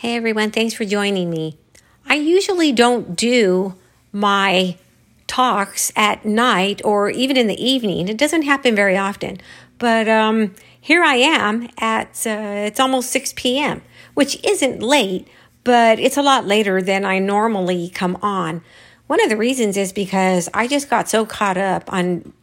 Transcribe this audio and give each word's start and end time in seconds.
Hey 0.00 0.14
everyone, 0.14 0.50
thanks 0.50 0.74
for 0.74 0.84
joining 0.84 1.30
me. 1.30 1.56
I 2.04 2.16
usually 2.16 2.70
don't 2.70 3.16
do 3.16 3.76
my 4.12 4.76
talks 5.26 5.90
at 5.96 6.22
night 6.22 6.82
or 6.84 7.08
even 7.08 7.38
in 7.38 7.46
the 7.46 7.58
evening. 7.58 8.06
It 8.06 8.18
doesn't 8.18 8.42
happen 8.42 8.74
very 8.74 8.98
often. 8.98 9.38
But 9.78 10.06
um, 10.06 10.54
here 10.78 11.02
I 11.02 11.14
am 11.14 11.70
at 11.78 12.26
uh, 12.26 12.66
it's 12.66 12.78
almost 12.78 13.10
6 13.10 13.32
p.m., 13.36 13.80
which 14.12 14.38
isn't 14.44 14.82
late, 14.82 15.26
but 15.64 15.98
it's 15.98 16.18
a 16.18 16.22
lot 16.22 16.44
later 16.46 16.82
than 16.82 17.06
I 17.06 17.18
normally 17.18 17.88
come 17.88 18.18
on. 18.20 18.60
One 19.06 19.22
of 19.22 19.30
the 19.30 19.36
reasons 19.38 19.78
is 19.78 19.94
because 19.94 20.50
I 20.52 20.68
just 20.68 20.90
got 20.90 21.08
so 21.08 21.24
caught 21.24 21.56
up 21.56 21.90
on 21.90 22.34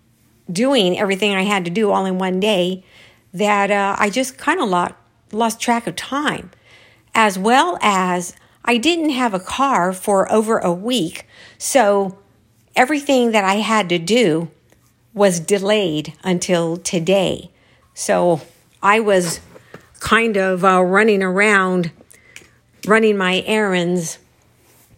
doing 0.52 0.98
everything 0.98 1.36
I 1.36 1.44
had 1.44 1.66
to 1.66 1.72
do 1.72 1.92
all 1.92 2.08
in 2.08 2.18
one 2.18 2.40
day 2.40 2.84
that 3.32 3.70
uh, 3.70 3.96
I 4.00 4.10
just 4.10 4.40
kind 4.40 4.60
of 4.60 4.70
lost, 4.70 4.96
lost 5.32 5.62
track 5.62 5.86
of 5.86 5.96
time, 5.96 6.50
as 7.16 7.38
well 7.38 7.78
as 7.82 8.36
I 8.66 8.78
didn't 8.78 9.10
have 9.10 9.34
a 9.34 9.40
car 9.40 9.94
for 9.94 10.32
over 10.32 10.58
a 10.58 10.74
week. 10.74 11.28
So 11.58 12.18
everything 12.76 13.32
that 13.32 13.44
I 13.44 13.56
had 13.56 13.90
to 13.90 14.00
do 14.00 14.50
was 15.14 15.40
delayed 15.40 16.14
until 16.24 16.78
today. 16.78 17.52
So 17.94 18.42
I 18.82 19.00
was 19.00 19.42
kind 20.00 20.38
of 20.38 20.66
uh, 20.66 20.82
running 20.82 21.22
around, 21.22 21.92
running 22.88 23.18
my 23.18 23.44
errands, 23.46 24.18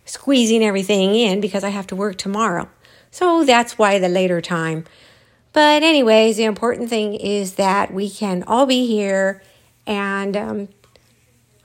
squeezing 0.05 0.63
everything 0.63 1.15
in 1.15 1.41
because 1.41 1.63
I 1.63 1.69
have 1.69 1.87
to 1.87 1.95
work 1.95 2.17
tomorrow. 2.17 2.69
So 3.11 3.43
that's 3.43 3.77
why 3.77 3.99
the 3.99 4.09
later 4.09 4.41
time. 4.41 4.85
But, 5.53 5.83
anyways, 5.83 6.35
the 6.35 6.43
important 6.43 6.89
thing 6.89 7.13
is 7.13 7.53
that 7.53 7.93
we 7.93 8.09
can 8.09 8.43
all 8.45 8.65
be 8.65 8.85
here 8.85 9.41
and 9.87 10.35
um, 10.35 10.67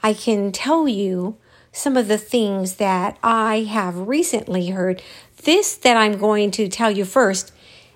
I 0.03 0.15
can 0.15 0.53
tell 0.53 0.89
you 0.89 1.37
some 1.73 1.97
of 1.97 2.09
the 2.09 2.19
things 2.19 2.77
that 2.77 3.19
I 3.23 3.61
have 3.71 4.09
recently 4.09 4.69
heard. 4.69 5.03
This 5.45 5.77
that 5.77 5.97
I'm 5.97 6.19
going 6.19 6.51
to 6.53 6.69
tell 6.69 6.91
you 6.91 7.05
first 7.05 7.53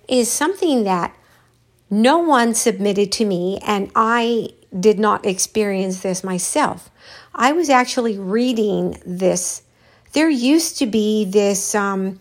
is 0.08 0.30
something 0.30 0.84
that 0.84 1.16
no 1.90 2.18
one 2.18 2.54
submitted 2.54 3.12
to 3.12 3.24
me, 3.24 3.58
and 3.64 3.90
I 3.94 4.50
did 4.78 4.98
not 4.98 5.26
experience 5.26 6.00
this 6.00 6.24
myself. 6.24 6.90
I 7.34 7.52
was 7.52 7.68
actually 7.68 8.18
reading 8.18 9.00
this. 9.04 9.62
There 10.12 10.28
used 10.28 10.78
to 10.78 10.86
be 10.86 11.24
this 11.24 11.74
um, 11.74 12.20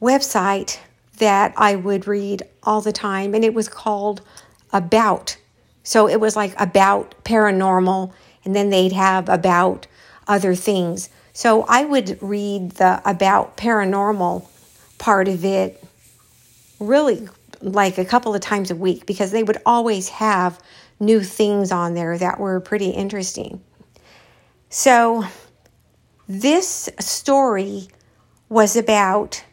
website 0.00 0.78
that 1.18 1.52
I 1.56 1.76
would 1.76 2.06
read 2.06 2.42
all 2.62 2.80
the 2.80 2.92
time, 2.92 3.34
and 3.34 3.44
it 3.44 3.54
was 3.54 3.68
called 3.68 4.22
About. 4.72 5.36
So 5.82 6.08
it 6.08 6.20
was 6.20 6.36
like 6.36 6.54
about 6.60 7.14
paranormal, 7.24 8.12
and 8.44 8.54
then 8.54 8.70
they'd 8.70 8.92
have 8.92 9.28
about 9.28 9.86
other 10.26 10.54
things. 10.54 11.08
So 11.32 11.64
I 11.68 11.84
would 11.84 12.18
read 12.22 12.72
the 12.72 13.00
about 13.04 13.56
paranormal 13.56 14.46
part 14.98 15.28
of 15.28 15.44
it 15.44 15.82
really 16.78 17.28
like 17.60 17.98
a 17.98 18.04
couple 18.04 18.34
of 18.34 18.40
times 18.40 18.70
a 18.70 18.76
week 18.76 19.06
because 19.06 19.30
they 19.30 19.42
would 19.42 19.58
always 19.66 20.08
have 20.08 20.60
new 20.98 21.22
things 21.22 21.72
on 21.72 21.94
there 21.94 22.16
that 22.18 22.38
were 22.38 22.60
pretty 22.60 22.90
interesting. 22.90 23.62
So 24.68 25.24
this 26.28 26.88
story 27.00 27.88
was 28.48 28.76
about 28.76 29.44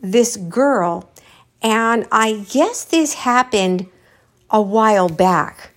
this 0.00 0.36
girl. 0.36 1.10
And 1.62 2.06
I 2.12 2.44
guess 2.50 2.84
this 2.84 3.14
happened 3.14 3.86
a 4.50 4.60
while 4.60 5.08
back. 5.08 5.70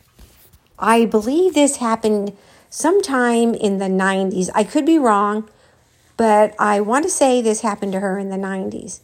I 0.80 1.06
believe 1.06 1.54
this 1.54 1.78
happened 1.78 2.36
sometime 2.70 3.54
in 3.54 3.78
the 3.78 3.86
90s. 3.86 4.50
I 4.54 4.64
could 4.64 4.86
be 4.86 4.98
wrong, 4.98 5.50
but 6.18 6.56
I 6.60 6.82
want 6.82 7.04
to 7.04 7.10
say 7.10 7.42
this 7.42 7.62
happened 7.62 7.94
to 7.94 8.00
her 8.00 8.18
in 8.18 8.30
the 8.30 8.38
90s. 8.38 9.02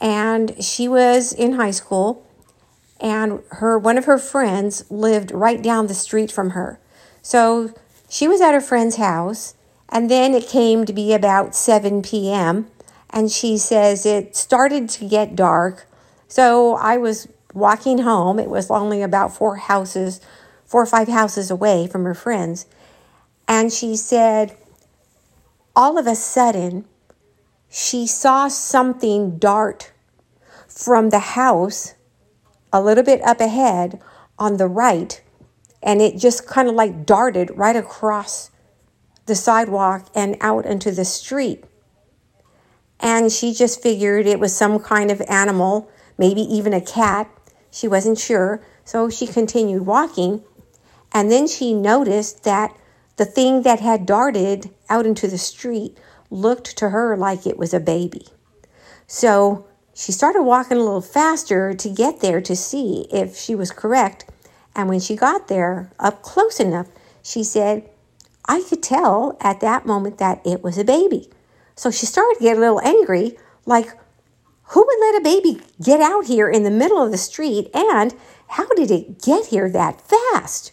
And 0.00 0.62
she 0.62 0.88
was 0.88 1.32
in 1.32 1.52
high 1.52 1.70
school 1.70 2.26
and 3.00 3.42
her 3.52 3.78
one 3.78 3.98
of 3.98 4.06
her 4.06 4.18
friends 4.18 4.84
lived 4.90 5.30
right 5.30 5.62
down 5.62 5.86
the 5.86 5.94
street 5.94 6.30
from 6.30 6.50
her. 6.50 6.78
So 7.22 7.74
she 8.08 8.28
was 8.28 8.40
at 8.40 8.54
her 8.54 8.60
friend's 8.60 8.96
house 8.96 9.54
and 9.88 10.10
then 10.10 10.34
it 10.34 10.48
came 10.48 10.84
to 10.84 10.92
be 10.92 11.12
about 11.12 11.54
7 11.54 12.02
p.m 12.02 12.70
and 13.10 13.30
she 13.30 13.56
says 13.56 14.04
it 14.04 14.36
started 14.36 14.88
to 14.90 15.08
get 15.08 15.36
dark. 15.36 15.86
So 16.28 16.74
I 16.76 16.96
was 16.96 17.28
walking 17.54 17.98
home. 17.98 18.38
It 18.38 18.50
was 18.50 18.70
only 18.70 19.02
about 19.02 19.34
four 19.34 19.56
houses, 19.56 20.20
four 20.66 20.82
or 20.82 20.86
five 20.86 21.08
houses 21.08 21.50
away 21.50 21.86
from 21.86 22.04
her 22.04 22.14
friends. 22.14 22.66
And 23.48 23.72
she 23.72 23.96
said, 23.96 24.56
all 25.74 25.96
of 25.98 26.06
a 26.06 26.14
sudden, 26.14 26.84
she 27.70 28.06
saw 28.06 28.48
something 28.48 29.38
dart 29.38 29.92
from 30.68 31.10
the 31.10 31.18
house 31.20 31.94
a 32.72 32.82
little 32.82 33.04
bit 33.04 33.22
up 33.22 33.40
ahead 33.40 34.00
on 34.38 34.56
the 34.56 34.66
right. 34.66 35.22
And 35.82 36.02
it 36.02 36.18
just 36.18 36.46
kind 36.46 36.68
of 36.68 36.74
like 36.74 37.06
darted 37.06 37.50
right 37.56 37.76
across 37.76 38.50
the 39.26 39.34
sidewalk 39.34 40.08
and 40.14 40.36
out 40.40 40.66
into 40.66 40.90
the 40.90 41.04
street. 41.04 41.64
And 42.98 43.30
she 43.30 43.52
just 43.52 43.82
figured 43.82 44.26
it 44.26 44.40
was 44.40 44.56
some 44.56 44.78
kind 44.78 45.10
of 45.10 45.20
animal, 45.28 45.90
maybe 46.16 46.40
even 46.40 46.72
a 46.72 46.80
cat. 46.80 47.30
She 47.70 47.86
wasn't 47.86 48.18
sure. 48.18 48.62
So 48.84 49.10
she 49.10 49.26
continued 49.26 49.84
walking. 49.84 50.42
And 51.12 51.30
then 51.30 51.46
she 51.46 51.72
noticed 51.72 52.44
that 52.44 52.76
the 53.16 53.24
thing 53.24 53.62
that 53.62 53.80
had 53.80 54.06
darted 54.06 54.70
out 54.88 55.06
into 55.06 55.28
the 55.28 55.38
street 55.38 55.96
looked 56.30 56.76
to 56.76 56.90
her 56.90 57.16
like 57.16 57.46
it 57.46 57.58
was 57.58 57.72
a 57.72 57.80
baby. 57.80 58.26
So 59.06 59.66
she 59.94 60.12
started 60.12 60.42
walking 60.42 60.76
a 60.76 60.80
little 60.80 61.00
faster 61.00 61.72
to 61.72 61.88
get 61.88 62.20
there 62.20 62.40
to 62.42 62.54
see 62.54 63.06
if 63.10 63.36
she 63.36 63.54
was 63.54 63.70
correct. 63.70 64.26
And 64.74 64.88
when 64.88 65.00
she 65.00 65.16
got 65.16 65.48
there, 65.48 65.90
up 65.98 66.22
close 66.22 66.60
enough, 66.60 66.88
she 67.22 67.42
said, 67.42 67.88
I 68.46 68.62
could 68.62 68.82
tell 68.82 69.38
at 69.40 69.60
that 69.60 69.86
moment 69.86 70.18
that 70.18 70.46
it 70.46 70.62
was 70.62 70.76
a 70.76 70.84
baby. 70.84 71.30
So 71.76 71.90
she 71.90 72.06
started 72.06 72.36
to 72.38 72.44
get 72.44 72.56
a 72.56 72.60
little 72.60 72.80
angry, 72.82 73.38
like, 73.64 73.88
who 74.70 74.84
would 74.84 75.00
let 75.00 75.20
a 75.20 75.24
baby 75.24 75.60
get 75.82 76.00
out 76.00 76.26
here 76.26 76.48
in 76.48 76.62
the 76.62 76.70
middle 76.70 77.02
of 77.02 77.10
the 77.10 77.18
street? 77.18 77.70
And 77.72 78.14
how 78.48 78.66
did 78.74 78.90
it 78.90 79.22
get 79.22 79.46
here 79.46 79.70
that 79.70 80.00
fast? 80.00 80.72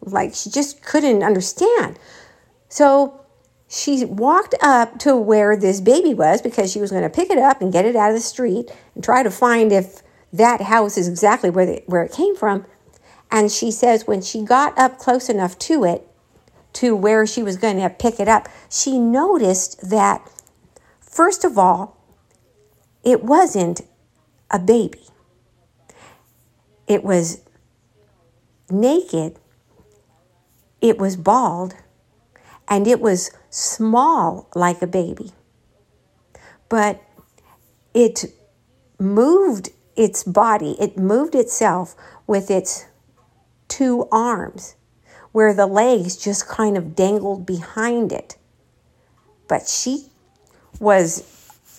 Like, 0.00 0.34
she 0.34 0.50
just 0.50 0.84
couldn't 0.84 1.22
understand. 1.22 1.98
So 2.68 3.24
she 3.68 4.04
walked 4.04 4.54
up 4.62 4.98
to 5.00 5.16
where 5.16 5.56
this 5.56 5.80
baby 5.80 6.14
was 6.14 6.40
because 6.40 6.72
she 6.72 6.80
was 6.80 6.90
going 6.90 7.02
to 7.02 7.10
pick 7.10 7.30
it 7.30 7.38
up 7.38 7.60
and 7.60 7.72
get 7.72 7.84
it 7.84 7.96
out 7.96 8.10
of 8.10 8.16
the 8.16 8.20
street 8.20 8.70
and 8.94 9.02
try 9.02 9.22
to 9.22 9.30
find 9.30 9.72
if 9.72 10.02
that 10.32 10.62
house 10.62 10.96
is 10.96 11.08
exactly 11.08 11.50
where, 11.50 11.66
the, 11.66 11.82
where 11.86 12.02
it 12.02 12.12
came 12.12 12.36
from. 12.36 12.66
And 13.30 13.50
she 13.50 13.70
says 13.70 14.06
when 14.06 14.22
she 14.22 14.42
got 14.42 14.78
up 14.78 14.98
close 14.98 15.28
enough 15.28 15.58
to 15.60 15.84
it, 15.84 16.04
to 16.74 16.94
where 16.94 17.26
she 17.26 17.42
was 17.42 17.56
going 17.56 17.78
to 17.78 17.90
pick 17.90 18.20
it 18.20 18.28
up, 18.28 18.48
she 18.70 18.98
noticed 18.98 19.90
that 19.90 20.26
First 21.18 21.42
of 21.44 21.58
all, 21.58 21.96
it 23.02 23.24
wasn't 23.24 23.80
a 24.52 24.58
baby, 24.60 25.02
it 26.86 27.02
was 27.02 27.40
naked, 28.70 29.36
it 30.80 30.98
was 30.98 31.16
bald, 31.16 31.74
and 32.68 32.86
it 32.86 33.00
was 33.00 33.30
small 33.50 34.48
like 34.54 34.82
a 34.82 34.86
baby. 34.86 35.32
But 36.68 37.02
it 37.94 38.26
moved 38.98 39.70
its 39.96 40.22
body, 40.22 40.76
it 40.78 40.96
moved 40.96 41.34
itself 41.34 41.96
with 42.26 42.50
its 42.50 42.86
two 43.68 44.06
arms, 44.12 44.76
where 45.32 45.52
the 45.52 45.66
legs 45.66 46.16
just 46.16 46.48
kind 46.48 46.76
of 46.76 46.94
dangled 46.94 47.46
behind 47.46 48.12
it. 48.12 48.36
But 49.48 49.66
she 49.66 50.10
was 50.78 51.24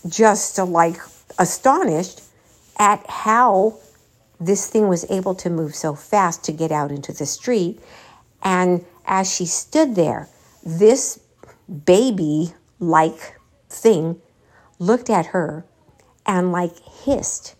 just 0.07 0.57
like 0.57 0.97
astonished 1.37 2.21
at 2.77 3.05
how 3.09 3.77
this 4.39 4.67
thing 4.67 4.87
was 4.87 5.09
able 5.09 5.35
to 5.35 5.49
move 5.49 5.75
so 5.75 5.93
fast 5.93 6.43
to 6.45 6.51
get 6.51 6.71
out 6.71 6.91
into 6.91 7.11
the 7.11 7.25
street. 7.25 7.79
And 8.43 8.85
as 9.05 9.33
she 9.33 9.45
stood 9.45 9.95
there, 9.95 10.29
this 10.63 11.19
baby 11.85 12.53
like 12.79 13.39
thing 13.69 14.21
looked 14.79 15.09
at 15.09 15.27
her 15.27 15.65
and 16.25 16.51
like 16.51 16.77
hissed. 16.79 17.55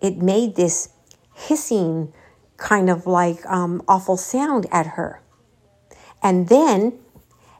It 0.00 0.18
made 0.18 0.56
this 0.56 0.88
hissing 1.34 2.12
kind 2.56 2.88
of 2.88 3.06
like 3.06 3.44
um, 3.46 3.82
awful 3.88 4.16
sound 4.16 4.66
at 4.70 4.86
her. 4.86 5.20
And 6.22 6.48
then 6.48 6.98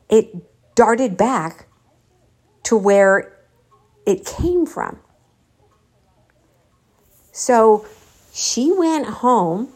it 0.09 0.75
darted 0.75 1.17
back 1.17 1.67
to 2.65 2.77
where 2.77 3.37
it 4.07 4.25
came 4.25 4.67
from. 4.67 5.01
So 7.33 7.87
she 8.33 8.73
went 8.73 9.07
home 9.07 9.73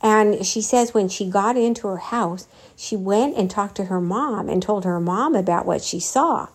And 0.00 0.46
she 0.46 0.60
says 0.60 0.94
when 0.94 1.08
she 1.08 1.28
got 1.28 1.56
into 1.56 1.88
her 1.88 1.96
house, 1.96 2.46
she 2.76 2.96
went 2.96 3.36
and 3.36 3.50
talked 3.50 3.76
to 3.76 3.86
her 3.86 4.00
mom 4.00 4.48
and 4.48 4.62
told 4.62 4.84
her 4.84 5.00
mom 5.00 5.34
about 5.34 5.66
what 5.66 5.82
she 5.82 5.98
saw. 5.98 6.48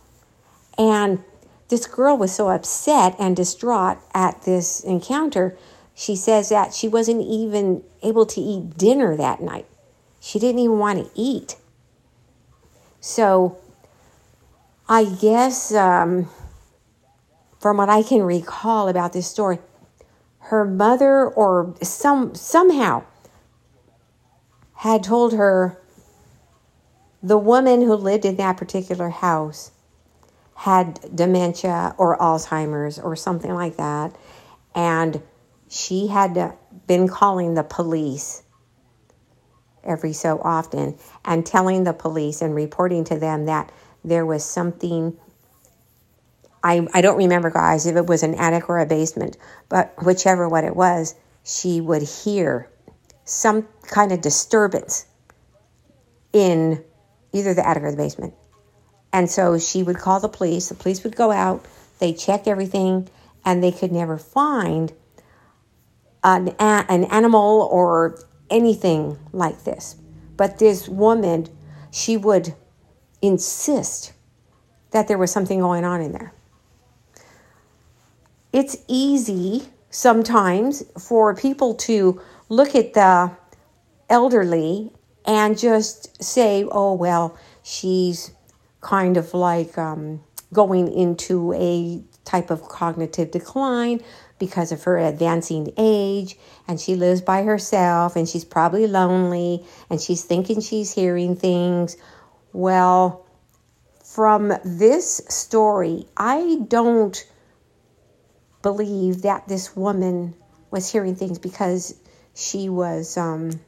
And 0.78 1.24
this 1.68 1.86
girl 1.88 2.18
was 2.18 2.34
so 2.34 2.50
upset 2.50 3.16
and 3.20 3.36
distraught 3.36 3.98
at 4.14 4.44
this 4.44 4.82
encounter, 4.82 5.58
she 5.94 6.16
says 6.16 6.50
that 6.50 6.74
she 6.74 6.88
wasn't 6.88 7.22
even 7.22 7.84
able 8.02 8.26
to 8.28 8.42
eat 8.42 8.78
dinner 8.78 9.16
that 9.18 9.42
night. 9.42 9.66
She 10.20 10.40
didn't 10.40 10.60
even 10.60 10.80
want 10.80 11.04
to 11.04 11.12
eat. 11.14 11.58
So 13.00 13.58
I 14.88 15.04
guess 15.06 15.74
um, 15.74 16.30
from 17.60 17.78
what 17.78 17.90
I 17.90 18.04
can 18.04 18.24
recall 18.24 18.88
about 18.88 19.14
this 19.14 19.28
story, 19.28 19.60
her 20.40 20.66
mother 20.66 21.26
or 21.28 21.76
some 21.82 22.36
somehow 22.36 23.04
had 24.84 25.02
told 25.02 25.32
her 25.32 25.80
the 27.22 27.38
woman 27.38 27.82
who 27.82 27.94
lived 27.94 28.26
in 28.26 28.36
that 28.36 28.58
particular 28.58 29.08
house 29.08 29.72
had 30.56 31.00
dementia 31.16 31.96
or 31.98 32.18
Alzheimer's 32.18 33.00
or 33.00 33.16
something 33.16 33.54
like 33.54 33.78
that. 33.78 34.14
And 34.76 35.22
she 35.70 36.08
had 36.08 36.58
been 36.86 37.08
calling 37.08 37.54
the 37.54 37.64
police 37.64 38.44
every 39.86 40.12
so 40.12 40.42
often 40.44 40.98
and 41.24 41.46
telling 41.46 41.86
the 41.86 41.94
police 41.94 42.42
and 42.42 42.54
reporting 42.54 43.06
to 43.06 43.18
them 43.18 43.46
that 43.46 43.72
there 44.04 44.26
was 44.26 44.44
something. 44.44 45.18
I, 46.62 46.86
I 46.94 47.00
don't 47.00 47.18
remember, 47.18 47.50
guys, 47.50 47.86
if 47.86 47.96
it 47.96 48.08
was 48.08 48.22
an 48.22 48.36
attic 48.36 48.68
or 48.68 48.80
a 48.80 48.86
basement, 48.86 49.38
but 49.70 49.94
whichever 50.04 50.50
what 50.50 50.66
it 50.66 50.76
was, 50.76 51.16
she 51.46 51.80
would 51.80 52.02
hear 52.02 52.68
some 53.26 53.68
kind 53.84 54.12
of 54.12 54.22
disturbance 54.22 55.06
in 56.32 56.84
either 57.32 57.54
the 57.54 57.68
attic 57.68 57.84
or 57.84 57.92
the 57.92 57.98
basement. 57.98 58.34
And 59.12 59.30
so 59.30 59.60
she 59.60 59.84
would 59.84 59.98
call 59.98 60.20
the 60.20 60.30
police. 60.30 60.70
The 60.70 60.76
police 60.76 61.04
would 61.04 61.16
go 61.16 61.32
out, 61.32 61.66
they 62.00 62.14
check 62.14 62.48
everything, 62.48 63.08
and 63.46 63.64
they 63.64 63.72
could 63.72 63.92
never 63.92 64.18
find 64.18 64.92
an, 66.24 66.56
an 66.60 67.04
animal 67.06 67.68
or 67.72 68.20
anything 68.50 69.18
like 69.32 69.64
this. 69.64 69.96
But 70.36 70.60
this 70.60 70.90
woman, 70.90 71.48
she 71.92 72.18
would 72.18 72.56
insist 73.22 74.14
that 74.92 75.08
there 75.08 75.18
was 75.18 75.32
something 75.32 75.60
going 75.60 75.84
on 75.84 76.02
in 76.02 76.12
there. 76.12 76.34
It's 78.52 78.78
easy 78.88 79.64
sometimes 79.90 80.84
for 81.00 81.36
people 81.36 81.76
to 81.76 82.22
look 82.54 82.76
at 82.76 82.94
the 82.94 83.32
elderly 84.10 84.92
and 85.26 85.58
just 85.58 86.24
say, 86.24 86.66
oh, 86.72 86.94
well, 86.94 87.38
she's 87.64 88.32
kind 88.82 89.18
of 89.18 89.34
like 89.34 89.78
um, 89.78 90.22
going 90.52 90.92
into 90.92 91.54
a 91.54 92.04
type 92.26 92.52
of 92.52 92.68
cognitive 92.68 93.32
decline 93.32 94.02
because 94.38 94.72
of 94.72 94.84
her 94.84 94.98
advancing 94.98 95.74
age 95.78 96.38
and 96.68 96.80
she 96.80 96.96
lives 96.96 97.22
by 97.22 97.44
herself 97.44 98.16
and 98.16 98.28
she's 98.30 98.46
probably 98.46 98.88
lonely 98.88 99.66
and 99.90 100.00
she's 100.00 100.24
thinking 100.24 100.62
she's 100.62 100.94
hearing 100.94 101.36
things. 101.36 101.98
Well, 102.52 103.26
from 104.04 104.54
this 104.64 105.22
story, 105.28 106.06
I 106.18 106.60
don't 106.68 107.26
believe 108.62 109.24
that 109.24 109.48
this 109.48 109.76
woman 109.76 110.36
was 110.72 110.92
hearing 110.92 111.16
things 111.16 111.40
because 111.40 111.96
she 112.36 112.70
was 112.70 113.18
um, 113.18 113.60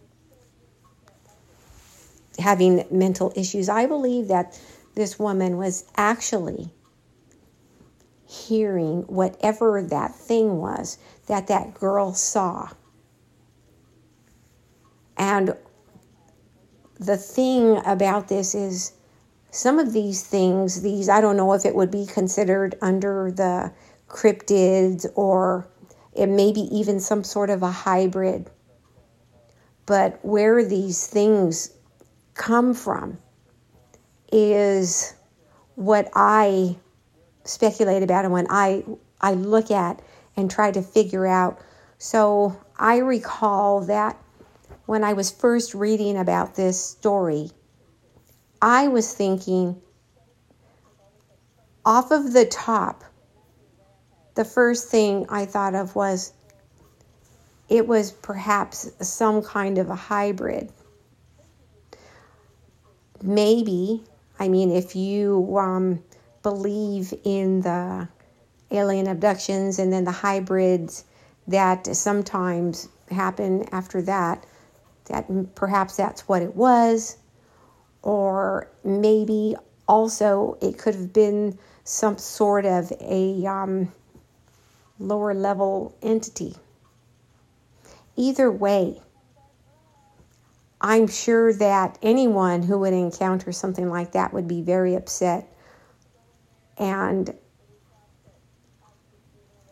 having 2.39 2.85
mental 2.91 3.31
issues. 3.35 3.69
I 3.69 3.85
believe 3.85 4.27
that 4.29 4.59
this 4.95 5.19
woman 5.19 5.57
was 5.57 5.85
actually 5.95 6.69
hearing 8.27 9.01
whatever 9.03 9.81
that 9.83 10.15
thing 10.15 10.57
was 10.57 10.97
that 11.27 11.47
that 11.47 11.73
girl 11.73 12.13
saw. 12.13 12.69
And 15.17 15.55
the 16.99 17.17
thing 17.17 17.81
about 17.85 18.27
this 18.27 18.55
is 18.55 18.93
some 19.51 19.79
of 19.79 19.93
these 19.93 20.23
things, 20.23 20.81
these, 20.81 21.07
I 21.07 21.21
don't 21.21 21.37
know 21.37 21.53
if 21.53 21.65
it 21.65 21.75
would 21.75 21.91
be 21.91 22.05
considered 22.05 22.75
under 22.81 23.31
the 23.31 23.71
cryptids 24.09 25.05
or 25.15 25.67
it 26.13 26.27
may 26.27 26.51
be 26.51 26.61
even 26.61 26.99
some 26.99 27.23
sort 27.23 27.49
of 27.49 27.63
a 27.63 27.71
hybrid. 27.71 28.49
But 29.85 30.19
where 30.23 30.63
these 30.63 31.05
things 31.05 31.71
come 32.33 32.73
from 32.73 33.19
is 34.31 35.13
what 35.75 36.09
I 36.15 36.77
speculate 37.43 38.03
about 38.03 38.25
and 38.25 38.33
when 38.33 38.47
I 38.49 38.83
I 39.21 39.33
look 39.33 39.71
at 39.71 40.01
and 40.35 40.49
try 40.49 40.71
to 40.71 40.81
figure 40.81 41.25
out. 41.25 41.59
So 41.97 42.59
I 42.77 42.97
recall 42.97 43.81
that 43.81 44.17
when 44.85 45.03
I 45.03 45.13
was 45.13 45.31
first 45.31 45.73
reading 45.73 46.17
about 46.17 46.55
this 46.55 46.83
story, 46.83 47.51
I 48.61 48.87
was 48.87 49.13
thinking 49.13 49.81
off 51.85 52.11
of 52.11 52.33
the 52.33 52.45
top, 52.45 53.03
the 54.33 54.45
first 54.45 54.89
thing 54.89 55.27
I 55.29 55.45
thought 55.45 55.75
of 55.75 55.95
was 55.95 56.33
it 57.69 57.87
was 57.87 58.11
perhaps 58.11 58.91
some 59.01 59.41
kind 59.41 59.77
of 59.77 59.89
a 59.89 59.95
hybrid. 59.95 60.71
Maybe, 63.21 64.03
I 64.39 64.47
mean, 64.47 64.71
if 64.71 64.95
you 64.95 65.57
um, 65.57 66.03
believe 66.43 67.13
in 67.23 67.61
the 67.61 68.07
alien 68.71 69.07
abductions 69.07 69.79
and 69.79 69.91
then 69.91 70.03
the 70.03 70.11
hybrids 70.11 71.05
that 71.47 71.87
sometimes 71.95 72.87
happen 73.09 73.65
after 73.71 74.01
that, 74.03 74.45
that 75.05 75.55
perhaps 75.55 75.95
that's 75.95 76.27
what 76.27 76.41
it 76.41 76.55
was, 76.55 77.17
or 78.01 78.69
maybe 78.83 79.55
also 79.87 80.57
it 80.61 80.77
could 80.77 80.95
have 80.95 81.13
been 81.13 81.57
some 81.83 82.17
sort 82.17 82.65
of 82.65 82.91
a 82.99 83.45
um, 83.45 83.91
lower 84.99 85.33
level 85.33 85.95
entity. 86.01 86.55
Either 88.15 88.51
way, 88.51 89.01
I'm 90.79 91.07
sure 91.07 91.53
that 91.53 91.97
anyone 92.01 92.63
who 92.63 92.79
would 92.79 92.93
encounter 92.93 93.51
something 93.51 93.89
like 93.89 94.11
that 94.13 94.33
would 94.33 94.47
be 94.47 94.61
very 94.61 94.95
upset 94.95 95.47
and 96.77 97.33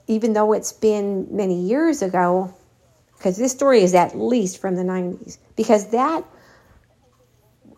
even 0.08 0.34
though 0.34 0.54
it's 0.54 0.74
been 0.74 1.28
many 1.32 1.62
years 1.62 2.02
ago, 2.02 2.54
because 3.18 3.38
this 3.38 3.52
story 3.52 3.82
is 3.84 3.94
at 3.94 4.18
least 4.18 4.60
from 4.60 4.76
the 4.76 4.84
90s, 4.84 5.38
because 5.56 5.88
that 5.92 6.24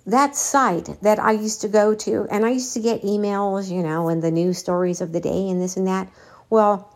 that 0.07 0.35
site 0.35 0.89
that 1.01 1.17
I 1.17 1.31
used 1.31 1.61
to 1.61 1.67
go 1.67 1.95
to, 1.95 2.27
and 2.29 2.45
I 2.45 2.51
used 2.51 2.75
to 2.75 2.79
get 2.79 3.01
emails, 3.01 3.71
you 3.71 3.81
know, 3.81 4.09
and 4.09 4.21
the 4.21 4.29
news 4.29 4.59
stories 4.59 5.01
of 5.01 5.11
the 5.11 5.19
day 5.19 5.49
and 5.49 5.59
this 5.59 5.77
and 5.77 5.87
that. 5.87 6.07
Well, 6.49 6.94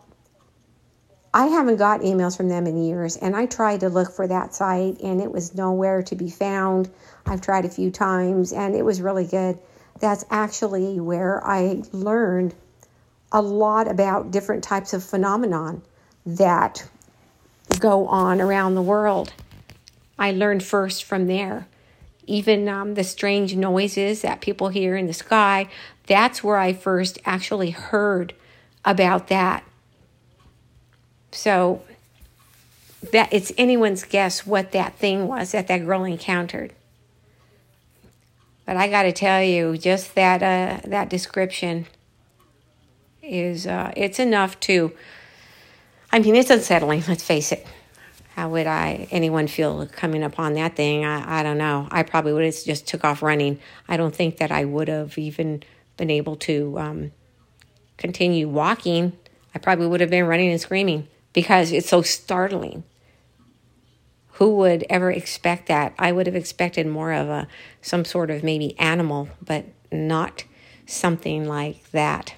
I 1.32 1.46
haven't 1.46 1.76
got 1.76 2.00
emails 2.00 2.36
from 2.36 2.48
them 2.48 2.66
in 2.66 2.82
years, 2.82 3.16
and 3.16 3.36
I 3.36 3.46
tried 3.46 3.80
to 3.80 3.88
look 3.88 4.12
for 4.12 4.26
that 4.26 4.54
site, 4.54 5.00
and 5.00 5.20
it 5.20 5.30
was 5.30 5.54
nowhere 5.54 6.02
to 6.02 6.16
be 6.16 6.28
found. 6.28 6.90
I've 7.24 7.40
tried 7.40 7.64
a 7.64 7.70
few 7.70 7.90
times, 7.90 8.52
and 8.52 8.74
it 8.74 8.84
was 8.84 9.00
really 9.00 9.26
good 9.26 9.58
that's 10.00 10.24
actually 10.30 10.98
where 10.98 11.46
I 11.46 11.82
learned 11.92 12.54
a 13.30 13.40
lot 13.40 13.88
about 13.88 14.30
different 14.30 14.64
types 14.64 14.92
of 14.92 15.04
phenomenon 15.04 15.82
that 16.26 16.88
go 17.78 18.06
on 18.08 18.40
around 18.40 18.74
the 18.74 18.82
world. 18.82 19.32
I 20.18 20.32
learned 20.32 20.64
first 20.64 21.04
from 21.04 21.26
there. 21.26 21.68
Even 22.26 22.68
um, 22.68 22.94
the 22.94 23.04
strange 23.04 23.54
noises 23.54 24.22
that 24.22 24.40
people 24.40 24.68
hear 24.68 24.96
in 24.96 25.06
the 25.06 25.12
sky, 25.12 25.68
that's 26.06 26.42
where 26.42 26.58
I 26.58 26.72
first 26.72 27.18
actually 27.24 27.70
heard 27.70 28.34
about 28.84 29.28
that. 29.28 29.64
So 31.32 31.82
that 33.12 33.32
it's 33.32 33.52
anyone's 33.56 34.04
guess 34.04 34.46
what 34.46 34.72
that 34.72 34.96
thing 34.96 35.26
was 35.26 35.52
that 35.52 35.68
that 35.68 35.78
girl 35.78 36.04
encountered. 36.04 36.72
But 38.66 38.76
I 38.76 38.88
got 38.88 39.02
to 39.02 39.12
tell 39.12 39.42
you, 39.42 39.76
just 39.76 40.14
that 40.14 40.42
uh, 40.42 40.88
that 40.88 41.08
description 41.08 41.86
is 43.22 43.66
uh, 43.66 43.92
it's 43.96 44.18
enough 44.18 44.58
to. 44.60 44.92
I 46.12 46.18
mean, 46.18 46.36
it's 46.36 46.50
unsettling. 46.50 47.04
Let's 47.08 47.22
face 47.22 47.52
it. 47.52 47.66
How 48.34 48.48
would 48.50 48.66
I 48.66 49.08
anyone 49.10 49.46
feel 49.48 49.86
coming 49.86 50.22
upon 50.22 50.54
that 50.54 50.76
thing? 50.76 51.04
I, 51.04 51.40
I 51.40 51.42
don't 51.42 51.58
know. 51.58 51.88
I 51.90 52.02
probably 52.02 52.32
would 52.32 52.44
have 52.44 52.64
just 52.64 52.86
took 52.86 53.04
off 53.04 53.22
running. 53.22 53.58
I 53.88 53.96
don't 53.96 54.14
think 54.14 54.36
that 54.38 54.52
I 54.52 54.64
would 54.64 54.88
have 54.88 55.16
even 55.18 55.62
been 55.96 56.10
able 56.10 56.36
to 56.36 56.78
um, 56.78 57.12
continue 57.96 58.48
walking. 58.48 59.12
I 59.54 59.58
probably 59.58 59.88
would 59.88 60.00
have 60.00 60.10
been 60.10 60.26
running 60.26 60.50
and 60.50 60.60
screaming 60.60 61.08
because 61.32 61.72
it's 61.72 61.88
so 61.88 62.02
startling. 62.02 62.84
who 64.34 64.56
would 64.56 64.84
ever 64.88 65.10
expect 65.10 65.66
that? 65.68 65.92
I 65.98 66.12
would 66.12 66.26
have 66.26 66.34
expected 66.36 66.86
more 66.86 67.12
of 67.12 67.28
a 67.28 67.46
some 67.82 68.04
sort 68.06 68.30
of 68.30 68.42
maybe 68.42 68.78
animal, 68.78 69.28
but 69.44 69.66
not 69.92 70.44
something 70.86 71.46
like 71.46 71.90
that. 71.90 72.34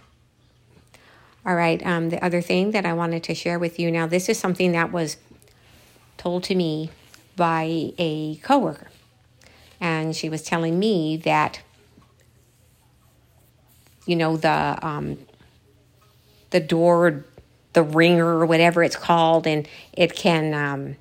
All 1.46 1.54
right, 1.54 1.84
um, 1.86 2.10
the 2.10 2.24
other 2.24 2.40
thing 2.40 2.72
that 2.72 2.84
I 2.86 2.92
wanted 2.92 3.22
to 3.24 3.34
share 3.34 3.58
with 3.58 3.78
you 3.78 3.90
now, 3.90 4.06
this 4.06 4.28
is 4.28 4.38
something 4.38 4.72
that 4.72 4.92
was 4.92 5.16
told 6.16 6.44
to 6.44 6.54
me 6.54 6.90
by 7.36 7.92
a 7.98 8.36
coworker. 8.42 8.88
And 9.80 10.14
she 10.14 10.28
was 10.28 10.42
telling 10.42 10.78
me 10.78 11.16
that, 11.18 11.60
you 14.06 14.16
know, 14.16 14.36
the 14.36 14.78
um, 14.82 15.18
the 16.50 16.60
door, 16.60 17.24
the 17.72 17.82
ringer, 17.82 18.26
or 18.26 18.46
whatever 18.46 18.82
it's 18.82 18.96
called, 18.96 19.46
and 19.46 19.68
it 19.92 20.14
can 20.14 20.54
um, 20.54 20.96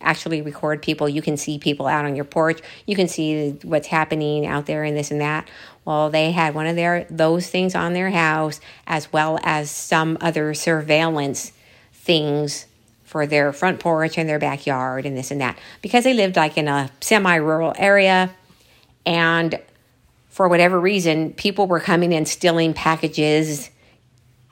actually 0.00 0.42
record 0.42 0.82
people. 0.82 1.08
You 1.08 1.22
can 1.22 1.36
see 1.36 1.58
people 1.58 1.86
out 1.86 2.04
on 2.04 2.16
your 2.16 2.24
porch. 2.24 2.60
You 2.86 2.96
can 2.96 3.08
see 3.08 3.58
what's 3.62 3.88
happening 3.88 4.46
out 4.46 4.66
there 4.66 4.84
and 4.84 4.96
this 4.96 5.10
and 5.10 5.20
that. 5.20 5.48
Well, 5.84 6.10
they 6.10 6.32
had 6.32 6.54
one 6.54 6.66
of 6.66 6.76
their 6.76 7.06
those 7.10 7.48
things 7.48 7.74
on 7.74 7.92
their 7.92 8.10
house 8.10 8.60
as 8.86 9.12
well 9.12 9.38
as 9.42 9.70
some 9.70 10.18
other 10.20 10.54
surveillance 10.54 11.52
things 11.92 12.66
for 13.04 13.26
their 13.26 13.52
front 13.52 13.80
porch 13.80 14.16
and 14.16 14.28
their 14.28 14.38
backyard 14.38 15.04
and 15.04 15.16
this 15.16 15.30
and 15.30 15.40
that 15.40 15.58
because 15.82 16.04
they 16.04 16.14
lived 16.14 16.36
like 16.36 16.56
in 16.56 16.68
a 16.68 16.88
semi-rural 17.00 17.74
area 17.76 18.30
and 19.04 19.58
for 20.28 20.48
whatever 20.48 20.78
reason 20.78 21.32
people 21.32 21.66
were 21.66 21.80
coming 21.80 22.14
and 22.14 22.28
stealing 22.28 22.72
packages 22.72 23.70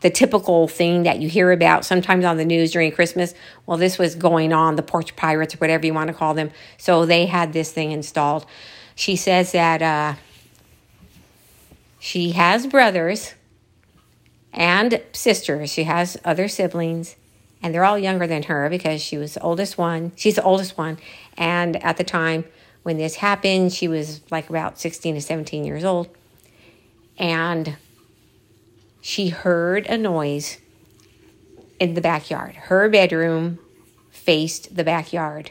the 0.01 0.11
typical 0.11 0.69
thing 0.69 1.03
that 1.03 1.21
you 1.21 1.29
hear 1.29 1.51
about 1.51 1.85
sometimes 1.85 2.25
on 2.25 2.37
the 2.37 2.45
news 2.45 2.73
during 2.73 2.93
Christmas. 2.93 3.35
Well, 3.67 3.79
this 3.79 3.99
was 3.99 4.15
going 4.15 4.53
on, 4.53 4.77
the 4.77 4.83
porch 4.83 5.17
pirates, 5.17 5.55
or 5.55 5.59
whatever 5.59 5.87
you 5.87 5.95
want 5.95 6.09
to 6.09 6.15
call 6.15 6.35
them. 6.35 6.51
So 6.77 7.05
they 7.05 7.27
had 7.27 7.53
this 7.53 7.73
thing 7.73 7.91
installed. 7.91 8.47
She 8.95 9.17
says 9.17 9.53
that 9.53 9.83
uh, 9.83 10.15
she 11.99 12.33
has 12.33 12.67
brothers 12.67 13.35
and 14.53 15.03
sisters. 15.13 15.71
She 15.71 15.85
has 15.85 16.17
other 16.25 16.47
siblings, 16.47 17.17
and 17.61 17.75
they're 17.75 17.85
all 17.85 17.99
younger 17.99 18.27
than 18.27 18.45
her 18.45 18.69
because 18.71 19.03
she 19.03 19.19
was 19.19 19.35
the 19.35 19.41
oldest 19.41 19.79
one. 19.79 20.13
She's 20.15 20.37
the 20.37 20.43
oldest 20.43 20.79
one. 20.79 20.99
And 21.37 21.83
at 21.83 21.97
the 21.97 22.05
time 22.05 22.45
when 22.85 22.99
this 22.99 23.17
happened, 23.17 23.73
she 23.73 23.89
was 23.89 24.21
like 24.31 24.49
about 24.49 24.79
16 24.79 25.17
to 25.17 25.21
17 25.21 25.65
years 25.65 25.85
old. 25.85 26.09
And 27.19 27.77
she 29.01 29.29
heard 29.29 29.87
a 29.87 29.97
noise 29.97 30.59
in 31.79 31.95
the 31.95 32.01
backyard. 32.01 32.55
Her 32.55 32.89
bedroom 32.89 33.59
faced 34.11 34.75
the 34.75 34.85
backyard, 34.85 35.51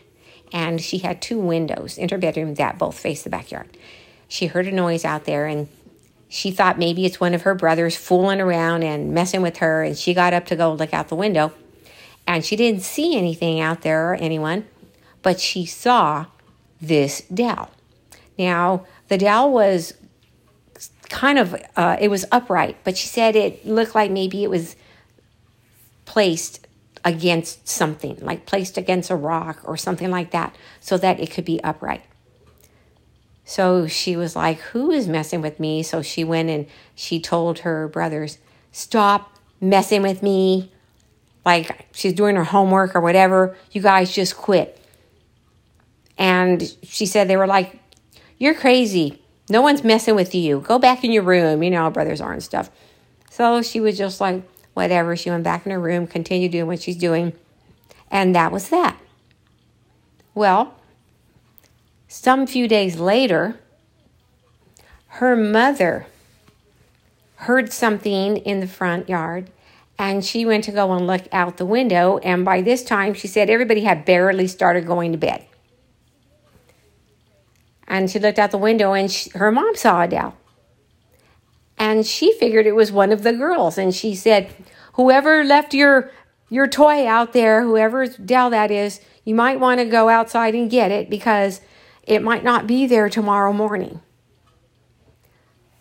and 0.51 0.82
she 0.82 1.00
had 1.00 1.22
two 1.22 1.39
windows 1.39 1.98
in 1.98 2.10
her 2.10 2.18
bedroom 2.18 2.56
that 2.56 2.77
both 2.77 3.00
faced 3.00 3.24
the 3.24 3.30
backyard. 3.30 3.77
She 4.27 4.48
heard 4.48 4.68
a 4.68 4.72
noise 4.72 5.06
out 5.06 5.25
there, 5.25 5.46
and 5.46 5.70
she 6.30 6.51
thought 6.51 6.77
maybe 6.77 7.06
it's 7.06 7.20
one 7.20 7.34
of 7.34 7.44
her 7.44 7.56
brothers 7.56 7.96
fooling 7.96 8.42
around 8.42 8.84
and 8.84 9.13
messing 9.13 9.42
with 9.42 9.58
her, 9.58 9.84
and 9.84 9.98
she 9.98 10.13
got 10.13 10.34
up 10.34 10.46
to 10.48 10.56
go 10.56 10.74
look 10.74 10.94
out 10.94 11.08
the 11.08 11.16
window. 11.16 11.54
And 12.25 12.44
she 12.44 12.58
didn't 12.58 12.82
see 12.82 13.18
anything 13.18 13.62
out 13.62 13.84
there 13.84 14.12
or 14.12 14.16
anyone, 14.16 14.68
but 15.22 15.39
she 15.39 15.66
saw 15.66 16.25
this 16.82 17.22
dowel. 17.34 17.72
Now, 18.38 18.86
the 19.08 19.18
dowel 19.18 19.54
was 19.54 19.94
kind 21.10 21.40
of 21.40 21.56
uh, 21.76 21.98
it 22.00 22.10
was 22.10 22.26
upright, 22.32 22.78
but 22.84 22.98
she 22.98 23.08
said 23.08 23.36
it 23.36 23.66
looked 23.66 23.96
like 23.96 24.12
maybe 24.12 24.44
it 24.44 24.50
was 24.50 24.76
placed 26.06 26.68
against 27.06 27.68
something, 27.68 28.18
like 28.22 28.46
placed 28.46 28.78
against 28.78 29.10
a 29.10 29.16
rock 29.16 29.60
or 29.64 29.78
something 29.78 30.12
like 30.12 30.32
that, 30.32 30.56
so 30.80 30.98
that 30.98 31.20
it 31.20 31.32
could 31.32 31.46
be 31.46 31.64
upright. 31.64 32.04
So 33.50 33.88
she 33.88 34.18
was 34.18 34.36
like, 34.36 34.60
Who 34.60 34.92
is 34.92 35.08
messing 35.08 35.42
with 35.42 35.58
me? 35.58 35.82
So 35.82 36.02
she 36.02 36.26
went 36.26 36.50
and 36.50 36.68
she 36.96 37.22
told 37.22 37.60
her 37.60 37.88
brothers, 37.88 38.40
Stop 38.74 39.40
messing 39.62 40.02
with 40.02 40.22
me. 40.22 40.70
Like 41.46 41.88
she's 41.94 42.12
doing 42.12 42.36
her 42.36 42.44
homework 42.44 42.94
or 42.94 43.00
whatever. 43.00 43.56
You 43.72 43.82
guys 43.82 44.14
just 44.14 44.36
quit. 44.36 44.78
And 46.18 46.62
she 46.84 47.06
said 47.06 47.30
they 47.30 47.38
were 47.38 47.48
like, 47.48 47.80
You're 48.38 48.54
crazy. 48.54 49.22
No 49.50 49.62
one's 49.62 49.84
messing 49.84 50.16
with 50.16 50.36
you. 50.36 50.60
Go 50.60 50.77
back 50.77 51.04
in 51.04 51.12
your 51.12 51.24
room. 51.24 51.63
You 51.63 51.70
know 51.70 51.89
brothers 51.89 52.22
are 52.22 52.34
and 52.34 52.44
stuff. 52.44 52.70
So 53.30 53.62
she 53.62 53.80
was 53.80 53.98
just 53.98 54.20
like, 54.20 54.44
whatever. 54.74 55.16
She 55.16 55.30
went 55.30 55.44
back 55.44 55.66
in 55.66 55.72
her 55.72 55.80
room, 55.80 56.08
continued 56.08 56.51
doing 56.51 56.68
what 56.68 56.82
she's 56.82 56.98
doing. 56.98 57.34
And 58.12 58.36
that 58.36 58.51
was 58.51 58.70
that. 58.70 58.98
Well, 60.34 60.75
some 62.08 62.46
few 62.48 62.68
days 62.68 63.00
later, 63.00 63.60
her 65.08 65.36
mother 65.36 66.08
heard 67.38 67.72
something 67.72 68.38
in 68.38 68.60
the 68.60 68.68
front 68.68 69.10
yard 69.10 69.50
and 70.00 70.24
she 70.24 70.46
went 70.46 70.63
to 70.66 70.72
go 70.72 70.92
and 70.94 71.08
look 71.08 71.24
out 71.32 71.58
the 71.58 71.66
window. 71.66 72.20
And 72.20 72.46
by 72.46 72.62
this 72.62 72.84
time, 72.84 73.13
she 73.13 73.27
said 73.27 73.50
everybody 73.50 73.82
had 73.82 74.06
barely 74.06 74.48
started 74.48 74.86
going 74.86 75.12
to 75.12 75.18
bed. 75.18 75.46
And 77.88 78.10
she 78.10 78.20
looked 78.20 78.39
out 78.39 78.51
the 78.51 78.58
window 78.58 78.94
and 78.94 79.12
she, 79.12 79.29
her 79.32 79.51
mom 79.51 79.75
saw 79.75 80.03
Adele. 80.03 80.36
And 81.77 82.06
she 82.06 82.34
figured 82.34 82.65
it 82.65 82.75
was 82.75 82.91
one 82.91 83.12
of 83.12 83.24
the 83.24 83.34
girls. 83.34 83.77
And 83.77 83.94
she 83.94 84.15
said, 84.15 84.53
Whoever 84.94 85.44
left 85.44 85.74
your 85.74 86.12
your 86.50 86.67
toy 86.67 87.06
out 87.06 87.34
there, 87.34 87.63
whoever's 87.63 88.15
Dell 88.15 88.50
that 88.51 88.72
is, 88.72 89.01
you 89.25 89.36
might 89.36 89.60
want 89.60 89.79
to 89.79 89.86
go 89.86 90.10
outside 90.10 90.56
and 90.56 90.72
get 90.72 90.91
it 90.91 91.10
because 91.10 91.62
it 92.03 92.24
might 92.24 92.44
not 92.44 92.67
be 92.67 92.88
there 92.88 93.10
tomorrow 93.10 93.51
morning. 93.51 94.00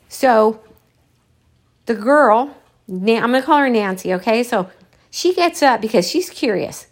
So 0.08 0.60
the 1.86 1.94
girl, 1.94 2.56
I'm 2.88 3.04
going 3.04 3.32
to 3.32 3.42
call 3.42 3.58
her 3.58 3.70
Nancy, 3.70 4.12
okay? 4.14 4.42
So 4.42 4.70
she 5.10 5.32
gets 5.34 5.62
up 5.62 5.80
because 5.80 6.08
she's 6.08 6.30
curious 6.30 6.88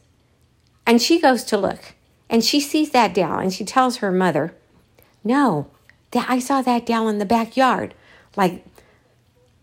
and 0.86 1.02
she 1.02 1.20
goes 1.20 1.42
to 1.44 1.56
look 1.56 1.94
and 2.30 2.44
she 2.44 2.60
sees 2.60 2.90
that 2.90 3.14
doll 3.14 3.38
and 3.38 3.52
she 3.52 3.64
tells 3.64 3.96
her 3.96 4.12
mother, 4.12 4.54
no, 5.24 5.68
that 6.10 6.28
I 6.28 6.38
saw 6.38 6.62
that 6.62 6.86
down 6.86 7.08
in 7.08 7.18
the 7.18 7.24
backyard 7.24 7.94
like 8.36 8.64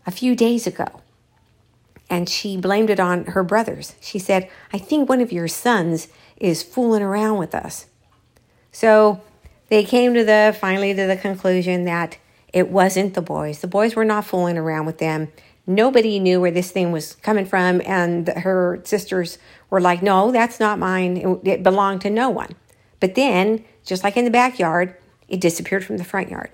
a 0.06 0.10
few 0.10 0.34
days 0.34 0.66
ago. 0.66 1.00
And 2.10 2.28
she 2.28 2.56
blamed 2.56 2.90
it 2.90 3.00
on 3.00 3.24
her 3.26 3.42
brothers. 3.42 3.94
She 4.00 4.18
said, 4.18 4.50
I 4.72 4.78
think 4.78 5.08
one 5.08 5.20
of 5.20 5.32
your 5.32 5.48
sons 5.48 6.08
is 6.36 6.62
fooling 6.62 7.02
around 7.02 7.38
with 7.38 7.54
us. 7.54 7.86
So 8.70 9.22
they 9.68 9.84
came 9.84 10.12
to 10.14 10.24
the 10.24 10.54
finally 10.58 10.92
to 10.92 11.06
the 11.06 11.16
conclusion 11.16 11.84
that 11.84 12.18
it 12.52 12.68
wasn't 12.68 13.14
the 13.14 13.22
boys. 13.22 13.60
The 13.60 13.66
boys 13.66 13.96
were 13.96 14.04
not 14.04 14.26
fooling 14.26 14.58
around 14.58 14.84
with 14.84 14.98
them. 14.98 15.28
Nobody 15.66 16.18
knew 16.18 16.40
where 16.40 16.50
this 16.50 16.70
thing 16.70 16.92
was 16.92 17.14
coming 17.14 17.46
from, 17.46 17.80
and 17.86 18.28
her 18.28 18.82
sisters 18.84 19.38
were 19.70 19.80
like, 19.80 20.02
No, 20.02 20.32
that's 20.32 20.60
not 20.60 20.78
mine. 20.78 21.16
It, 21.16 21.48
it 21.48 21.62
belonged 21.62 22.02
to 22.02 22.10
no 22.10 22.28
one. 22.28 22.54
But 23.00 23.14
then, 23.14 23.64
just 23.84 24.04
like 24.04 24.16
in 24.16 24.24
the 24.24 24.30
backyard, 24.30 24.96
it 25.32 25.40
disappeared 25.40 25.84
from 25.84 25.96
the 25.96 26.04
front 26.04 26.28
yard. 26.28 26.50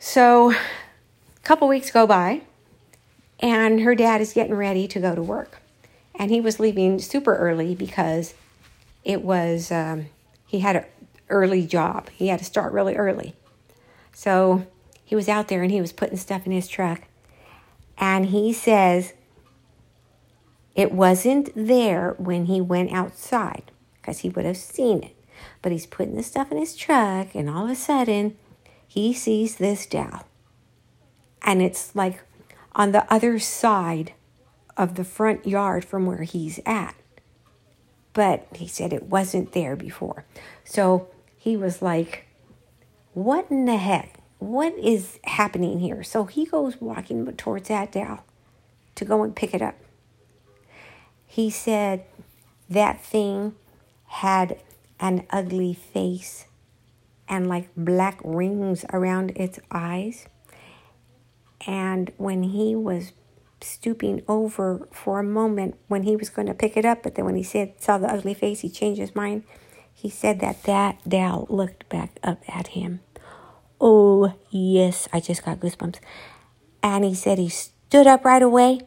So, 0.00 0.50
a 0.50 0.56
couple 1.44 1.68
weeks 1.68 1.92
go 1.92 2.06
by, 2.08 2.42
and 3.38 3.80
her 3.80 3.94
dad 3.94 4.20
is 4.20 4.32
getting 4.32 4.54
ready 4.54 4.88
to 4.88 5.00
go 5.00 5.14
to 5.14 5.22
work. 5.22 5.62
And 6.16 6.30
he 6.30 6.40
was 6.40 6.58
leaving 6.58 6.98
super 6.98 7.36
early 7.36 7.74
because 7.76 8.34
it 9.04 9.22
was, 9.22 9.70
um, 9.70 10.06
he 10.46 10.58
had 10.58 10.76
an 10.76 10.84
early 11.28 11.64
job. 11.64 12.10
He 12.10 12.28
had 12.28 12.40
to 12.40 12.44
start 12.44 12.72
really 12.72 12.96
early. 12.96 13.34
So, 14.12 14.66
he 15.04 15.14
was 15.14 15.28
out 15.28 15.46
there 15.46 15.62
and 15.62 15.70
he 15.70 15.80
was 15.80 15.92
putting 15.92 16.16
stuff 16.16 16.46
in 16.46 16.52
his 16.52 16.66
truck. 16.66 17.02
And 17.96 18.26
he 18.26 18.52
says 18.52 19.12
it 20.74 20.90
wasn't 20.90 21.50
there 21.54 22.16
when 22.18 22.46
he 22.46 22.60
went 22.60 22.92
outside 22.92 23.70
because 23.94 24.18
he 24.18 24.28
would 24.30 24.44
have 24.44 24.56
seen 24.56 25.04
it. 25.04 25.15
But 25.66 25.72
he's 25.72 25.86
putting 25.86 26.14
the 26.14 26.22
stuff 26.22 26.52
in 26.52 26.58
his 26.58 26.76
truck, 26.76 27.34
and 27.34 27.50
all 27.50 27.64
of 27.64 27.70
a 27.70 27.74
sudden, 27.74 28.36
he 28.86 29.12
sees 29.12 29.56
this 29.56 29.84
dowel. 29.84 30.24
And 31.42 31.60
it's 31.60 31.92
like 31.96 32.22
on 32.76 32.92
the 32.92 33.12
other 33.12 33.40
side 33.40 34.12
of 34.76 34.94
the 34.94 35.02
front 35.02 35.44
yard 35.44 35.84
from 35.84 36.06
where 36.06 36.22
he's 36.22 36.60
at. 36.64 36.94
But 38.12 38.46
he 38.54 38.68
said 38.68 38.92
it 38.92 39.08
wasn't 39.08 39.54
there 39.54 39.74
before. 39.74 40.24
So 40.62 41.08
he 41.36 41.56
was 41.56 41.82
like, 41.82 42.28
What 43.12 43.50
in 43.50 43.64
the 43.64 43.76
heck? 43.76 44.20
What 44.38 44.72
is 44.78 45.18
happening 45.24 45.80
here? 45.80 46.04
So 46.04 46.26
he 46.26 46.46
goes 46.46 46.80
walking 46.80 47.26
towards 47.32 47.66
that 47.70 47.90
dowel 47.90 48.22
to 48.94 49.04
go 49.04 49.24
and 49.24 49.34
pick 49.34 49.52
it 49.52 49.62
up. 49.62 49.74
He 51.26 51.50
said 51.50 52.04
that 52.70 53.02
thing 53.02 53.56
had 54.04 54.60
an 55.00 55.26
ugly 55.30 55.74
face 55.74 56.46
and 57.28 57.48
like 57.48 57.68
black 57.76 58.20
rings 58.24 58.84
around 58.92 59.32
its 59.36 59.58
eyes. 59.70 60.26
And 61.66 62.12
when 62.16 62.42
he 62.44 62.74
was 62.76 63.12
stooping 63.60 64.22
over 64.28 64.86
for 64.92 65.18
a 65.18 65.24
moment 65.24 65.76
when 65.88 66.02
he 66.02 66.14
was 66.14 66.28
going 66.28 66.46
to 66.46 66.54
pick 66.54 66.76
it 66.76 66.84
up, 66.84 67.02
but 67.02 67.14
then 67.14 67.24
when 67.24 67.36
he 67.36 67.42
said 67.42 67.80
saw 67.80 67.98
the 67.98 68.12
ugly 68.12 68.34
face, 68.34 68.60
he 68.60 68.68
changed 68.68 69.00
his 69.00 69.14
mind. 69.14 69.44
He 69.92 70.10
said 70.10 70.40
that 70.40 70.62
that 70.64 71.00
Dal 71.08 71.46
looked 71.48 71.88
back 71.88 72.18
up 72.22 72.42
at 72.48 72.68
him. 72.68 73.00
Oh, 73.80 74.34
yes, 74.50 75.08
I 75.12 75.20
just 75.20 75.44
got 75.44 75.60
goosebumps. 75.60 76.00
And 76.82 77.04
he 77.04 77.14
said 77.14 77.38
he 77.38 77.48
stood 77.48 78.06
up 78.06 78.24
right 78.24 78.42
away 78.42 78.82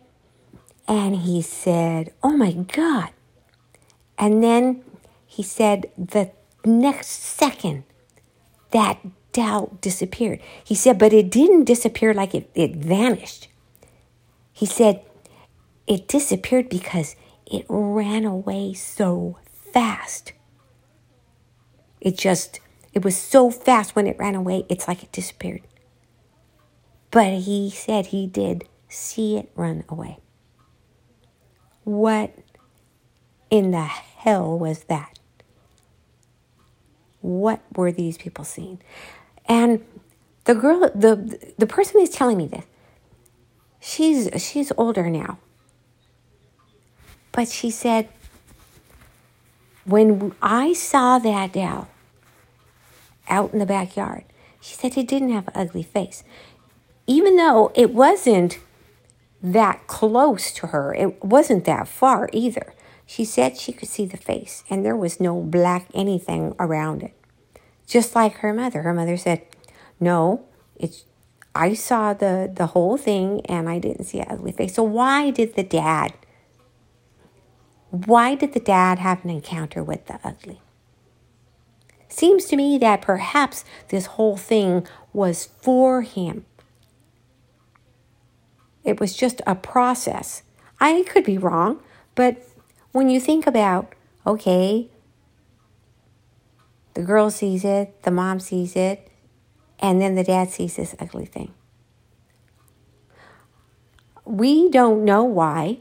and 0.87 1.15
he 1.15 1.41
said, 1.41 2.13
Oh 2.23 2.35
my 2.35 2.51
God. 2.51 3.09
And 4.17 4.43
then 4.43 4.83
he 5.39 5.43
said 5.43 5.89
the 5.97 6.31
next 6.65 7.07
second 7.07 7.85
that 8.71 8.99
doubt 9.31 9.79
disappeared. 9.79 10.41
He 10.65 10.75
said, 10.75 10.99
but 10.99 11.13
it 11.13 11.31
didn't 11.31 11.63
disappear 11.63 12.13
like 12.13 12.35
it, 12.35 12.49
it 12.55 12.75
vanished. 12.75 13.47
He 14.51 14.65
said, 14.65 15.01
it 15.87 16.09
disappeared 16.09 16.67
because 16.67 17.15
it 17.49 17.65
ran 17.69 18.25
away 18.25 18.73
so 18.73 19.37
fast. 19.73 20.33
It 22.01 22.17
just, 22.17 22.59
it 22.91 23.05
was 23.05 23.15
so 23.15 23.49
fast 23.49 23.95
when 23.95 24.07
it 24.07 24.19
ran 24.19 24.35
away, 24.35 24.65
it's 24.67 24.89
like 24.89 25.03
it 25.03 25.13
disappeared. 25.13 25.61
But 27.11 27.43
he 27.43 27.69
said 27.69 28.07
he 28.07 28.27
did 28.27 28.67
see 28.89 29.37
it 29.37 29.49
run 29.55 29.85
away. 29.87 30.19
What 31.85 32.35
in 33.49 33.71
the 33.71 33.85
hell 33.85 34.59
was 34.59 34.83
that? 34.89 35.18
What 37.21 37.61
were 37.75 37.91
these 37.91 38.17
people 38.17 38.45
seeing? 38.45 38.79
And 39.45 39.83
the 40.45 40.55
girl, 40.55 40.89
the 40.95 41.53
the 41.57 41.67
person 41.67 41.99
who's 41.99 42.09
telling 42.09 42.37
me 42.37 42.47
this, 42.47 42.65
she's 43.79 44.29
she's 44.41 44.71
older 44.77 45.09
now. 45.09 45.39
But 47.31 47.47
she 47.47 47.69
said, 47.69 48.09
when 49.85 50.33
I 50.41 50.73
saw 50.73 51.19
that 51.19 51.55
owl 51.55 51.87
out 53.27 53.53
in 53.53 53.59
the 53.59 53.65
backyard, 53.65 54.23
she 54.59 54.75
said 54.75 54.97
it 54.97 55.07
didn't 55.07 55.31
have 55.31 55.47
an 55.49 55.53
ugly 55.55 55.83
face. 55.83 56.23
Even 57.07 57.37
though 57.37 57.71
it 57.75 57.93
wasn't 57.93 58.59
that 59.41 59.87
close 59.87 60.51
to 60.53 60.67
her, 60.67 60.93
it 60.93 61.23
wasn't 61.23 61.65
that 61.65 61.87
far 61.87 62.29
either. 62.33 62.73
She 63.09 63.25
said 63.25 63.57
she 63.57 63.73
could 63.73 63.89
see 63.89 64.05
the 64.05 64.17
face 64.17 64.63
and 64.69 64.85
there 64.85 64.95
was 64.95 65.19
no 65.19 65.41
black 65.41 65.87
anything 65.95 66.53
around 66.59 67.01
it. 67.01 67.15
Just 67.87 68.13
like 68.13 68.35
her 68.35 68.53
mother. 68.53 68.83
Her 68.83 68.93
mother 68.93 69.17
said, 69.17 69.47
No, 69.99 70.45
it's 70.75 71.05
I 71.55 71.73
saw 71.73 72.13
the, 72.13 72.51
the 72.53 72.67
whole 72.67 72.97
thing 72.97 73.41
and 73.47 73.67
I 73.67 73.79
didn't 73.79 74.03
see 74.03 74.19
an 74.19 74.27
ugly 74.29 74.51
face. 74.51 74.75
So 74.75 74.83
why 74.83 75.31
did 75.31 75.55
the 75.55 75.63
dad 75.63 76.13
why 77.89 78.35
did 78.35 78.53
the 78.53 78.59
dad 78.59 78.99
have 78.99 79.23
an 79.23 79.31
encounter 79.31 79.83
with 79.83 80.05
the 80.05 80.19
ugly? 80.23 80.61
Seems 82.09 82.45
to 82.45 82.55
me 82.55 82.77
that 82.77 83.01
perhaps 83.01 83.65
this 83.87 84.05
whole 84.05 84.37
thing 84.37 84.85
was 85.13 85.45
for 85.45 86.03
him. 86.03 86.45
It 88.83 88.99
was 88.99 89.15
just 89.15 89.41
a 89.47 89.55
process. 89.55 90.43
I 90.79 91.03
could 91.07 91.23
be 91.23 91.39
wrong, 91.39 91.81
but 92.13 92.45
when 92.91 93.09
you 93.09 93.19
think 93.19 93.45
about, 93.47 93.93
okay, 94.25 94.89
the 96.93 97.01
girl 97.03 97.29
sees 97.29 97.63
it, 97.63 98.03
the 98.03 98.11
mom 98.11 98.39
sees 98.39 98.75
it, 98.75 99.09
and 99.79 100.01
then 100.01 100.15
the 100.15 100.23
dad 100.23 100.49
sees 100.49 100.75
this 100.75 100.95
ugly 100.99 101.25
thing. 101.25 101.53
We 104.25 104.69
don't 104.69 105.05
know 105.05 105.23
why. 105.23 105.79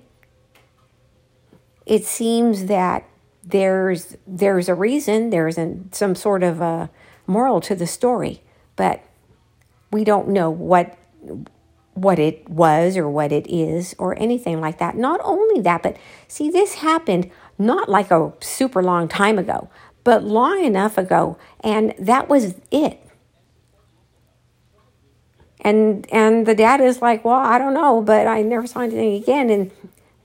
It 1.87 2.05
seems 2.05 2.67
that 2.67 3.05
there's 3.43 4.17
there's 4.27 4.69
a 4.69 4.75
reason, 4.75 5.31
there's 5.31 5.57
an, 5.57 5.91
some 5.93 6.15
sort 6.15 6.43
of 6.43 6.61
a 6.61 6.91
moral 7.27 7.61
to 7.63 7.75
the 7.75 7.87
story, 7.87 8.43
but 8.77 9.03
we 9.91 10.05
don't 10.05 10.29
know 10.29 10.51
what 10.51 10.97
what 12.03 12.19
it 12.19 12.49
was 12.49 12.97
or 12.97 13.09
what 13.09 13.33
it 13.33 13.47
is 13.49 13.95
or 13.99 14.19
anything 14.19 14.61
like 14.61 14.79
that. 14.79 14.97
Not 14.97 15.21
only 15.25 15.61
that, 15.63 15.83
but 15.83 15.97
see, 16.29 16.51
this 16.51 16.75
happened 16.75 17.31
not 17.59 17.89
like 17.89 18.11
a 18.11 18.33
super 18.41 18.83
long 18.83 19.09
time 19.09 19.39
ago, 19.39 19.69
but 20.05 20.23
long 20.23 20.65
enough 20.65 20.97
ago, 20.97 21.37
and 21.61 21.95
that 21.99 22.29
was 22.29 22.55
it. 22.71 23.01
And 25.61 26.07
and 26.13 26.47
the 26.47 26.55
dad 26.55 26.81
is 26.81 27.03
like, 27.03 27.25
well, 27.25 27.35
I 27.35 27.59
don't 27.59 27.75
know, 27.75 28.01
but 28.01 28.27
I 28.29 28.43
never 28.43 28.67
saw 28.67 28.81
anything 28.81 29.15
again, 29.15 29.51
and 29.51 29.73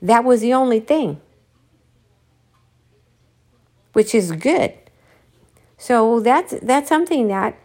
that 0.00 0.22
was 0.22 0.40
the 0.40 0.54
only 0.54 0.78
thing, 0.78 1.20
which 3.94 4.14
is 4.14 4.30
good. 4.30 4.74
So 5.76 6.20
that's 6.20 6.54
that's 6.62 6.88
something 6.88 7.26
that 7.28 7.58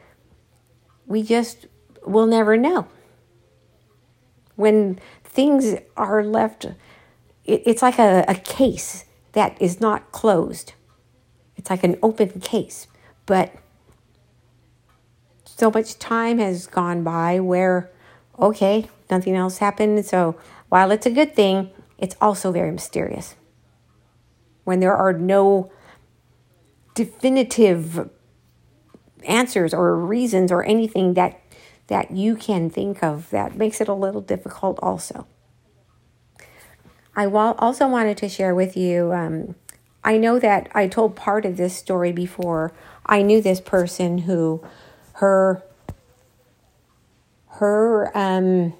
we 1.05 1.21
just 1.21 1.67
will 2.03 2.25
never 2.25 2.57
know 2.57 2.87
when 4.59 4.99
things 5.23 5.75
are 5.95 6.21
left, 6.21 6.65
it's 7.45 7.81
like 7.81 7.97
a, 7.97 8.25
a 8.27 8.35
case 8.35 9.05
that 9.31 9.59
is 9.61 9.79
not 9.79 10.11
closed. 10.11 10.73
It's 11.55 11.69
like 11.69 11.85
an 11.85 11.97
open 12.03 12.41
case. 12.41 12.87
But 13.25 13.55
so 15.45 15.71
much 15.71 15.97
time 15.97 16.39
has 16.39 16.67
gone 16.67 17.05
by 17.05 17.39
where, 17.39 17.89
okay, 18.37 18.89
nothing 19.09 19.33
else 19.33 19.59
happened. 19.59 20.05
So 20.05 20.35
while 20.67 20.91
it's 20.91 21.05
a 21.05 21.11
good 21.11 21.33
thing, 21.35 21.69
it's 21.97 22.17
also 22.19 22.51
very 22.51 22.71
mysterious. 22.71 23.35
When 24.65 24.81
there 24.81 24.95
are 24.95 25.13
no 25.13 25.71
definitive 26.95 28.09
answers 29.23 29.73
or 29.73 29.95
reasons 29.95 30.51
or 30.51 30.65
anything 30.65 31.13
that 31.13 31.38
that 31.89 32.11
you 32.11 32.35
can 32.35 32.69
think 32.69 33.03
of 33.03 33.29
that 33.31 33.55
makes 33.55 33.81
it 33.81 33.87
a 33.87 33.93
little 33.93 34.21
difficult 34.21 34.79
also. 34.81 35.27
I 37.15 37.25
also 37.25 37.87
wanted 37.87 38.17
to 38.17 38.29
share 38.29 38.55
with 38.55 38.77
you. 38.77 39.11
Um, 39.11 39.55
I 40.03 40.17
know 40.17 40.39
that 40.39 40.69
I 40.73 40.87
told 40.87 41.15
part 41.15 41.45
of 41.45 41.57
this 41.57 41.75
story 41.75 42.11
before. 42.11 42.71
I 43.05 43.21
knew 43.21 43.41
this 43.41 43.59
person 43.59 44.19
who, 44.19 44.63
her, 45.13 45.63
her 47.47 48.17
um, 48.17 48.73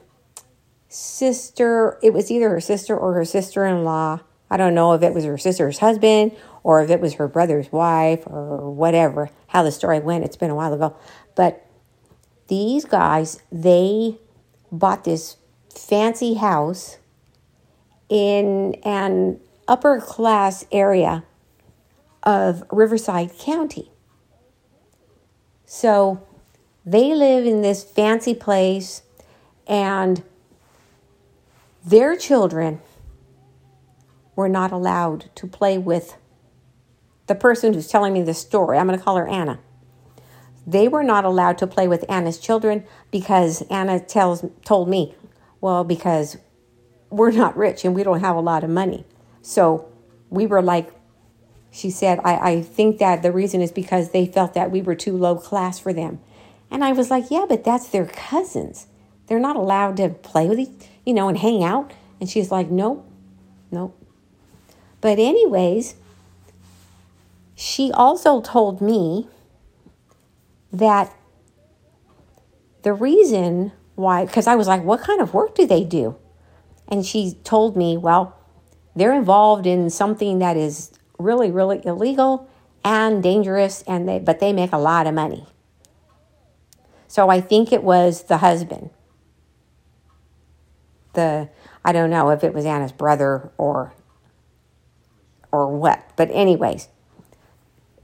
sister. 0.87 1.99
It 2.01 2.13
was 2.13 2.31
either 2.31 2.49
her 2.49 2.61
sister 2.61 2.95
or 2.95 3.13
her 3.15 3.25
sister-in-law. 3.25 4.21
I 4.51 4.57
don't 4.57 4.73
know 4.73 4.93
if 4.93 5.03
it 5.03 5.13
was 5.13 5.25
her 5.25 5.37
sister's 5.37 5.79
husband 5.79 6.35
or 6.63 6.81
if 6.81 6.89
it 6.89 7.01
was 7.01 7.15
her 7.15 7.27
brother's 7.27 7.71
wife 7.71 8.23
or 8.25 8.71
whatever. 8.71 9.29
How 9.47 9.63
the 9.63 9.71
story 9.71 9.99
went. 9.99 10.23
It's 10.23 10.37
been 10.37 10.49
a 10.49 10.55
while 10.55 10.73
ago, 10.73 10.95
but 11.35 11.68
these 12.49 12.83
guys, 12.83 13.41
they 13.51 14.17
bought 14.71 15.05
this 15.05 15.37
fancy 15.73 16.33
house 16.33 16.97
in 18.09 18.75
an 18.83 19.39
upper 19.67 20.01
class 20.01 20.65
area 20.71 21.23
of 22.23 22.63
Riverside 22.71 23.37
County. 23.37 23.91
So 25.65 26.21
they 26.85 27.13
live 27.13 27.45
in 27.45 27.61
this 27.61 27.83
fancy 27.83 28.33
place, 28.33 29.03
and 29.67 30.23
their 31.85 32.17
children 32.17 32.81
were 34.35 34.49
not 34.49 34.71
allowed 34.71 35.29
to 35.35 35.45
play 35.45 35.77
with 35.77 36.17
the 37.27 37.35
person 37.35 37.73
who's 37.73 37.87
telling 37.87 38.13
me 38.13 38.23
this 38.23 38.39
story. 38.39 38.77
I'm 38.77 38.87
going 38.87 38.97
to 38.97 39.03
call 39.05 39.17
her 39.17 39.27
Anna. 39.27 39.59
They 40.69 40.87
were 40.87 41.03
not 41.03 41.25
allowed 41.25 41.57
to 41.59 41.67
play 41.67 41.87
with 41.87 42.05
Anna's 42.07 42.37
children 42.37 42.83
because 43.09 43.63
Anna 43.71 43.99
tells 43.99 44.45
told 44.63 44.87
me, 44.87 45.15
well, 45.61 45.83
because 45.83 46.37
we're 47.09 47.31
not 47.31 47.57
rich 47.57 47.83
and 47.83 47.95
we 47.95 48.03
don't 48.03 48.19
have 48.19 48.35
a 48.35 48.39
lot 48.39 48.63
of 48.63 48.69
money. 48.69 49.03
So 49.41 49.89
we 50.29 50.45
were 50.45 50.61
like, 50.61 50.91
she 51.71 51.89
said, 51.89 52.19
I, 52.23 52.51
I 52.51 52.61
think 52.61 52.99
that 52.99 53.23
the 53.23 53.31
reason 53.31 53.61
is 53.61 53.71
because 53.71 54.11
they 54.11 54.27
felt 54.27 54.53
that 54.53 54.69
we 54.69 54.83
were 54.83 54.93
too 54.93 55.17
low 55.17 55.37
class 55.37 55.79
for 55.79 55.91
them. 55.91 56.19
And 56.69 56.83
I 56.83 56.91
was 56.91 57.09
like, 57.09 57.31
yeah, 57.31 57.45
but 57.49 57.63
that's 57.63 57.87
their 57.87 58.05
cousins. 58.05 58.85
They're 59.25 59.39
not 59.39 59.55
allowed 59.55 59.97
to 59.97 60.09
play 60.09 60.47
with 60.47 60.59
each, 60.59 60.87
you 61.03 61.15
know, 61.15 61.29
and 61.29 61.37
hang 61.37 61.63
out. 61.63 61.93
And 62.19 62.29
she's 62.29 62.51
like, 62.51 62.69
nope, 62.69 63.09
nope. 63.71 63.95
But, 65.01 65.17
anyways, 65.17 65.95
she 67.55 67.91
also 67.91 68.41
told 68.41 68.81
me 68.81 69.27
that 70.71 71.13
the 72.83 72.93
reason 72.93 73.71
why, 73.95 74.25
because 74.25 74.47
I 74.47 74.55
was 74.55 74.67
like, 74.67 74.83
what 74.83 75.01
kind 75.01 75.21
of 75.21 75.33
work 75.33 75.55
do 75.55 75.65
they 75.65 75.83
do? 75.83 76.15
And 76.87 77.05
she 77.05 77.37
told 77.43 77.75
me, 77.75 77.97
well, 77.97 78.37
they're 78.95 79.13
involved 79.13 79.65
in 79.65 79.89
something 79.89 80.39
that 80.39 80.57
is 80.57 80.91
really, 81.17 81.51
really 81.51 81.81
illegal 81.85 82.49
and 82.83 83.21
dangerous, 83.21 83.83
and 83.87 84.07
they, 84.07 84.19
but 84.19 84.39
they 84.39 84.53
make 84.53 84.71
a 84.71 84.77
lot 84.77 85.05
of 85.05 85.13
money. 85.13 85.45
So 87.07 87.29
I 87.29 87.41
think 87.41 87.73
it 87.73 87.83
was 87.83 88.23
the 88.23 88.37
husband. 88.37 88.91
The 91.13 91.49
I 91.83 91.91
don't 91.91 92.09
know 92.09 92.29
if 92.29 92.43
it 92.43 92.53
was 92.53 92.65
Anna's 92.65 92.91
brother 92.91 93.51
or 93.57 93.93
or 95.51 95.75
what. 95.75 96.11
But 96.15 96.29
anyways, 96.31 96.87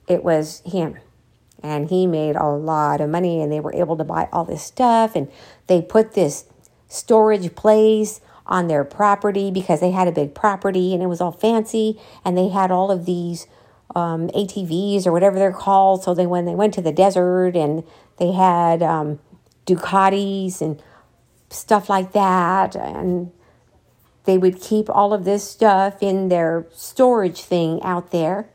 it 0.08 0.24
was 0.24 0.62
him. 0.66 0.98
And 1.64 1.90
he 1.90 2.06
made 2.06 2.36
a 2.36 2.46
lot 2.46 3.02
of 3.02 3.10
money 3.10 3.42
and 3.42 3.52
they 3.52 3.60
were 3.60 3.74
able 3.74 3.98
to 3.98 4.04
buy 4.04 4.30
all 4.32 4.46
this 4.46 4.64
stuff 4.64 5.16
and 5.16 5.32
they 5.68 5.82
put 5.82 6.14
this 6.14 6.46
storage 6.88 7.56
place 7.56 8.22
on 8.46 8.68
their 8.68 8.84
property 8.84 9.50
because 9.50 9.80
they 9.80 9.92
had 9.92 10.08
a 10.08 10.12
big 10.12 10.36
property 10.36 10.94
and 10.94 11.02
it 11.02 11.08
was 11.08 11.22
all 11.22 11.32
fancy 11.32 12.00
and 12.24 12.38
they 12.38 12.50
had 12.50 12.72
all 12.72 12.92
of 12.92 13.06
these 13.06 13.48
um, 13.96 14.30
ATVs 14.30 15.08
or 15.08 15.12
whatever 15.12 15.40
they're 15.40 15.52
called. 15.52 16.04
So 16.04 16.14
they 16.14 16.28
when 16.28 16.46
they 16.46 16.56
went 16.56 16.74
to 16.76 16.82
the 16.82 16.92
desert 16.92 17.56
and 17.56 17.84
they 18.18 18.32
had 18.32 18.84
um, 18.84 19.20
Ducatis 19.66 20.62
and 20.62 20.82
stuff 21.50 21.90
like 21.90 22.12
that 22.12 22.76
and 22.76 23.32
they 24.26 24.38
would 24.38 24.60
keep 24.60 24.90
all 24.90 25.14
of 25.14 25.24
this 25.24 25.50
stuff 25.50 26.02
in 26.02 26.30
their 26.30 26.68
storage 26.74 27.42
thing 27.42 27.82
out 27.84 28.12
there 28.12 28.50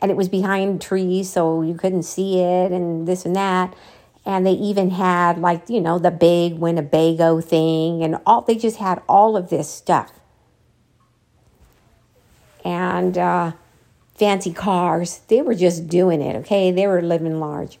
and 0.00 0.10
it 0.10 0.16
was 0.16 0.28
behind 0.28 0.80
trees 0.80 1.30
so 1.30 1.62
you 1.62 1.74
couldn't 1.74 2.04
see 2.04 2.40
it 2.40 2.72
and 2.72 3.06
this 3.06 3.24
and 3.24 3.36
that. 3.36 3.74
And 4.24 4.46
they 4.46 4.52
even 4.52 4.90
had 4.90 5.38
like 5.38 5.68
you 5.68 5.80
know 5.80 5.98
the 5.98 6.10
big 6.10 6.54
winnebago 6.54 7.40
thing 7.40 8.02
and 8.02 8.18
all 8.26 8.42
they 8.42 8.56
just 8.56 8.78
had 8.78 9.02
all 9.08 9.36
of 9.36 9.50
this 9.50 9.70
stuff. 9.70 10.12
And 12.64 13.16
uh, 13.16 13.52
fancy 14.14 14.52
cars. 14.52 15.20
They 15.28 15.40
were 15.40 15.54
just 15.54 15.88
doing 15.88 16.20
it 16.20 16.36
okay? 16.36 16.70
They 16.70 16.86
were 16.86 17.02
living 17.02 17.40
large. 17.40 17.78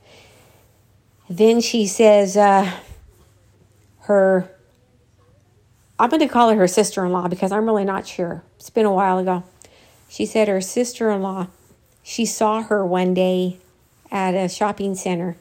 Then 1.28 1.60
she 1.60 1.86
says 1.86 2.36
uh, 2.36 2.70
her 4.00 4.50
I'm 6.00 6.08
going 6.08 6.20
to 6.20 6.28
call 6.28 6.48
her 6.48 6.56
her 6.56 6.66
sister 6.66 7.04
in 7.04 7.12
law 7.12 7.28
because 7.28 7.52
I'm 7.52 7.66
really 7.66 7.84
not 7.84 8.06
sure. 8.06 8.42
It's 8.56 8.70
been 8.70 8.86
a 8.86 8.92
while 8.92 9.18
ago. 9.18 9.44
She 10.08 10.24
said 10.24 10.48
her 10.48 10.62
sister 10.62 11.10
in 11.10 11.20
law, 11.20 11.48
she 12.10 12.26
saw 12.26 12.60
her 12.60 12.84
one 12.84 13.14
day 13.14 13.56
at 14.10 14.34
a 14.34 14.48
shopping 14.48 14.96
center 14.96 15.36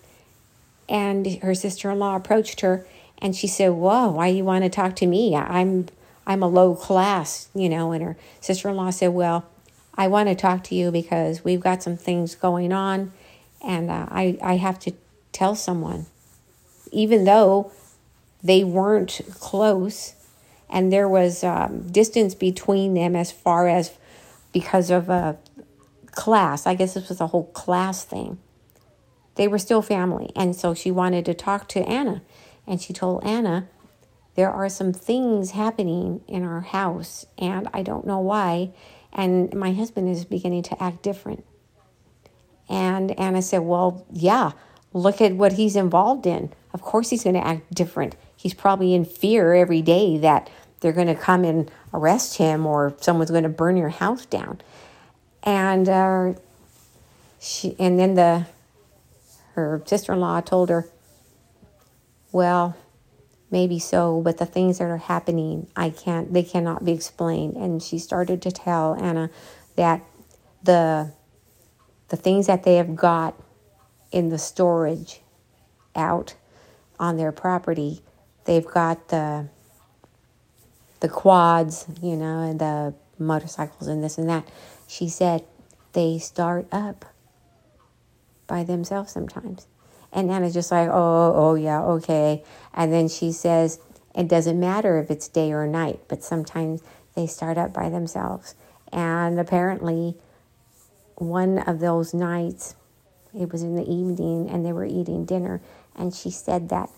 and 0.88 1.26
her 1.42 1.56
sister 1.56 1.90
in 1.90 1.98
law 1.98 2.16
approached 2.16 2.62
her 2.62 2.86
and 3.18 3.36
she 3.36 3.48
said, 3.48 3.70
Whoa, 3.70 4.10
why 4.12 4.28
you 4.28 4.46
want 4.46 4.64
to 4.64 4.70
talk 4.70 4.96
to 4.98 5.08
me? 5.08 5.36
I'm 5.36 5.88
I'm 6.28 6.44
a 6.44 6.48
low 6.48 6.76
class, 6.76 7.50
you 7.56 7.70
know, 7.70 7.92
and 7.92 8.04
her 8.04 8.18
sister 8.40 8.70
in 8.70 8.76
law 8.76 8.92
said, 8.92 9.08
Well, 9.08 9.48
I 9.96 10.10
want 10.10 10.30
to 10.30 10.36
talk 10.36 10.64
to 10.66 10.76
you 10.76 10.92
because 10.92 11.44
we've 11.44 11.60
got 11.60 11.82
some 11.82 11.98
things 11.98 12.36
going 12.36 12.72
on 12.72 13.14
and 13.66 13.90
uh, 13.90 14.06
I, 14.12 14.38
I 14.40 14.58
have 14.58 14.78
to 14.82 14.94
tell 15.32 15.56
someone. 15.56 16.06
Even 16.92 17.24
though 17.24 17.72
they 18.44 18.64
weren't 18.64 19.22
close, 19.40 20.14
and 20.70 20.94
there 20.94 21.10
was 21.10 21.44
um, 21.44 21.88
distance 21.88 22.36
between 22.36 22.94
them 22.94 23.16
as 23.16 23.32
far 23.32 23.68
as 23.68 23.98
because 24.54 24.92
of 24.92 25.10
a 25.10 25.36
class. 26.20 26.68
I 26.68 26.76
guess 26.76 26.94
this 26.94 27.10
was 27.10 27.22
a 27.22 27.28
whole 27.28 27.46
class 27.46 28.04
thing. 28.04 28.40
They 29.36 29.48
were 29.48 29.58
still 29.58 29.82
family, 29.82 30.32
and 30.36 30.56
so 30.56 30.74
she 30.74 30.92
wanted 30.92 31.26
to 31.26 31.34
talk 31.34 31.68
to 31.70 31.88
Anna, 31.88 32.22
and 32.68 32.82
she 32.82 32.92
told 32.94 33.24
Anna, 33.24 33.68
"There 34.36 34.52
are 34.52 34.70
some 34.70 34.92
things 34.92 35.52
happening 35.52 36.22
in 36.28 36.44
our 36.44 36.62
house, 36.62 37.26
and 37.38 37.70
I 37.74 37.84
don't 37.84 38.06
know 38.06 38.20
why, 38.20 38.72
and 39.14 39.54
my 39.54 39.72
husband 39.72 40.10
is 40.10 40.26
beginning 40.26 40.64
to 40.64 40.84
act 40.84 41.02
different." 41.04 41.46
And 42.68 43.18
Anna 43.18 43.42
said, 43.42 43.62
"Well, 43.62 44.06
yeah." 44.12 44.52
Look 44.92 45.22
at 45.22 45.36
what 45.36 45.54
he's 45.54 45.76
involved 45.76 46.26
in. 46.26 46.52
Of 46.74 46.82
course, 46.82 47.12
he's 47.12 47.24
going 47.24 47.36
to 47.36 47.48
act 47.48 47.72
different 47.76 48.16
he's 48.40 48.54
probably 48.54 48.94
in 48.94 49.04
fear 49.04 49.54
every 49.54 49.82
day 49.82 50.18
that 50.18 50.50
they're 50.80 50.94
going 50.94 51.08
to 51.08 51.16
come 51.16 51.44
and 51.44 51.70
arrest 51.94 52.38
him 52.38 52.66
or 52.66 52.96
someone's 53.02 53.32
going 53.32 53.44
to 53.44 53.50
burn 53.50 53.76
your 53.76 53.90
house 53.90 54.26
down. 54.26 54.62
And 55.44 55.88
uh, 55.88 56.34
she, 57.40 57.76
and 57.80 58.00
then 58.00 58.16
the 58.16 58.46
her 59.56 59.82
sister-in-law 59.86 60.42
told 60.42 60.70
her, 60.70 60.88
"Well, 62.32 62.76
maybe 63.50 63.80
so, 63.80 64.22
but 64.22 64.38
the 64.38 64.46
things 64.46 64.78
that 64.80 64.86
are 64.86 64.98
happening, 64.98 65.68
I 65.76 65.90
can't. 65.90 66.34
They 66.34 66.44
cannot 66.44 66.86
be 66.86 66.92
explained." 66.92 67.56
And 67.56 67.82
she 67.82 67.98
started 68.00 68.42
to 68.44 68.52
tell 68.52 68.96
Anna 68.96 69.30
that 69.76 70.04
the 70.64 71.14
the 72.10 72.18
things 72.18 72.48
that 72.48 72.64
they 72.64 72.76
have 72.76 72.96
got 72.96 73.36
in 74.12 74.30
the 74.30 74.38
storage 74.38 75.22
out 75.96 76.36
on 77.00 77.18
their 77.18 77.32
property 77.32 78.02
they've 78.50 78.66
got 78.66 79.10
the 79.10 79.48
the 81.02 81.08
quads, 81.08 81.86
you 82.02 82.16
know, 82.16 82.42
and 82.42 82.60
the 82.60 82.94
motorcycles 83.20 83.88
and 83.88 84.04
this 84.04 84.18
and 84.18 84.30
that. 84.30 84.48
She 84.88 85.10
said 85.10 85.46
they 85.94 86.18
start 86.18 86.68
up 86.72 87.06
by 88.48 88.64
themselves 88.64 89.12
sometimes. 89.12 89.68
And 90.12 90.32
Anna's 90.32 90.54
just 90.54 90.72
like, 90.72 90.90
oh, 90.90 90.94
oh, 90.94 91.34
oh, 91.36 91.56
yeah, 91.56 91.82
okay. 91.82 92.44
And 92.74 92.92
then 92.92 93.08
she 93.08 93.32
says, 93.32 93.80
it 94.16 94.28
doesn't 94.28 94.60
matter 94.60 95.00
if 95.00 95.12
it's 95.12 95.28
day 95.28 95.52
or 95.52 95.68
night, 95.68 96.00
but 96.08 96.24
sometimes 96.24 96.82
they 97.16 97.28
start 97.28 97.58
up 97.58 97.74
by 97.74 97.90
themselves. 97.90 98.56
And 98.92 99.40
apparently, 99.40 100.16
one 101.16 101.60
of 101.60 101.80
those 101.80 102.14
nights, 102.14 102.76
it 103.40 103.52
was 103.52 103.62
in 103.62 103.76
the 103.76 103.84
evening 103.84 104.50
and 104.50 104.66
they 104.66 104.74
were 104.74 104.86
eating 104.86 105.26
dinner, 105.26 105.62
and 105.96 106.14
she 106.14 106.32
said 106.32 106.70
that 106.70 106.90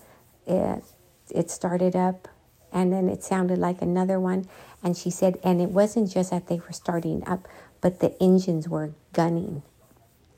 it, 0.48 0.84
it 1.30 1.52
started 1.52 1.96
up 1.96 2.30
and 2.72 2.92
then 2.92 3.10
it 3.10 3.24
sounded 3.24 3.58
like 3.58 3.82
another 3.82 4.20
one. 4.20 4.48
And 4.84 4.96
she 4.96 5.10
said, 5.10 5.38
and 5.44 5.62
it 5.62 5.70
wasn't 5.70 6.12
just 6.12 6.32
that 6.32 6.48
they 6.48 6.60
were 6.60 6.72
starting 6.72 7.28
up, 7.28 7.48
but 7.82 8.00
the 8.00 8.16
engines 8.22 8.68
were 8.68 8.92
gunning. 9.14 9.64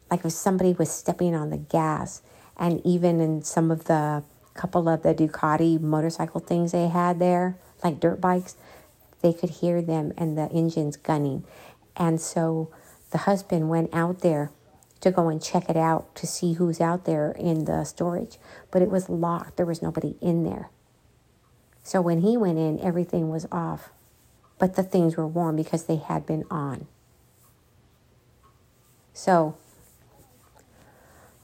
Like 0.10 0.26
if 0.26 0.32
somebody 0.32 0.74
was 0.74 0.92
stepping 0.92 1.36
on 1.36 1.50
the 1.50 1.58
gas. 1.58 2.22
And 2.58 2.82
even 2.86 3.20
in 3.20 3.44
some 3.44 3.72
of 3.72 3.86
the 3.86 4.24
couple 4.54 4.88
of 4.88 5.02
the 5.02 5.14
Ducati 5.16 5.80
motorcycle 5.80 6.40
things 6.40 6.72
they 6.72 6.88
had 6.88 7.20
there, 7.20 7.58
like 7.84 8.00
dirt 8.00 8.22
bikes, 8.22 8.56
they 9.22 9.34
could 9.34 9.50
hear 9.50 9.82
them 9.82 10.14
and 10.18 10.38
the 10.38 10.50
engines 10.52 10.98
gunning. 10.98 11.44
And 11.96 12.20
so 12.20 12.72
the 13.12 13.20
husband 13.20 13.70
went 13.70 13.94
out 13.94 14.20
there 14.20 14.52
to 15.02 15.12
go 15.12 15.30
and 15.30 15.42
check 15.42 15.70
it 15.70 15.78
out 15.78 16.14
to 16.16 16.28
see 16.28 16.54
who's 16.54 16.80
out 16.80 17.06
there 17.06 17.32
in 17.32 17.66
the 17.66 17.84
storage. 17.84 18.38
But 18.72 18.82
it 18.82 18.90
was 18.90 19.10
locked, 19.10 19.58
there 19.58 19.66
was 19.66 19.82
nobody 19.82 20.16
in 20.22 20.44
there. 20.44 20.70
So 21.84 22.02
when 22.02 22.22
he 22.22 22.38
went 22.38 22.58
in, 22.58 22.80
everything 22.80 23.30
was 23.30 23.46
off, 23.52 23.90
but 24.58 24.76
the 24.76 24.84
things 24.84 25.18
were 25.18 25.28
warm 25.28 25.58
because 25.58 25.84
they 25.84 25.98
had 25.98 26.26
been 26.26 26.46
on. 26.50 26.88
So, 29.14 29.56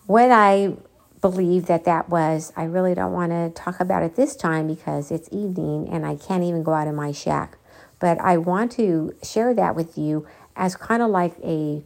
what 0.07 0.31
I 0.31 0.73
believe 1.21 1.65
that 1.65 1.83
that 1.83 2.09
was, 2.09 2.53
I 2.55 2.63
really 2.63 2.95
don't 2.95 3.11
want 3.11 3.31
to 3.31 3.51
talk 3.53 3.81
about 3.81 4.01
it 4.01 4.15
this 4.15 4.35
time 4.35 4.67
because 4.67 5.11
it's 5.11 5.27
evening 5.31 5.89
and 5.91 6.05
I 6.05 6.15
can't 6.15 6.43
even 6.43 6.63
go 6.63 6.73
out 6.73 6.87
of 6.87 6.95
my 6.95 7.11
shack. 7.11 7.57
But 7.99 8.17
I 8.19 8.37
want 8.37 8.71
to 8.73 9.13
share 9.21 9.53
that 9.53 9.75
with 9.75 9.97
you 9.97 10.25
as 10.55 10.75
kind 10.77 11.03
of 11.03 11.09
like 11.09 11.35
a 11.43 11.83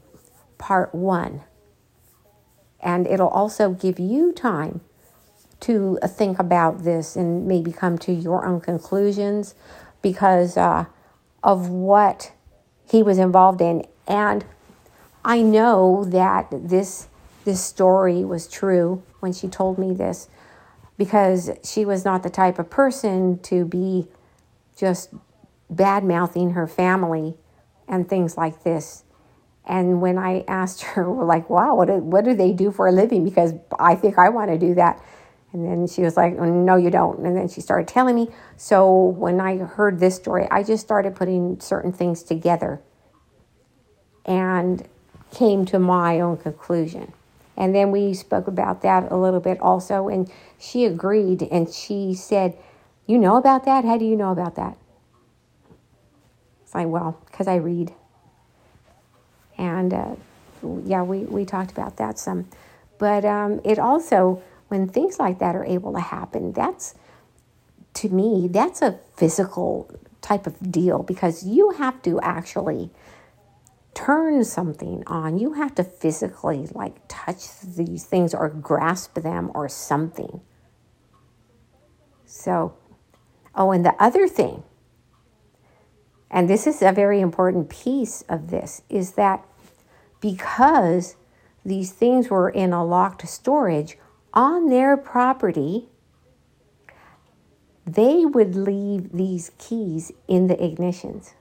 part 0.59 0.93
one. 0.93 1.41
And 2.79 3.07
it'll 3.07 3.29
also 3.29 3.71
give 3.71 3.99
you 3.99 4.31
time 4.31 4.81
to 5.63 5.97
think 6.05 6.39
about 6.39 6.83
this 6.83 7.15
and 7.15 7.47
maybe 7.47 7.71
come 7.71 7.97
to 7.97 8.11
your 8.11 8.45
own 8.45 8.59
conclusions 8.61 9.55
because 10.01 10.57
uh, 10.57 10.85
of 11.41 11.69
what 11.69 12.31
he 12.89 13.01
was 13.01 13.17
involved 13.17 13.61
in. 13.61 13.85
And 14.07 14.45
I 15.23 15.41
know 15.41 16.03
that 16.05 16.47
this 16.51 17.07
this 17.45 17.61
story 17.61 18.23
was 18.23 18.47
true 18.47 19.03
when 19.19 19.33
she 19.33 19.47
told 19.47 19.77
me 19.77 19.93
this 19.93 20.29
because 20.97 21.51
she 21.63 21.83
was 21.83 22.05
not 22.05 22.23
the 22.23 22.29
type 22.29 22.57
of 22.57 22.69
person 22.69 23.39
to 23.39 23.65
be 23.65 24.07
just 24.77 25.13
bad 25.69 26.03
mouthing 26.03 26.51
her 26.51 26.67
family 26.67 27.35
and 27.87 28.07
things 28.07 28.37
like 28.37 28.63
this. 28.63 29.03
And 29.65 30.01
when 30.01 30.17
I 30.17 30.43
asked 30.47 30.81
her, 30.95 31.05
like, 31.07 31.49
wow, 31.49 31.75
what 31.75 31.87
do, 31.87 31.93
what 31.95 32.25
do 32.25 32.33
they 32.33 32.51
do 32.53 32.71
for 32.71 32.87
a 32.87 32.91
living? 32.91 33.23
Because 33.23 33.53
I 33.79 33.95
think 33.95 34.17
I 34.17 34.29
want 34.29 34.51
to 34.51 34.57
do 34.57 34.75
that. 34.75 35.01
And 35.53 35.63
then 35.63 35.87
she 35.87 36.01
was 36.01 36.17
like, 36.17 36.33
No, 36.33 36.75
you 36.75 36.89
don't. 36.89 37.19
And 37.19 37.37
then 37.37 37.47
she 37.47 37.61
started 37.61 37.87
telling 37.87 38.15
me. 38.15 38.29
So 38.57 39.05
when 39.05 39.39
I 39.39 39.57
heard 39.57 39.99
this 39.99 40.15
story, 40.15 40.47
I 40.49 40.63
just 40.63 40.83
started 40.83 41.15
putting 41.15 41.59
certain 41.59 41.93
things 41.93 42.23
together 42.23 42.81
and 44.25 44.87
came 45.31 45.65
to 45.65 45.79
my 45.79 46.19
own 46.19 46.37
conclusion. 46.37 47.13
And 47.55 47.73
then 47.75 47.91
we 47.91 48.15
spoke 48.15 48.47
about 48.47 48.81
that 48.81 49.11
a 49.11 49.15
little 49.15 49.39
bit 49.39 49.59
also. 49.61 50.07
And 50.07 50.29
she 50.59 50.85
agreed 50.85 51.43
and 51.43 51.71
she 51.71 52.15
said, 52.15 52.57
You 53.05 53.19
know 53.19 53.37
about 53.37 53.63
that? 53.65 53.85
How 53.85 53.97
do 53.97 54.05
you 54.05 54.15
know 54.15 54.31
about 54.31 54.55
that? 54.55 54.75
It's 56.63 56.73
like, 56.73 56.87
Well, 56.87 57.19
because 57.27 57.47
I 57.47 57.55
read. 57.55 57.93
And 59.55 59.93
uh, 59.93 60.15
yeah, 60.83 61.03
we, 61.03 61.19
we 61.19 61.45
talked 61.45 61.71
about 61.71 61.97
that 61.97 62.17
some. 62.17 62.49
But 62.97 63.23
um, 63.23 63.61
it 63.63 63.77
also 63.77 64.41
when 64.73 64.87
things 64.87 65.19
like 65.19 65.37
that 65.37 65.55
are 65.55 65.63
able 65.65 65.93
to 65.93 65.99
happen, 65.99 66.51
that's 66.51 66.95
to 67.93 68.09
me, 68.09 68.47
that's 68.47 68.81
a 68.81 68.99
physical 69.15 69.87
type 70.19 70.47
of 70.47 70.71
deal 70.71 71.03
because 71.03 71.45
you 71.45 71.69
have 71.77 72.01
to 72.01 72.19
actually 72.21 72.89
turn 73.93 74.43
something 74.43 75.03
on. 75.05 75.37
You 75.37 75.53
have 75.53 75.75
to 75.75 75.83
physically 75.83 76.65
like 76.71 76.95
touch 77.07 77.59
these 77.61 78.03
things 78.05 78.33
or 78.33 78.49
grasp 78.49 79.13
them 79.19 79.51
or 79.53 79.69
something. 79.69 80.41
So, 82.25 82.73
oh, 83.53 83.71
and 83.71 83.85
the 83.85 83.93
other 83.99 84.27
thing, 84.27 84.63
and 86.31 86.49
this 86.49 86.65
is 86.65 86.81
a 86.81 86.91
very 86.91 87.19
important 87.19 87.69
piece 87.69 88.23
of 88.27 88.49
this, 88.49 88.81
is 88.89 89.11
that 89.11 89.45
because 90.19 91.15
these 91.63 91.91
things 91.91 92.31
were 92.31 92.49
in 92.49 92.73
a 92.73 92.83
locked 92.83 93.27
storage 93.27 93.99
on 94.33 94.69
their 94.69 94.97
property, 94.97 95.89
they 97.85 98.25
would 98.25 98.55
leave 98.55 99.11
these 99.11 99.51
keys 99.57 100.11
in 100.27 100.47
the 100.47 100.55
ignitions. 100.55 101.33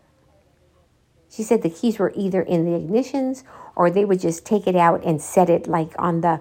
She 1.30 1.42
said 1.42 1.62
the 1.62 1.70
keys 1.70 1.98
were 1.98 2.12
either 2.14 2.42
in 2.42 2.64
the 2.64 2.78
ignitions 2.78 3.42
or 3.74 3.90
they 3.90 4.04
would 4.04 4.20
just 4.20 4.44
take 4.44 4.66
it 4.66 4.76
out 4.76 5.02
and 5.04 5.20
set 5.20 5.48
it 5.48 5.66
like 5.66 5.92
on 5.98 6.20
the 6.20 6.40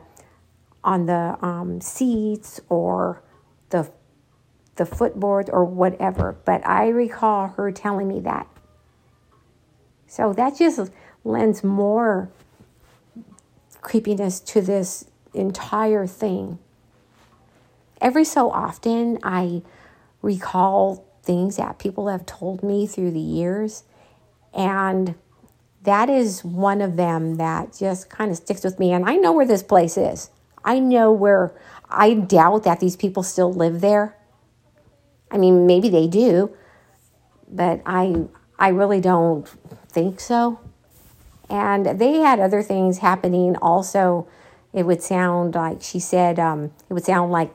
on 0.83 1.05
the 1.05 1.37
um, 1.45 1.79
seats 1.79 2.59
or 2.67 3.21
the 3.69 3.89
the 4.75 4.85
footboard 4.85 5.49
or 5.49 5.63
whatever. 5.63 6.35
But 6.43 6.65
I 6.67 6.89
recall 6.89 7.49
her 7.49 7.71
telling 7.71 8.07
me 8.07 8.19
that. 8.21 8.47
So 10.07 10.33
that 10.33 10.57
just 10.57 10.91
lends 11.23 11.63
more 11.63 12.29
creepiness 13.81 14.39
to 14.41 14.61
this 14.61 15.05
entire 15.33 16.07
thing. 16.07 16.59
Every 17.99 18.25
so 18.25 18.51
often, 18.51 19.19
I 19.23 19.61
recall 20.21 21.05
things 21.23 21.57
that 21.57 21.79
people 21.79 22.07
have 22.07 22.25
told 22.25 22.63
me 22.63 22.87
through 22.87 23.11
the 23.11 23.19
years, 23.19 23.83
and 24.53 25.15
that 25.83 26.09
is 26.09 26.43
one 26.43 26.81
of 26.81 26.95
them 26.95 27.35
that 27.35 27.75
just 27.77 28.09
kind 28.09 28.31
of 28.31 28.37
sticks 28.37 28.63
with 28.63 28.79
me. 28.79 28.91
And 28.91 29.07
I 29.07 29.15
know 29.15 29.31
where 29.31 29.45
this 29.45 29.63
place 29.63 29.97
is. 29.97 30.29
I 30.63 30.79
know 30.79 31.11
where 31.11 31.53
I 31.89 32.13
doubt 32.13 32.63
that 32.63 32.79
these 32.79 32.95
people 32.95 33.23
still 33.23 33.51
live 33.53 33.81
there. 33.81 34.15
I 35.29 35.37
mean, 35.37 35.65
maybe 35.65 35.89
they 35.89 36.07
do, 36.07 36.55
but 37.49 37.81
I 37.85 38.25
I 38.59 38.69
really 38.69 39.01
don't 39.01 39.47
think 39.89 40.19
so. 40.19 40.59
And 41.49 41.99
they 41.99 42.17
had 42.17 42.39
other 42.39 42.61
things 42.61 42.99
happening 42.99 43.55
also. 43.57 44.27
It 44.73 44.85
would 44.85 45.01
sound 45.01 45.55
like 45.55 45.81
she 45.81 45.99
said 45.99 46.39
um, 46.39 46.71
it 46.89 46.93
would 46.93 47.05
sound 47.05 47.31
like 47.31 47.53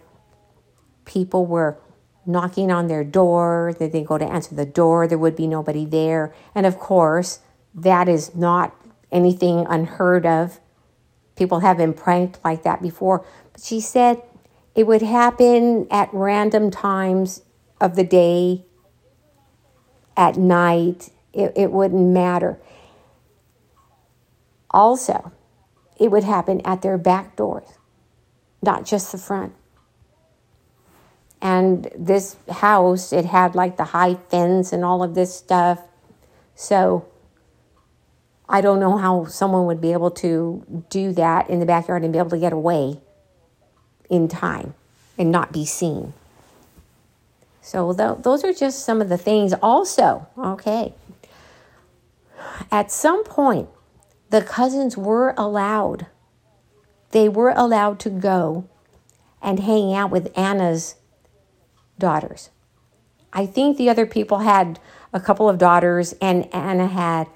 people 1.04 1.46
were 1.46 1.78
knocking 2.26 2.70
on 2.70 2.88
their 2.88 3.04
door, 3.04 3.74
that 3.78 3.92
they 3.92 4.02
go 4.02 4.18
to 4.18 4.24
answer 4.24 4.54
the 4.54 4.66
door, 4.66 5.06
there 5.06 5.16
would 5.16 5.36
be 5.36 5.46
nobody 5.46 5.86
there. 5.86 6.34
And 6.54 6.66
of 6.66 6.78
course, 6.78 7.38
that 7.74 8.08
is 8.08 8.34
not 8.34 8.74
anything 9.12 9.64
unheard 9.68 10.26
of. 10.26 10.60
People 11.36 11.60
have 11.60 11.76
been 11.76 11.94
pranked 11.94 12.40
like 12.44 12.64
that 12.64 12.82
before. 12.82 13.24
But 13.52 13.62
she 13.62 13.80
said 13.80 14.22
it 14.74 14.86
would 14.86 15.02
happen 15.02 15.86
at 15.90 16.10
random 16.12 16.70
times 16.70 17.42
of 17.80 17.94
the 17.94 18.04
day, 18.04 18.64
at 20.16 20.36
night. 20.36 21.10
It, 21.32 21.52
it 21.54 21.70
wouldn't 21.70 22.08
matter. 22.12 22.58
Also, 24.70 25.32
it 25.98 26.10
would 26.10 26.24
happen 26.24 26.60
at 26.64 26.82
their 26.82 26.98
back 26.98 27.36
doors, 27.36 27.68
not 28.62 28.84
just 28.84 29.12
the 29.12 29.18
front. 29.18 29.54
And 31.40 31.90
this 31.96 32.36
house, 32.50 33.12
it 33.12 33.24
had 33.24 33.54
like 33.54 33.76
the 33.76 33.84
high 33.84 34.14
fence 34.14 34.72
and 34.72 34.84
all 34.84 35.02
of 35.02 35.14
this 35.14 35.34
stuff. 35.34 35.80
So 36.54 37.06
I 38.48 38.60
don't 38.60 38.80
know 38.80 38.96
how 38.96 39.26
someone 39.26 39.66
would 39.66 39.80
be 39.80 39.92
able 39.92 40.10
to 40.12 40.84
do 40.88 41.12
that 41.12 41.50
in 41.50 41.60
the 41.60 41.66
backyard 41.66 42.04
and 42.04 42.12
be 42.12 42.18
able 42.18 42.30
to 42.30 42.38
get 42.38 42.52
away 42.52 43.00
in 44.08 44.28
time 44.28 44.74
and 45.18 45.30
not 45.30 45.52
be 45.52 45.64
seen. 45.64 46.14
So 47.60 47.92
th- 47.92 48.22
those 48.22 48.44
are 48.44 48.52
just 48.52 48.84
some 48.84 49.00
of 49.00 49.08
the 49.08 49.18
things. 49.18 49.52
Also, 49.54 50.26
okay, 50.38 50.94
at 52.70 52.92
some 52.92 53.24
point, 53.24 53.68
the 54.36 54.42
cousins 54.42 54.98
were 54.98 55.32
allowed, 55.38 56.08
they 57.12 57.26
were 57.26 57.54
allowed 57.56 57.98
to 57.98 58.10
go 58.10 58.68
and 59.40 59.60
hang 59.60 59.94
out 59.94 60.10
with 60.10 60.30
Anna's 60.36 60.96
daughters. 61.98 62.50
I 63.32 63.46
think 63.46 63.78
the 63.78 63.88
other 63.88 64.04
people 64.04 64.40
had 64.40 64.78
a 65.10 65.20
couple 65.20 65.48
of 65.48 65.56
daughters, 65.56 66.14
and 66.20 66.54
Anna 66.54 66.86
had, 66.86 67.28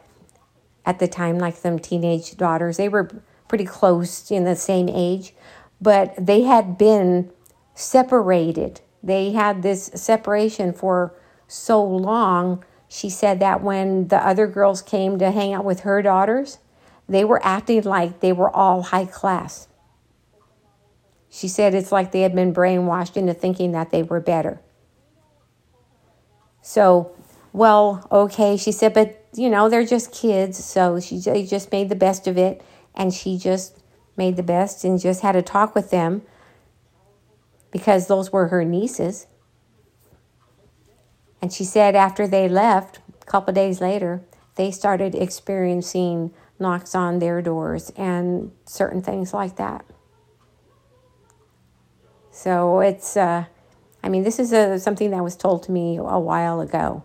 at 0.84 0.98
the 0.98 1.08
time, 1.08 1.38
like 1.38 1.56
some 1.56 1.78
teenage 1.78 2.36
daughters. 2.36 2.76
They 2.76 2.90
were 2.90 3.08
pretty 3.48 3.64
close 3.64 4.30
in 4.30 4.44
the 4.44 4.54
same 4.54 4.90
age, 4.90 5.32
but 5.80 6.12
they 6.18 6.42
had 6.42 6.76
been 6.76 7.32
separated. 7.74 8.82
They 9.02 9.32
had 9.32 9.62
this 9.62 9.86
separation 9.94 10.74
for 10.74 11.14
so 11.48 11.82
long. 11.82 12.62
She 12.88 13.08
said 13.08 13.40
that 13.40 13.62
when 13.62 14.08
the 14.08 14.18
other 14.18 14.46
girls 14.46 14.82
came 14.82 15.18
to 15.18 15.30
hang 15.30 15.54
out 15.54 15.64
with 15.64 15.80
her 15.80 16.02
daughters, 16.02 16.58
they 17.10 17.24
were 17.24 17.44
acting 17.44 17.82
like 17.82 18.20
they 18.20 18.32
were 18.32 18.54
all 18.54 18.82
high 18.82 19.04
class. 19.04 19.66
She 21.28 21.48
said 21.48 21.74
it's 21.74 21.92
like 21.92 22.12
they 22.12 22.22
had 22.22 22.34
been 22.34 22.54
brainwashed 22.54 23.16
into 23.16 23.34
thinking 23.34 23.72
that 23.72 23.90
they 23.90 24.02
were 24.02 24.20
better. 24.20 24.60
So, 26.62 27.12
well, 27.52 28.06
okay, 28.12 28.56
she 28.56 28.70
said, 28.70 28.94
but 28.94 29.24
you 29.34 29.50
know, 29.50 29.68
they're 29.68 29.84
just 29.84 30.12
kids. 30.12 30.64
So 30.64 31.00
she 31.00 31.20
just 31.20 31.72
made 31.72 31.88
the 31.88 31.96
best 31.96 32.26
of 32.26 32.38
it. 32.38 32.62
And 32.94 33.12
she 33.12 33.38
just 33.38 33.78
made 34.16 34.36
the 34.36 34.42
best 34.42 34.84
and 34.84 35.00
just 35.00 35.22
had 35.22 35.36
a 35.36 35.42
talk 35.42 35.74
with 35.74 35.90
them 35.90 36.22
because 37.70 38.06
those 38.06 38.32
were 38.32 38.48
her 38.48 38.64
nieces. 38.64 39.26
And 41.42 41.52
she 41.52 41.64
said 41.64 41.96
after 41.96 42.26
they 42.26 42.48
left, 42.48 43.00
a 43.22 43.24
couple 43.24 43.52
days 43.54 43.80
later, 43.80 44.22
they 44.56 44.70
started 44.70 45.14
experiencing 45.14 46.32
knocks 46.60 46.94
on 46.94 47.18
their 47.18 47.40
doors 47.42 47.90
and 47.96 48.52
certain 48.66 49.02
things 49.02 49.32
like 49.32 49.56
that. 49.56 49.84
So 52.30 52.80
it's, 52.80 53.16
uh, 53.16 53.44
I 54.02 54.08
mean, 54.08 54.22
this 54.22 54.38
is 54.38 54.52
a, 54.52 54.78
something 54.78 55.10
that 55.10 55.22
was 55.22 55.36
told 55.36 55.62
to 55.64 55.72
me 55.72 55.96
a 55.96 56.18
while 56.18 56.60
ago. 56.60 57.04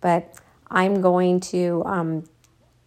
But 0.00 0.34
I'm 0.70 1.00
going 1.00 1.40
to 1.40 1.82
um, 1.84 2.24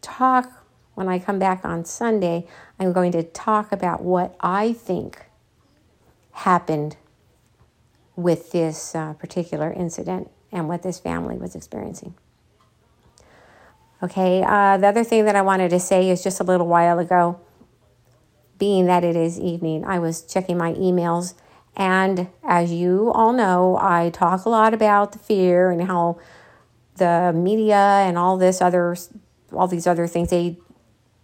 talk, 0.01 0.65
when 0.95 1.07
I 1.07 1.19
come 1.19 1.39
back 1.39 1.63
on 1.63 1.85
Sunday, 1.85 2.47
I'm 2.79 2.93
going 2.93 3.11
to 3.13 3.23
talk 3.23 3.71
about 3.71 4.01
what 4.01 4.35
I 4.39 4.73
think 4.73 5.25
happened 6.31 6.97
with 8.15 8.51
this 8.51 8.95
uh, 8.95 9.13
particular 9.13 9.71
incident 9.71 10.29
and 10.51 10.67
what 10.67 10.83
this 10.83 10.99
family 10.99 11.37
was 11.37 11.55
experiencing. 11.55 12.15
Okay, 14.01 14.43
uh, 14.43 14.77
the 14.77 14.87
other 14.87 15.03
thing 15.03 15.25
that 15.25 15.35
I 15.35 15.41
wanted 15.41 15.69
to 15.69 15.79
say 15.79 16.09
is 16.09 16.23
just 16.23 16.39
a 16.39 16.43
little 16.43 16.67
while 16.67 16.99
ago 16.99 17.39
being 18.59 18.85
that 18.85 19.03
it 19.03 19.15
is 19.15 19.39
evening, 19.39 19.85
I 19.85 19.97
was 19.99 20.21
checking 20.21 20.57
my 20.57 20.73
emails. 20.73 21.33
And 21.75 22.27
as 22.43 22.71
you 22.71 23.11
all 23.13 23.31
know, 23.31 23.79
I 23.81 24.09
talk 24.09 24.45
a 24.45 24.49
lot 24.49 24.73
about 24.73 25.13
the 25.13 25.19
fear 25.19 25.71
and 25.71 25.87
how 25.87 26.19
the 26.97 27.31
media 27.33 27.75
and 27.77 28.17
all 28.17 28.37
this 28.37 28.61
other 28.61 28.97
all 29.53 29.67
these 29.67 29.87
other 29.87 30.05
things 30.05 30.29
they 30.29 30.59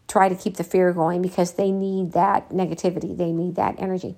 try 0.08 0.30
to 0.30 0.36
keep 0.36 0.56
the 0.56 0.64
fear 0.64 0.94
going 0.94 1.22
because 1.22 1.54
they 1.54 1.72
need 1.72 2.14
that 2.14 2.50
negativity, 2.50 3.16
they 3.16 3.32
need 3.32 3.56
that 3.56 3.76
energy. 3.78 4.16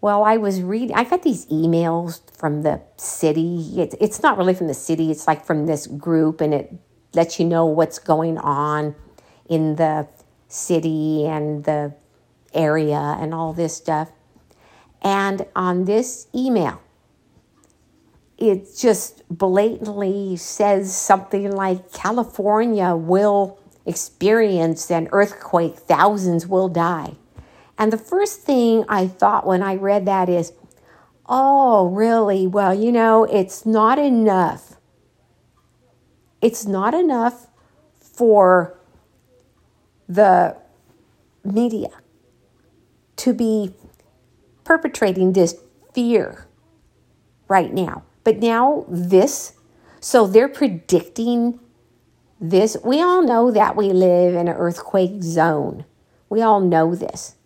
Well, 0.00 0.22
I 0.22 0.36
was 0.36 0.60
reading, 0.60 0.94
I 0.94 1.04
got 1.04 1.22
these 1.22 1.46
emails 1.46 2.20
from 2.36 2.62
the 2.62 2.82
city. 2.96 3.80
It's, 3.80 3.96
it's 4.00 4.22
not 4.22 4.36
really 4.36 4.54
from 4.54 4.66
the 4.68 4.74
city, 4.74 5.10
it's 5.10 5.26
like 5.26 5.44
from 5.44 5.66
this 5.66 5.86
group, 5.86 6.40
and 6.40 6.52
it 6.52 6.74
lets 7.16 7.40
you 7.40 7.46
know 7.46 7.66
what's 7.66 7.98
going 7.98 8.38
on 8.38 8.94
in 9.48 9.76
the 9.76 10.06
city 10.48 11.26
and 11.26 11.64
the 11.64 11.94
area 12.54 13.16
and 13.18 13.34
all 13.34 13.52
this 13.52 13.74
stuff. 13.74 14.12
And 15.02 15.46
on 15.56 15.84
this 15.84 16.28
email, 16.34 16.80
it 18.38 18.68
just 18.76 19.22
blatantly 19.30 20.36
says 20.36 20.94
something 20.94 21.50
like 21.50 21.92
California 21.92 22.94
will 22.94 23.58
experience 23.86 24.90
an 24.90 25.08
earthquake, 25.12 25.76
thousands 25.76 26.46
will 26.46 26.68
die. 26.68 27.14
And 27.78 27.92
the 27.92 27.98
first 27.98 28.42
thing 28.42 28.84
I 28.88 29.06
thought 29.06 29.46
when 29.46 29.62
I 29.62 29.76
read 29.76 30.06
that 30.06 30.28
is, 30.28 30.52
oh, 31.26 31.88
really? 31.88 32.46
Well, 32.46 32.74
you 32.74 32.90
know, 32.92 33.24
it's 33.24 33.64
not 33.64 33.98
enough. 33.98 34.65
It's 36.40 36.66
not 36.66 36.94
enough 36.94 37.48
for 37.98 38.78
the 40.08 40.56
media 41.44 41.88
to 43.16 43.32
be 43.32 43.74
perpetrating 44.64 45.32
this 45.32 45.56
fear 45.92 46.46
right 47.48 47.72
now. 47.72 48.04
But 48.24 48.38
now 48.38 48.84
this, 48.88 49.54
so 50.00 50.26
they're 50.26 50.48
predicting 50.48 51.60
this. 52.40 52.76
We 52.84 53.00
all 53.00 53.22
know 53.22 53.50
that 53.50 53.76
we 53.76 53.90
live 53.90 54.34
in 54.34 54.48
an 54.48 54.54
earthquake 54.54 55.22
zone. 55.22 55.84
We 56.28 56.42
all 56.42 56.60
know 56.60 56.94
this. 56.94 57.36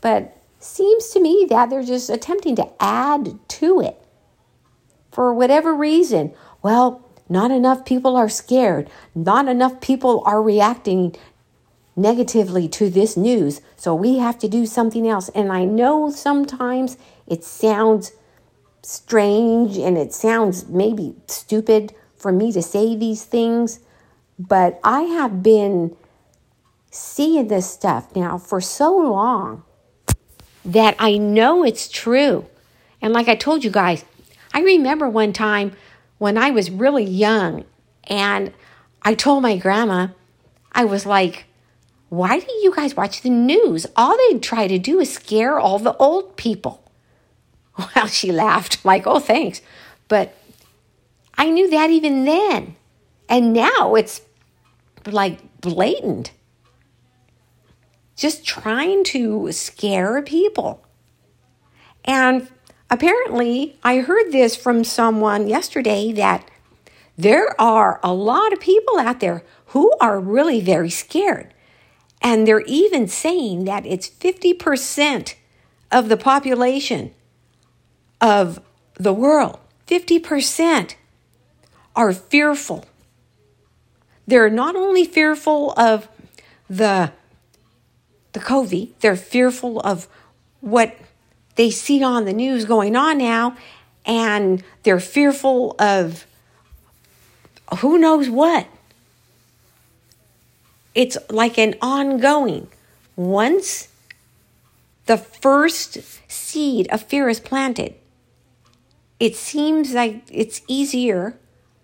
But 0.00 0.36
seems 0.58 1.08
to 1.10 1.20
me 1.20 1.46
that 1.50 1.68
they're 1.68 1.82
just 1.82 2.08
attempting 2.08 2.56
to 2.56 2.70
add 2.80 3.38
to 3.48 3.80
it 3.80 4.00
for 5.10 5.34
whatever 5.34 5.74
reason. 5.74 6.32
Well, 6.62 7.03
not 7.28 7.50
enough 7.50 7.84
people 7.84 8.16
are 8.16 8.28
scared. 8.28 8.90
Not 9.14 9.48
enough 9.48 9.80
people 9.80 10.22
are 10.26 10.42
reacting 10.42 11.14
negatively 11.96 12.68
to 12.68 12.90
this 12.90 13.16
news. 13.16 13.60
So 13.76 13.94
we 13.94 14.18
have 14.18 14.38
to 14.40 14.48
do 14.48 14.66
something 14.66 15.08
else. 15.08 15.28
And 15.30 15.52
I 15.52 15.64
know 15.64 16.10
sometimes 16.10 16.96
it 17.26 17.44
sounds 17.44 18.12
strange 18.82 19.78
and 19.78 19.96
it 19.96 20.12
sounds 20.12 20.66
maybe 20.68 21.14
stupid 21.26 21.94
for 22.16 22.32
me 22.32 22.52
to 22.52 22.62
say 22.62 22.96
these 22.96 23.24
things, 23.24 23.80
but 24.38 24.80
I 24.82 25.02
have 25.02 25.42
been 25.42 25.96
seeing 26.90 27.48
this 27.48 27.70
stuff 27.70 28.14
now 28.14 28.38
for 28.38 28.60
so 28.60 28.96
long 28.96 29.62
that 30.64 30.96
I 30.98 31.16
know 31.16 31.64
it's 31.64 31.88
true. 31.88 32.46
And 33.02 33.12
like 33.12 33.28
I 33.28 33.36
told 33.36 33.64
you 33.64 33.70
guys, 33.70 34.04
I 34.52 34.60
remember 34.60 35.08
one 35.08 35.32
time 35.32 35.72
when 36.24 36.38
I 36.38 36.52
was 36.52 36.70
really 36.70 37.04
young 37.04 37.66
and 38.04 38.50
I 39.02 39.12
told 39.12 39.42
my 39.42 39.58
grandma, 39.58 40.08
I 40.72 40.86
was 40.86 41.04
like, 41.04 41.44
why 42.08 42.38
do 42.38 42.50
you 42.62 42.74
guys 42.74 42.96
watch 42.96 43.20
the 43.20 43.28
news? 43.28 43.86
All 43.94 44.16
they 44.16 44.38
try 44.38 44.66
to 44.66 44.78
do 44.78 45.00
is 45.00 45.12
scare 45.12 45.60
all 45.60 45.78
the 45.78 45.94
old 45.98 46.38
people. 46.38 46.80
Well, 47.94 48.06
she 48.06 48.32
laughed, 48.32 48.82
like, 48.86 49.06
oh, 49.06 49.18
thanks. 49.18 49.60
But 50.08 50.34
I 51.36 51.50
knew 51.50 51.68
that 51.68 51.90
even 51.90 52.24
then. 52.24 52.76
And 53.28 53.52
now 53.52 53.94
it's 53.94 54.22
like 55.04 55.60
blatant. 55.60 56.30
Just 58.16 58.46
trying 58.46 59.04
to 59.12 59.52
scare 59.52 60.22
people. 60.22 60.86
And 62.02 62.48
apparently, 62.90 63.78
I 63.82 63.98
heard 63.98 64.32
this 64.32 64.56
from 64.56 64.84
someone 64.84 65.48
yesterday 65.48 66.12
that 66.12 66.48
there 67.16 67.58
are 67.60 68.00
a 68.02 68.12
lot 68.12 68.52
of 68.52 68.60
people 68.60 68.98
out 68.98 69.20
there 69.20 69.44
who 69.66 69.92
are 70.00 70.20
really 70.20 70.60
very 70.60 70.90
scared. 70.90 71.52
And 72.20 72.46
they're 72.46 72.60
even 72.60 73.06
saying 73.06 73.64
that 73.66 73.84
it's 73.84 74.08
50% 74.08 75.34
of 75.92 76.08
the 76.08 76.16
population 76.16 77.14
of 78.20 78.60
the 78.94 79.12
world, 79.12 79.58
50% 79.86 80.94
are 81.94 82.12
fearful. 82.12 82.86
They're 84.26 84.50
not 84.50 84.74
only 84.74 85.04
fearful 85.04 85.74
of 85.76 86.08
the, 86.68 87.12
the 88.32 88.40
COVID, 88.40 88.90
they're 89.00 89.16
fearful 89.16 89.80
of 89.80 90.08
what 90.60 90.96
they 91.56 91.70
see 91.70 92.02
on 92.02 92.24
the 92.24 92.32
news 92.32 92.64
going 92.64 92.96
on 92.96 93.18
now, 93.18 93.56
and 94.04 94.62
they're 94.82 95.00
fearful 95.00 95.74
of 95.78 96.26
who 97.78 97.98
knows 97.98 98.28
what. 98.28 98.66
It's 100.94 101.16
like 101.30 101.58
an 101.58 101.74
ongoing. 101.80 102.68
Once 103.16 103.88
the 105.06 105.16
first 105.16 105.98
seed 106.30 106.88
of 106.90 107.02
fear 107.02 107.28
is 107.28 107.40
planted, 107.40 107.94
it 109.20 109.36
seems 109.36 109.92
like 109.94 110.22
it's 110.30 110.62
easier 110.68 111.38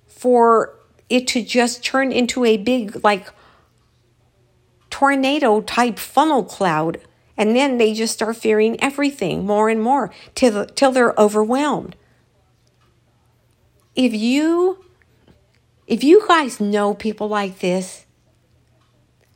for 0.08 0.74
it 1.08 1.26
to 1.28 1.42
just 1.42 1.84
turn 1.84 2.12
into 2.12 2.44
a 2.44 2.56
big, 2.56 3.02
like, 3.02 3.28
tornado 4.90 5.60
type 5.60 5.98
funnel 5.98 6.44
cloud. 6.44 7.00
And 7.40 7.56
then 7.56 7.78
they 7.78 7.94
just 7.94 8.12
start 8.12 8.36
fearing 8.36 8.78
everything 8.82 9.46
more 9.46 9.70
and 9.70 9.82
more 9.82 10.12
till, 10.34 10.66
till 10.66 10.92
they're 10.92 11.14
overwhelmed. 11.16 11.96
If 13.96 14.12
you 14.12 14.84
if 15.86 16.04
you 16.04 16.22
guys 16.28 16.60
know 16.60 16.92
people 16.92 17.28
like 17.28 17.60
this, 17.60 18.04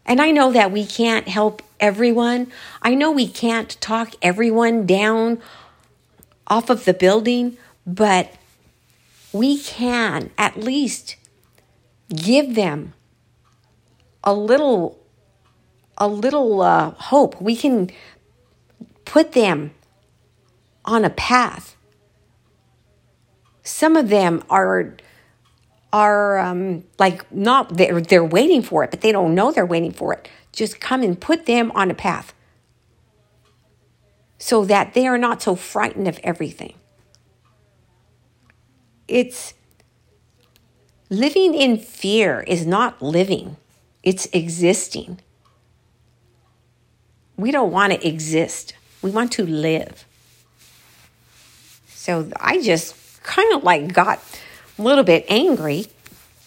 and 0.04 0.20
I 0.20 0.32
know 0.32 0.52
that 0.52 0.70
we 0.70 0.84
can't 0.84 1.26
help 1.28 1.62
everyone. 1.80 2.52
I 2.82 2.94
know 2.94 3.10
we 3.10 3.26
can't 3.26 3.70
talk 3.80 4.12
everyone 4.20 4.84
down 4.84 5.40
off 6.46 6.68
of 6.68 6.84
the 6.84 6.92
building, 6.92 7.56
but 7.86 8.34
we 9.32 9.58
can 9.58 10.30
at 10.36 10.58
least 10.58 11.16
give 12.14 12.54
them 12.54 12.92
a 14.22 14.34
little 14.34 15.03
a 15.98 16.08
little 16.08 16.60
uh, 16.60 16.90
hope. 16.90 17.40
We 17.40 17.56
can 17.56 17.90
put 19.04 19.32
them 19.32 19.72
on 20.84 21.04
a 21.04 21.10
path. 21.10 21.76
Some 23.62 23.96
of 23.96 24.08
them 24.08 24.42
are 24.50 24.96
are 25.92 26.38
um, 26.40 26.82
like 26.98 27.30
not 27.32 27.76
they're, 27.76 28.00
they're 28.00 28.24
waiting 28.24 28.62
for 28.62 28.82
it, 28.82 28.90
but 28.90 29.00
they 29.00 29.12
don't 29.12 29.34
know 29.34 29.52
they're 29.52 29.64
waiting 29.64 29.92
for 29.92 30.12
it. 30.12 30.28
Just 30.52 30.80
come 30.80 31.02
and 31.02 31.20
put 31.20 31.46
them 31.46 31.70
on 31.72 31.90
a 31.90 31.94
path 31.94 32.34
so 34.38 34.64
that 34.64 34.94
they 34.94 35.06
are 35.06 35.16
not 35.16 35.40
so 35.40 35.54
frightened 35.54 36.08
of 36.08 36.18
everything. 36.22 36.74
It's 39.06 39.54
living 41.08 41.54
in 41.54 41.78
fear 41.78 42.40
is 42.40 42.66
not 42.66 43.00
living, 43.00 43.56
it's 44.02 44.26
existing. 44.32 45.20
We 47.36 47.50
don't 47.50 47.72
want 47.72 47.92
to 47.92 48.06
exist, 48.06 48.74
we 49.02 49.10
want 49.10 49.32
to 49.32 49.46
live. 49.46 50.04
So 51.88 52.30
I 52.38 52.60
just 52.60 53.22
kind 53.22 53.54
of 53.54 53.64
like 53.64 53.92
got 53.92 54.20
a 54.78 54.82
little 54.82 55.04
bit 55.04 55.24
angry 55.28 55.86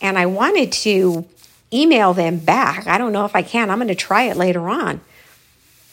and 0.02 0.18
I 0.18 0.26
wanted 0.28 0.72
to 0.74 1.26
email 1.74 2.14
them 2.14 2.38
back. 2.38 2.88
I 2.88 2.98
don't 2.98 3.12
know 3.12 3.26
if 3.26 3.36
I 3.36 3.42
can. 3.42 3.70
I'm 3.70 3.78
going 3.78 3.88
to 3.88 3.96
try 3.96 4.24
it 4.24 4.38
later 4.38 4.70
on. 4.70 5.02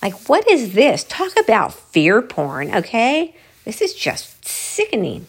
Like, 0.03 0.29
what 0.29 0.49
is 0.51 0.75
this? 0.75 1.05
Talk 1.05 1.33
about 1.39 1.73
fear 1.73 2.21
porn, 2.21 2.75
okay? 2.75 3.35
This 3.65 3.81
is 3.81 3.95
just 3.95 4.47
sickening. 4.47 5.27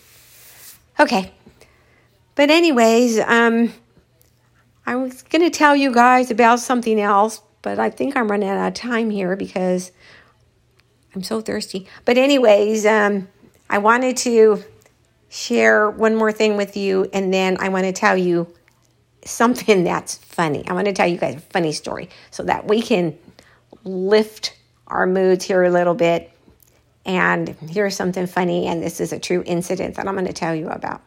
Okay. 0.99 1.32
But, 2.36 2.49
anyways, 2.49 3.19
um, 3.19 3.71
I 4.86 4.97
was 4.97 5.23
going 5.23 5.41
to 5.43 5.49
tell 5.49 5.75
you 5.75 5.93
guys 5.93 6.30
about 6.30 6.60
something 6.60 6.99
else, 6.99 7.41
but 7.65 7.80
I 7.80 7.89
think 7.89 8.15
I'm 8.15 8.30
running 8.30 8.47
out 8.47 8.67
of 8.67 8.75
time 8.75 9.10
here 9.10 9.36
because 9.36 9.91
I'm 11.15 11.23
so 11.23 11.41
thirsty. 11.41 11.88
But, 12.06 12.15
anyways, 12.15 12.86
um, 12.86 13.28
I 13.67 13.80
wanted 13.80 14.17
to 14.17 14.63
share 15.30 15.89
one 15.89 16.15
more 16.15 16.32
thing 16.32 16.58
with 16.58 16.78
you, 16.78 17.10
and 17.12 17.34
then 17.34 17.58
I 17.60 17.69
want 17.69 17.86
to 17.86 17.91
tell 17.91 18.15
you 18.15 18.54
something 19.25 19.84
that's 19.84 20.17
funny. 20.17 20.63
I 20.67 20.73
want 20.73 20.86
to 20.86 20.93
tell 20.93 21.08
you 21.08 21.17
guys 21.17 21.38
a 21.38 21.39
funny 21.39 21.71
story 21.71 22.10
so 22.30 22.43
that 22.43 22.67
we 22.67 22.84
can 22.84 23.17
lift 23.84 24.56
our 24.86 25.08
moods 25.08 25.43
here 25.43 25.63
a 25.63 25.71
little 25.71 25.95
bit. 25.95 26.32
And 27.04 27.49
here's 27.67 27.95
something 27.95 28.28
funny, 28.28 28.67
and 28.67 28.84
this 28.84 29.01
is 29.01 29.12
a 29.12 29.17
true 29.17 29.41
incident 29.43 29.95
that 29.95 30.08
I'm 30.08 30.13
going 30.13 30.28
to 30.28 30.34
tell 30.34 30.54
you 30.54 30.69
about. 30.69 31.01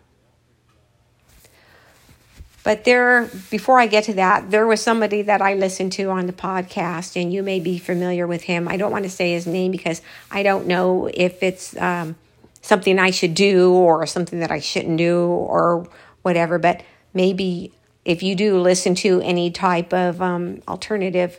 But 2.64 2.84
there, 2.84 3.30
before 3.50 3.78
I 3.78 3.86
get 3.86 4.04
to 4.04 4.14
that, 4.14 4.50
there 4.50 4.66
was 4.66 4.82
somebody 4.82 5.22
that 5.22 5.40
I 5.40 5.54
listened 5.54 5.92
to 5.92 6.10
on 6.10 6.26
the 6.26 6.32
podcast, 6.32 7.20
and 7.20 7.32
you 7.32 7.42
may 7.42 7.60
be 7.60 7.78
familiar 7.78 8.26
with 8.26 8.42
him. 8.42 8.68
I 8.68 8.76
don't 8.76 8.90
want 8.90 9.04
to 9.04 9.10
say 9.10 9.32
his 9.32 9.46
name 9.46 9.72
because 9.72 10.02
I 10.30 10.42
don't 10.42 10.66
know 10.66 11.08
if 11.12 11.42
it's 11.42 11.76
um, 11.76 12.16
something 12.60 12.98
I 12.98 13.10
should 13.10 13.34
do 13.34 13.72
or 13.72 14.06
something 14.06 14.40
that 14.40 14.50
I 14.50 14.60
shouldn't 14.60 14.98
do 14.98 15.20
or 15.20 15.88
whatever. 16.22 16.58
But 16.58 16.82
maybe 17.14 17.72
if 18.04 18.22
you 18.22 18.34
do 18.34 18.60
listen 18.60 18.94
to 18.96 19.20
any 19.20 19.50
type 19.50 19.92
of 19.94 20.20
um, 20.20 20.62
alternative 20.66 21.38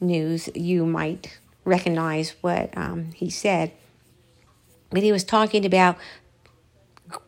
news, 0.00 0.48
you 0.54 0.84
might 0.84 1.38
recognize 1.64 2.30
what 2.40 2.76
um, 2.76 3.12
he 3.12 3.30
said. 3.30 3.72
But 4.90 5.02
he 5.02 5.12
was 5.12 5.24
talking 5.24 5.64
about 5.64 5.96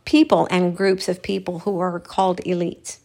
people 0.05 0.49
and 0.51 0.76
groups 0.76 1.09
of 1.09 1.22
people 1.22 1.61
who 1.61 1.79
are 1.79 1.99
called 2.01 2.39
elites. 2.39 2.99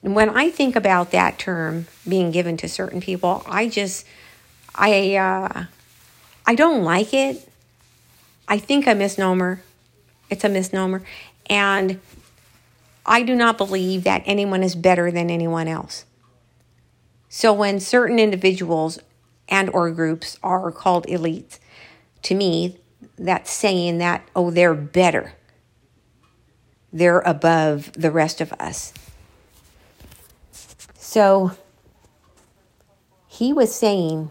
When 0.00 0.30
I 0.30 0.50
think 0.50 0.76
about 0.76 1.10
that 1.10 1.38
term 1.38 1.86
being 2.08 2.30
given 2.30 2.56
to 2.58 2.68
certain 2.68 3.00
people, 3.00 3.42
I 3.46 3.68
just, 3.68 4.06
I, 4.74 5.16
uh, 5.16 5.64
I 6.46 6.54
don't 6.54 6.82
like 6.82 7.14
it 7.14 7.48
I 8.52 8.58
think 8.58 8.86
a 8.86 8.94
misnomer. 8.94 9.62
It's 10.28 10.44
a 10.44 10.48
misnomer. 10.48 11.02
And 11.46 12.00
I 13.06 13.22
do 13.22 13.34
not 13.34 13.56
believe 13.56 14.04
that 14.04 14.22
anyone 14.26 14.62
is 14.62 14.74
better 14.74 15.10
than 15.10 15.30
anyone 15.30 15.68
else. 15.68 16.04
So 17.30 17.52
when 17.52 17.80
certain 17.80 18.18
individuals 18.18 18.98
and 19.48 19.70
or 19.70 19.90
groups 19.90 20.38
are 20.42 20.70
called 20.70 21.06
elites, 21.06 21.58
to 22.24 22.34
me, 22.34 22.78
that's 23.22 23.50
saying 23.50 23.98
that, 23.98 24.26
oh, 24.34 24.50
they're 24.50 24.74
better. 24.74 25.32
They're 26.92 27.20
above 27.20 27.92
the 27.94 28.10
rest 28.10 28.40
of 28.40 28.52
us. 28.54 28.92
So 30.94 31.52
he 33.28 33.52
was 33.52 33.74
saying 33.74 34.30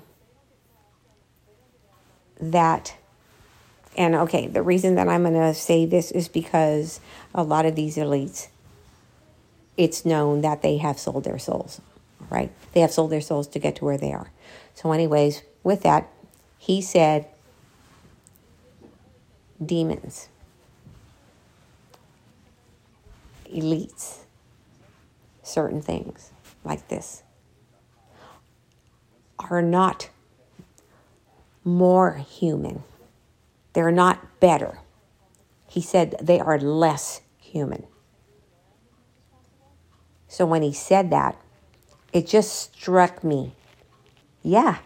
that, 2.40 2.96
and 3.96 4.16
okay, 4.16 4.48
the 4.48 4.62
reason 4.62 4.96
that 4.96 5.08
I'm 5.08 5.24
going 5.24 5.34
to 5.34 5.54
say 5.54 5.86
this 5.86 6.12
is 6.12 6.28
because 6.28 7.00
a 7.34 7.44
lot 7.44 7.66
of 7.66 7.76
these 7.76 7.98
elites, 7.98 8.48
it's 9.78 10.06
known 10.06 10.42
that 10.42 10.62
they 10.62 10.78
have 10.78 11.00
sold 11.00 11.24
their 11.24 11.40
souls, 11.40 11.82
right? 12.30 12.52
They 12.74 12.82
have 12.82 12.92
sold 12.92 13.12
their 13.12 13.22
souls 13.22 13.48
to 13.50 13.60
get 13.60 13.78
to 13.78 13.86
where 13.86 13.98
they 13.98 14.12
are. 14.12 14.30
So, 14.76 14.92
anyways, 14.92 15.44
with 15.64 15.84
that, 15.84 16.10
he 16.58 16.82
said, 16.82 17.28
demons, 19.64 20.30
elites, 23.52 24.20
certain 25.44 25.82
things 25.82 26.32
like 26.64 26.88
this 26.88 27.24
are 29.40 29.62
not 29.62 30.10
more 31.64 32.14
human. 32.16 32.84
They're 33.74 33.92
not 33.92 34.40
better. 34.40 34.80
He 35.68 35.82
said 35.82 36.16
they 36.22 36.40
are 36.40 36.60
less 36.60 37.22
human. 37.40 37.86
So 40.28 40.46
when 40.46 40.62
he 40.62 40.74
said 40.74 41.10
that, 41.10 41.40
it 42.14 42.28
just 42.28 42.74
struck 42.74 43.24
me. 43.24 43.54
Yeah, 44.44 44.80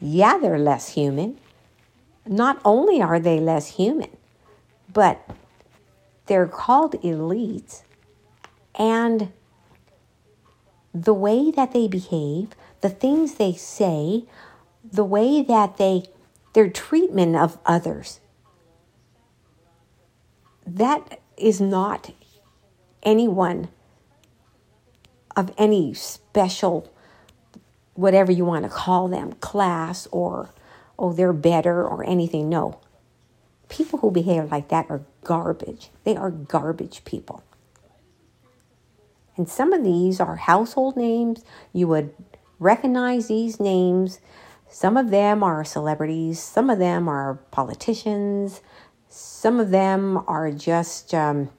yeah, 0.00 0.38
they're 0.38 0.58
less 0.58 0.90
human. 0.90 1.38
Not 2.26 2.60
only 2.64 3.02
are 3.02 3.20
they 3.20 3.38
less 3.38 3.76
human, 3.76 4.16
but 4.92 5.28
they're 6.26 6.46
called 6.46 6.94
elites. 7.02 7.82
And 8.76 9.32
the 10.94 11.14
way 11.14 11.50
that 11.50 11.72
they 11.72 11.88
behave, 11.88 12.50
the 12.80 12.88
things 12.88 13.34
they 13.34 13.52
say, 13.52 14.24
the 14.82 15.04
way 15.04 15.42
that 15.42 15.76
they 15.76 16.04
their 16.52 16.70
treatment 16.70 17.34
of 17.34 17.58
others 17.66 18.20
that 20.66 21.20
is 21.36 21.60
not 21.60 22.12
anyone 23.02 23.68
of 25.36 25.52
any 25.58 25.92
special 25.94 26.90
whatever 27.94 28.32
you 28.32 28.44
want 28.44 28.64
to 28.64 28.70
call 28.70 29.08
them 29.08 29.32
class 29.34 30.08
or 30.10 30.50
oh 30.98 31.12
they're 31.12 31.32
better 31.32 31.86
or 31.86 32.04
anything. 32.04 32.48
No. 32.48 32.80
People 33.68 33.98
who 34.00 34.10
behave 34.10 34.50
like 34.50 34.68
that 34.68 34.86
are 34.88 35.02
garbage. 35.22 35.90
They 36.04 36.16
are 36.16 36.30
garbage 36.30 37.04
people. 37.04 37.42
And 39.36 39.48
some 39.48 39.72
of 39.72 39.82
these 39.82 40.20
are 40.20 40.36
household 40.36 40.96
names. 40.96 41.42
You 41.72 41.88
would 41.88 42.14
recognize 42.58 43.28
these 43.28 43.58
names. 43.58 44.20
Some 44.68 44.96
of 44.96 45.10
them 45.10 45.42
are 45.42 45.64
celebrities, 45.64 46.40
some 46.40 46.68
of 46.68 46.80
them 46.80 47.08
are 47.08 47.34
politicians, 47.52 48.60
some 49.08 49.60
of 49.60 49.70
them 49.70 50.24
are 50.26 50.50
just, 50.50 51.14
um, 51.14 51.50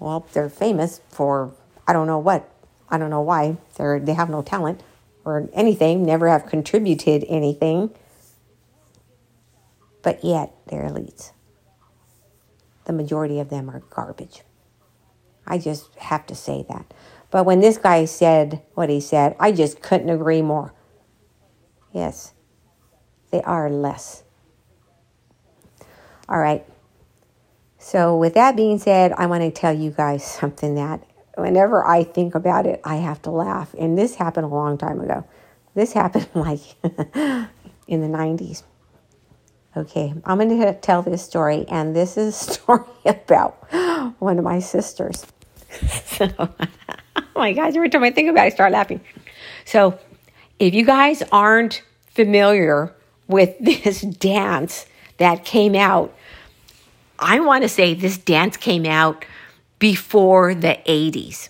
well, 0.00 0.26
they're 0.32 0.48
famous 0.48 1.00
for 1.08 1.52
I 1.86 1.92
don't 1.92 2.06
know 2.06 2.18
what. 2.18 2.48
I 2.88 2.98
don't 2.98 3.10
know 3.10 3.20
why. 3.20 3.56
They're, 3.76 3.98
they 4.00 4.14
have 4.14 4.30
no 4.30 4.42
talent 4.42 4.80
or 5.24 5.48
anything, 5.52 6.04
never 6.04 6.28
have 6.28 6.46
contributed 6.46 7.24
anything, 7.28 7.90
but 10.02 10.24
yet 10.24 10.52
they're 10.66 10.88
elites. 10.88 11.32
The 12.84 12.92
majority 12.92 13.40
of 13.40 13.50
them 13.50 13.70
are 13.70 13.80
garbage. 13.90 14.42
I 15.46 15.58
just 15.58 15.94
have 15.96 16.26
to 16.26 16.34
say 16.34 16.64
that. 16.68 16.92
But 17.30 17.44
when 17.44 17.60
this 17.60 17.78
guy 17.78 18.04
said 18.04 18.62
what 18.74 18.88
he 18.88 19.00
said, 19.00 19.36
I 19.38 19.52
just 19.52 19.80
couldn't 19.82 20.10
agree 20.10 20.42
more. 20.42 20.74
Yes, 21.92 22.32
they 23.30 23.42
are 23.42 23.70
less. 23.70 24.24
All 26.28 26.38
right. 26.38 26.64
So, 27.78 28.16
with 28.16 28.34
that 28.34 28.56
being 28.56 28.78
said, 28.78 29.12
I 29.12 29.26
want 29.26 29.42
to 29.42 29.50
tell 29.50 29.72
you 29.72 29.90
guys 29.90 30.24
something 30.40 30.74
that 30.74 31.02
whenever 31.36 31.86
I 31.86 32.04
think 32.04 32.34
about 32.34 32.66
it, 32.66 32.80
I 32.84 32.96
have 32.96 33.22
to 33.22 33.30
laugh. 33.30 33.74
And 33.78 33.96
this 33.96 34.16
happened 34.16 34.46
a 34.46 34.48
long 34.48 34.78
time 34.78 35.00
ago. 35.00 35.24
This 35.74 35.92
happened 35.92 36.28
like 36.34 36.60
in 36.82 38.00
the 38.00 38.06
90s. 38.06 38.62
Okay, 39.76 40.12
I'm 40.24 40.38
going 40.38 40.60
to 40.60 40.74
tell 40.74 41.02
this 41.02 41.24
story, 41.24 41.64
and 41.68 41.94
this 41.94 42.16
is 42.16 42.28
a 42.28 42.52
story 42.52 42.84
about 43.06 43.72
one 44.20 44.38
of 44.38 44.44
my 44.44 44.58
sisters. 44.58 45.24
so, 46.06 46.28
oh 46.38 47.22
my 47.36 47.52
gosh, 47.52 47.74
every 47.76 47.88
time 47.88 48.02
I 48.02 48.10
think 48.10 48.28
about 48.28 48.44
it, 48.44 48.46
I 48.46 48.48
start 48.50 48.72
laughing. 48.72 49.00
So, 49.64 49.98
if 50.58 50.74
you 50.74 50.84
guys 50.84 51.22
aren't 51.30 51.82
familiar 52.08 52.94
with 53.28 53.56
this 53.60 54.00
dance 54.00 54.86
that 55.18 55.44
came 55.44 55.76
out, 55.76 56.14
I 57.18 57.38
want 57.38 57.62
to 57.62 57.68
say 57.68 57.94
this 57.94 58.18
dance 58.18 58.56
came 58.56 58.84
out 58.84 59.24
before 59.78 60.54
the 60.54 60.78
80s. 60.86 61.48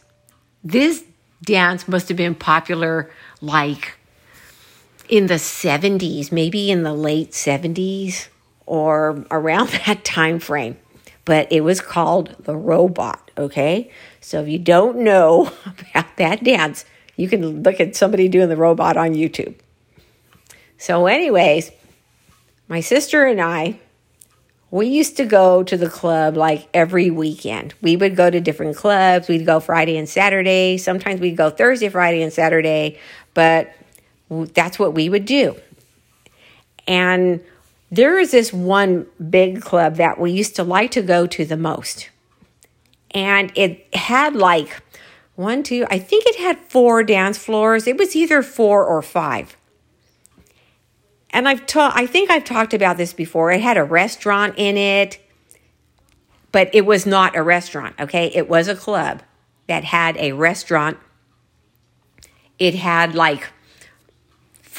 This 0.63 1.05
dance 1.43 1.89
must 1.89 2.09
have 2.09 2.19
been 2.19 2.35
popular 2.35 3.11
like 3.41 3.97
in 5.11 5.27
the 5.27 5.35
70s, 5.35 6.31
maybe 6.31 6.71
in 6.71 6.85
the 6.85 6.95
late 6.95 7.33
70s 7.33 8.29
or 8.65 9.27
around 9.31 9.69
that 9.87 10.05
time 10.05 10.39
frame. 10.39 10.79
But 11.25 11.51
it 11.53 11.61
was 11.61 11.81
called 11.81 12.35
the 12.41 12.57
robot, 12.57 13.31
okay? 13.37 13.91
So 14.21 14.41
if 14.41 14.49
you 14.49 14.59
don't 14.59 14.99
know 14.99 15.53
about 15.91 16.17
that 16.17 16.43
dance, 16.43 16.85
you 17.17 17.29
can 17.29 17.63
look 17.63 17.81
at 17.81 17.95
somebody 17.95 18.29
doing 18.29 18.49
the 18.49 18.57
robot 18.57 18.97
on 18.97 19.15
YouTube. 19.15 19.55
So, 20.79 21.07
anyways, 21.07 21.71
my 22.69 22.81
sister 22.81 23.27
and 23.27 23.39
I, 23.39 23.79
we 24.71 24.87
used 24.87 25.19
to 25.19 25.27
go 25.27 25.63
to 25.63 25.77
the 25.77 25.91
club 25.91 26.37
like 26.37 26.69
every 26.73 27.11
weekend. 27.11 27.75
We 27.83 27.97
would 27.97 28.17
go 28.17 28.31
to 28.31 28.41
different 28.41 28.77
clubs. 28.77 29.29
We'd 29.29 29.45
go 29.45 29.61
Friday 29.61 29.99
and 29.99 30.09
Saturday. 30.09 30.79
Sometimes 30.79 31.21
we'd 31.21 31.37
go 31.37 31.51
Thursday, 31.51 31.91
Friday, 31.91 32.23
and 32.23 32.33
Saturday, 32.33 32.99
but 33.35 33.75
that's 34.31 34.79
what 34.79 34.95
we 34.95 35.09
would 35.09 35.25
do. 35.25 35.57
And 36.87 37.41
there 37.91 38.19
is 38.19 38.31
this 38.31 38.53
one 38.53 39.07
big 39.29 39.61
club 39.61 39.97
that 39.97 40.19
we 40.19 40.31
used 40.31 40.57
to 40.57 40.65
like 40.65 40.93
to 40.93 41.03
go 41.03 41.27
to 41.27 41.45
the 41.45 41.57
most 41.57 42.09
and 43.13 43.53
it 43.55 43.93
had 43.95 44.37
like 44.37 44.83
one, 45.35 45.63
two, 45.63 45.87
I 45.91 45.99
think 45.99 46.27
it 46.27 46.37
had 46.37 46.59
four 46.59 47.03
dance 47.03 47.39
floors. 47.39 47.87
It 47.87 47.97
was 47.97 48.15
either 48.15 48.43
four 48.43 48.85
or 48.85 49.03
five. 49.03 49.57
And 51.31 51.49
I've 51.49 51.67
ta- 51.67 51.93
I 51.95 52.07
think 52.07 52.31
I've 52.31 52.45
talked 52.45 52.75
about 52.75 52.97
this 52.97 53.13
before. 53.13 53.51
It 53.51 53.61
had 53.61 53.77
a 53.77 53.85
restaurant 53.85 54.55
in 54.57 54.77
it, 54.77 55.19
but 56.53 56.69
it 56.75 56.85
was 56.85 57.07
not 57.07 57.37
a 57.37 57.43
restaurant, 57.43 57.95
okay? 58.01 58.31
It 58.35 58.49
was 58.49 58.69
a 58.69 58.75
club 58.75 59.23
that 59.67 59.85
had 59.85 60.17
a 60.19 60.33
restaurant. 60.33 60.99
It 62.59 62.75
had 62.75 63.15
like 63.15 63.49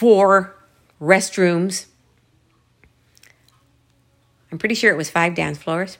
four 0.01 0.55
restrooms. 0.99 1.85
I'm 4.51 4.57
pretty 4.57 4.73
sure 4.73 4.89
it 4.89 4.97
was 4.97 5.11
five 5.11 5.35
dance 5.35 5.59
floors. 5.59 5.99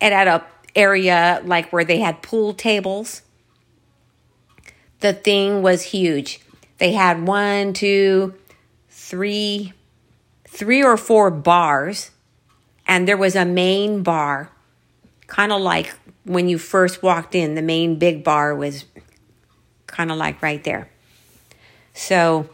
It 0.00 0.12
had 0.12 0.26
a 0.26 0.44
area 0.74 1.40
like 1.44 1.72
where 1.72 1.84
they 1.84 2.00
had 2.00 2.22
pool 2.22 2.54
tables. 2.54 3.22
The 4.98 5.12
thing 5.12 5.62
was 5.62 5.82
huge. 5.82 6.40
They 6.78 6.90
had 6.90 7.24
one, 7.24 7.72
two, 7.72 8.34
three, 8.90 9.74
three 10.48 10.82
or 10.82 10.96
four 10.96 11.30
bars, 11.30 12.10
and 12.84 13.06
there 13.06 13.16
was 13.16 13.36
a 13.36 13.44
main 13.44 14.02
bar, 14.02 14.50
kind 15.28 15.52
of 15.52 15.60
like 15.60 15.94
when 16.24 16.48
you 16.48 16.58
first 16.58 17.00
walked 17.00 17.36
in, 17.36 17.54
the 17.54 17.62
main 17.62 17.96
big 17.96 18.24
bar 18.24 18.56
was 18.56 18.86
kind 19.86 20.10
of 20.10 20.16
like 20.16 20.42
right 20.42 20.64
there. 20.64 20.88
So, 21.94 22.50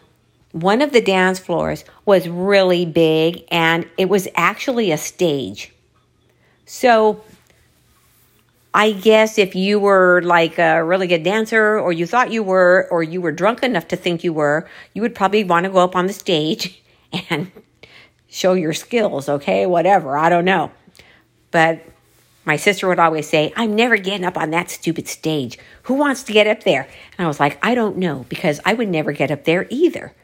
one 0.54 0.80
of 0.80 0.92
the 0.92 1.00
dance 1.00 1.40
floors 1.40 1.84
was 2.04 2.28
really 2.28 2.86
big 2.86 3.42
and 3.50 3.88
it 3.98 4.08
was 4.08 4.28
actually 4.36 4.92
a 4.92 4.96
stage. 4.96 5.72
So, 6.64 7.24
I 8.72 8.92
guess 8.92 9.36
if 9.36 9.56
you 9.56 9.80
were 9.80 10.22
like 10.22 10.58
a 10.60 10.84
really 10.84 11.08
good 11.08 11.24
dancer 11.24 11.78
or 11.78 11.92
you 11.92 12.06
thought 12.06 12.30
you 12.30 12.44
were 12.44 12.86
or 12.92 13.02
you 13.02 13.20
were 13.20 13.32
drunk 13.32 13.64
enough 13.64 13.88
to 13.88 13.96
think 13.96 14.22
you 14.22 14.32
were, 14.32 14.68
you 14.94 15.02
would 15.02 15.16
probably 15.16 15.42
want 15.42 15.64
to 15.64 15.70
go 15.70 15.78
up 15.78 15.96
on 15.96 16.06
the 16.06 16.12
stage 16.12 16.80
and 17.30 17.50
show 18.28 18.52
your 18.52 18.72
skills, 18.72 19.28
okay? 19.28 19.66
Whatever, 19.66 20.16
I 20.16 20.28
don't 20.28 20.44
know. 20.44 20.70
But 21.50 21.84
my 22.44 22.54
sister 22.54 22.86
would 22.86 23.00
always 23.00 23.28
say, 23.28 23.52
I'm 23.56 23.74
never 23.74 23.96
getting 23.96 24.24
up 24.24 24.36
on 24.36 24.50
that 24.50 24.70
stupid 24.70 25.08
stage. 25.08 25.58
Who 25.84 25.94
wants 25.94 26.22
to 26.24 26.32
get 26.32 26.46
up 26.46 26.62
there? 26.62 26.86
And 27.18 27.24
I 27.24 27.28
was 27.28 27.40
like, 27.40 27.58
I 27.60 27.74
don't 27.74 27.96
know 27.96 28.24
because 28.28 28.60
I 28.64 28.74
would 28.74 28.88
never 28.88 29.10
get 29.10 29.32
up 29.32 29.44
there 29.44 29.66
either. 29.68 30.14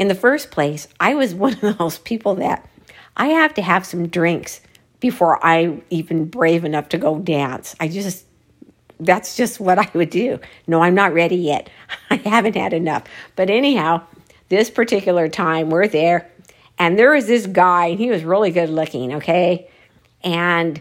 In 0.00 0.08
the 0.08 0.14
first 0.14 0.50
place, 0.50 0.88
I 0.98 1.14
was 1.14 1.34
one 1.36 1.52
of 1.62 1.78
those 1.78 1.98
people 1.98 2.36
that 2.36 2.68
I 3.16 3.26
have 3.26 3.54
to 3.54 3.62
have 3.62 3.84
some 3.86 4.08
drinks 4.08 4.62
before 4.98 5.44
I 5.44 5.82
even 5.90 6.24
brave 6.24 6.64
enough 6.64 6.88
to 6.90 6.98
go 6.98 7.18
dance. 7.18 7.76
I 7.78 7.86
just 7.88 8.24
that's 8.98 9.36
just 9.36 9.60
what 9.60 9.78
I 9.78 9.88
would 9.94 10.10
do. 10.10 10.40
No, 10.66 10.82
I'm 10.82 10.94
not 10.94 11.14
ready 11.14 11.36
yet. 11.36 11.70
I 12.10 12.16
haven't 12.16 12.56
had 12.56 12.72
enough. 12.72 13.04
But 13.36 13.48
anyhow, 13.48 14.02
this 14.48 14.70
particular 14.70 15.28
time 15.28 15.70
we're 15.70 15.88
there 15.88 16.30
and 16.78 16.98
there 16.98 17.12
was 17.12 17.26
this 17.26 17.46
guy 17.46 17.88
and 17.88 17.98
he 17.98 18.10
was 18.10 18.24
really 18.24 18.50
good 18.50 18.70
looking, 18.70 19.16
okay? 19.16 19.68
And 20.22 20.80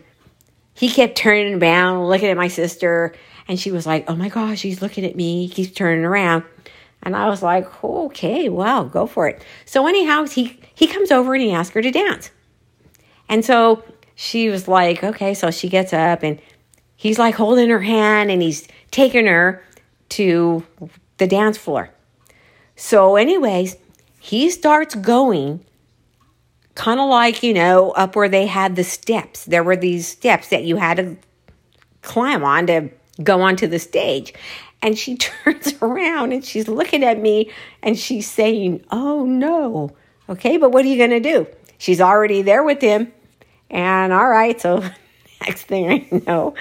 he 0.74 0.90
kept 0.90 1.18
turning 1.18 1.62
around, 1.62 2.08
looking 2.08 2.30
at 2.30 2.38
my 2.38 2.48
sister, 2.48 3.14
and 3.50 3.60
she 3.60 3.72
was 3.72 3.86
like, 3.86 4.06
"Oh 4.10 4.16
my 4.16 4.30
gosh, 4.30 4.62
he's 4.62 4.82
looking 4.82 5.04
at 5.04 5.16
me. 5.16 5.46
He 5.48 5.54
keeps 5.54 5.72
turning 5.76 6.06
around." 6.06 6.44
And 7.02 7.16
I 7.16 7.30
was 7.30 7.42
like, 7.42 7.84
"Okay, 7.84 8.50
well, 8.50 8.86
go 8.86 9.08
for 9.08 9.28
it." 9.28 9.44
So 9.66 9.88
anyhow, 9.88 10.26
he 10.26 10.60
he 10.74 10.88
comes 10.88 11.12
over 11.12 11.34
and 11.34 11.44
he 11.44 11.52
asks 11.52 11.74
her 11.74 11.82
to 11.82 11.92
dance. 11.92 12.32
And 13.28 13.46
so 13.46 13.84
she 14.16 14.50
was 14.50 14.68
like, 14.68 15.04
"Okay." 15.04 15.34
So 15.34 15.52
she 15.52 15.70
gets 15.70 15.94
up 15.94 16.24
and 16.24 16.42
he's 16.96 17.18
like 17.18 17.36
holding 17.36 17.70
her 17.70 17.82
hand 17.82 18.32
and 18.32 18.42
he's 18.42 18.68
taking 18.92 19.28
her 19.28 19.64
to 20.10 20.64
the 21.18 21.28
dance 21.28 21.58
floor. 21.58 21.92
So 22.76 23.16
anyways, 23.16 23.78
he 24.20 24.50
starts 24.50 24.96
going 24.96 25.66
kind 26.76 27.00
of 27.00 27.10
like, 27.10 27.44
you 27.44 27.54
know, 27.54 27.92
up 27.92 28.16
where 28.16 28.30
they 28.30 28.46
had 28.46 28.76
the 28.76 28.84
steps. 28.84 29.46
There 29.46 29.64
were 29.64 29.76
these 29.76 30.08
steps 30.08 30.50
that 30.50 30.64
you 30.64 30.78
had 30.78 30.98
to 30.98 31.18
climb 32.02 32.44
on 32.44 32.68
to 32.68 32.90
go 33.22 33.42
onto 33.42 33.68
the 33.68 33.80
stage. 33.80 34.34
And 34.82 34.98
she 34.98 35.16
turns 35.18 35.74
around 35.82 36.32
and 36.32 36.44
she's 36.44 36.68
looking 36.68 37.04
at 37.04 37.20
me 37.20 37.52
and 37.82 37.98
she's 37.98 38.30
saying, 38.30 38.84
Oh 38.92 39.26
no. 39.26 39.96
Okay, 40.28 40.58
but 40.58 40.72
what 40.72 40.86
are 40.86 40.88
you 40.88 40.98
going 40.98 41.10
to 41.10 41.20
do? 41.20 41.48
She's 41.78 42.00
already 42.00 42.42
there 42.44 42.64
with 42.64 42.82
him. 42.82 43.12
And 43.70 44.14
all 44.14 44.30
right, 44.30 44.60
so 44.60 44.84
next 45.42 45.64
thing 45.64 45.90
I 45.90 46.22
know, 46.26 46.54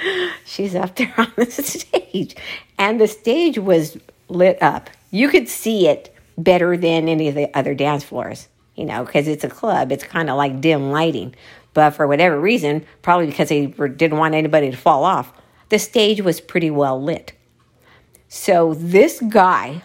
she's 0.45 0.75
up 0.75 0.97
there 0.97 1.13
on 1.19 1.33
the 1.37 1.47
stage. 1.51 2.35
And 2.79 3.01
the 3.01 3.09
stage 3.09 3.59
was 3.59 3.99
lit 4.29 4.63
up. 4.63 4.89
You 5.11 5.29
could 5.29 5.49
see 5.49 5.89
it 5.89 6.15
better 6.39 6.77
than 6.77 7.09
any 7.09 7.29
of 7.29 7.35
the 7.35 7.55
other 7.57 7.75
dance 7.75 8.05
floors 8.05 8.49
you 8.79 8.85
know, 8.85 9.05
because 9.05 9.27
it's 9.27 9.43
a 9.43 9.49
club. 9.49 9.91
It's 9.91 10.05
kind 10.05 10.31
of 10.31 10.37
like 10.37 10.61
dim 10.61 10.93
lighting. 10.93 11.35
But 11.75 11.91
for 11.91 12.07
whatever 12.07 12.41
reason, 12.41 12.87
probably 13.03 13.27
because 13.27 13.49
they 13.49 13.67
didn't 13.67 14.19
want 14.19 14.37
anybody 14.37 14.71
to 14.71 14.77
fall 14.77 15.05
off, 15.05 15.33
the 15.69 15.81
stage 15.81 16.21
was 16.21 16.41
pretty 16.41 16.71
well 16.71 17.03
lit. 17.03 17.33
So 18.29 18.75
this 18.75 19.21
guy 19.21 19.83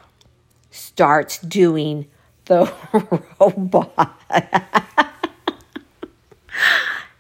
starts 0.69 1.39
doing 1.39 2.07
the 2.45 2.71
robot. 3.39 4.19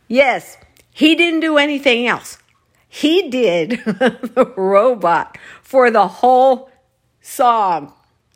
yes, 0.07 0.57
he 0.91 1.15
didn't 1.15 1.39
do 1.39 1.57
anything 1.57 2.07
else. 2.07 2.37
He 2.87 3.29
did 3.29 3.71
the 3.85 4.53
robot 4.55 5.37
for 5.63 5.89
the 5.89 6.07
whole 6.07 6.69
song. 7.21 7.93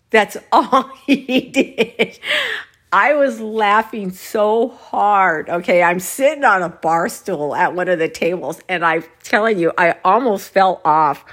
That's 0.10 0.38
all 0.52 0.90
he 1.06 1.42
did. 1.42 2.20
I 2.92 3.14
was 3.14 3.42
laughing 3.42 4.12
so 4.12 4.70
hard. 4.70 5.50
Okay, 5.50 5.84
I'm 5.84 6.00
sitting 6.00 6.46
on 6.46 6.64
a 6.64 6.70
bar 6.70 7.10
stool 7.10 7.54
at 7.54 7.76
one 7.76 7.90
of 7.90 8.00
the 8.00 8.08
tables, 8.08 8.62
and 8.70 8.86
I'm 8.86 9.04
telling 9.24 9.60
you, 9.60 9.74
I 9.78 9.98
almost 10.06 10.50
fell 10.50 10.82
off. 10.86 11.26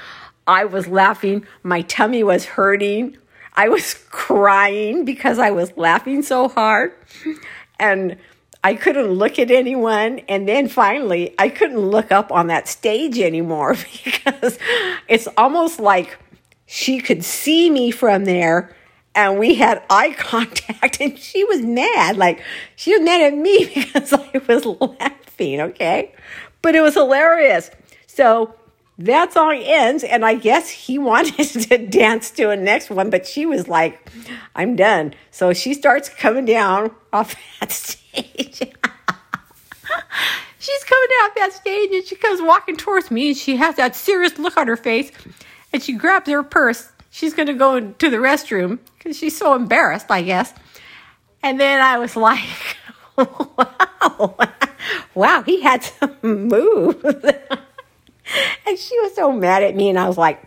I 0.47 0.65
was 0.65 0.87
laughing, 0.87 1.47
my 1.63 1.83
tummy 1.83 2.23
was 2.23 2.45
hurting. 2.45 3.17
I 3.55 3.69
was 3.69 3.95
crying 4.11 5.05
because 5.05 5.39
I 5.39 5.51
was 5.51 5.77
laughing 5.77 6.23
so 6.23 6.49
hard. 6.49 6.93
And 7.79 8.17
I 8.63 8.75
couldn't 8.75 9.09
look 9.09 9.39
at 9.39 9.51
anyone. 9.51 10.21
And 10.29 10.49
then 10.49 10.69
finally, 10.69 11.35
I 11.39 11.49
couldn't 11.51 11.79
look 11.79 12.11
up 12.11 12.33
on 12.33 12.49
that 12.49 12.67
stage 12.67 13.19
anymore 13.19 13.77
because 14.05 14.59
it's 15.09 15.29
almost 15.37 15.79
like 15.79 16.19
she 16.67 17.01
could 17.01 17.25
see 17.25 17.71
me 17.71 17.91
from 17.91 18.25
there 18.25 18.75
and 19.15 19.39
we 19.39 19.55
had 19.55 19.83
eye 19.89 20.13
contact 20.19 21.01
and 21.01 21.19
she 21.19 21.45
was 21.45 21.61
mad 21.63 22.17
like 22.17 22.43
she 22.77 22.93
was 22.93 23.03
mad 23.03 23.21
at 23.21 23.37
me 23.37 23.65
because 23.75 24.13
i 24.13 24.41
was 24.49 24.65
laughing 24.65 25.61
okay 25.61 26.13
but 26.63 26.75
it 26.75 26.81
was 26.81 26.95
hilarious 26.95 27.71
so 28.07 28.55
that 28.99 29.33
song 29.33 29.61
ends 29.63 30.05
and 30.05 30.25
i 30.25 30.35
guess 30.35 30.71
he 30.71 30.99
wanted 31.11 31.47
to 31.49 31.79
dance 31.79 32.31
to 32.31 32.51
a 32.51 32.57
next 32.57 32.91
one 32.91 33.11
but 33.11 33.27
she 33.27 33.47
was 33.47 33.69
like 33.69 34.11
i'm 34.55 34.77
done 34.77 35.13
so 35.31 35.53
she 35.53 35.75
starts 35.75 36.09
coming 36.09 36.45
down 36.45 36.91
off 37.13 37.35
that 37.61 37.71
stage 37.71 38.59
she's 40.59 40.85
coming 40.85 41.09
down 41.11 41.31
off 41.31 41.35
that 41.37 41.53
stage 41.53 41.91
and 41.93 42.05
she 42.05 42.17
comes 42.17 42.41
walking 42.41 42.77
towards 42.77 43.11
me 43.11 43.29
and 43.29 43.37
she 43.37 43.57
has 43.57 43.77
that 43.77 43.97
serious 43.97 44.39
look 44.39 44.57
on 44.57 44.67
her 44.67 44.77
face 44.77 45.11
and 45.73 45.83
she 45.83 45.93
grabs 45.93 46.29
her 46.29 46.43
purse 46.43 46.91
she's 47.15 47.33
going 47.33 47.47
to 47.47 47.55
go 47.55 47.79
to 47.79 48.11
the 48.11 48.17
restroom 48.17 48.81
because 48.99 49.17
she's 49.17 49.37
so 49.37 49.55
embarrassed, 49.55 50.11
I 50.11 50.23
guess. 50.23 50.53
And 51.43 51.61
then 51.61 51.81
I 51.81 51.99
was 51.99 52.17
like, 52.17 52.43
wow, 53.17 54.35
wow, 55.15 55.43
he 55.43 55.63
had 55.63 55.85
some 55.85 56.49
moves. 56.49 57.05
and 58.67 58.79
she 58.79 58.99
was 59.01 59.15
so 59.15 59.33
mad 59.33 59.63
at 59.63 59.77
me. 59.77 59.89
And 59.89 59.99
I 59.99 60.07
was 60.09 60.19
like, 60.19 60.41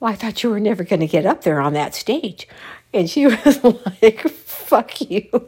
well, 0.00 0.12
I 0.12 0.14
thought 0.14 0.42
you 0.42 0.50
were 0.50 0.60
never 0.60 0.84
going 0.84 1.00
to 1.00 1.06
get 1.06 1.26
up 1.26 1.42
there 1.42 1.60
on 1.60 1.74
that 1.74 1.94
stage. 1.94 2.48
And 2.92 3.08
she 3.08 3.26
was 3.44 3.64
like, 4.02 4.20
fuck 4.28 5.00
you. 5.00 5.28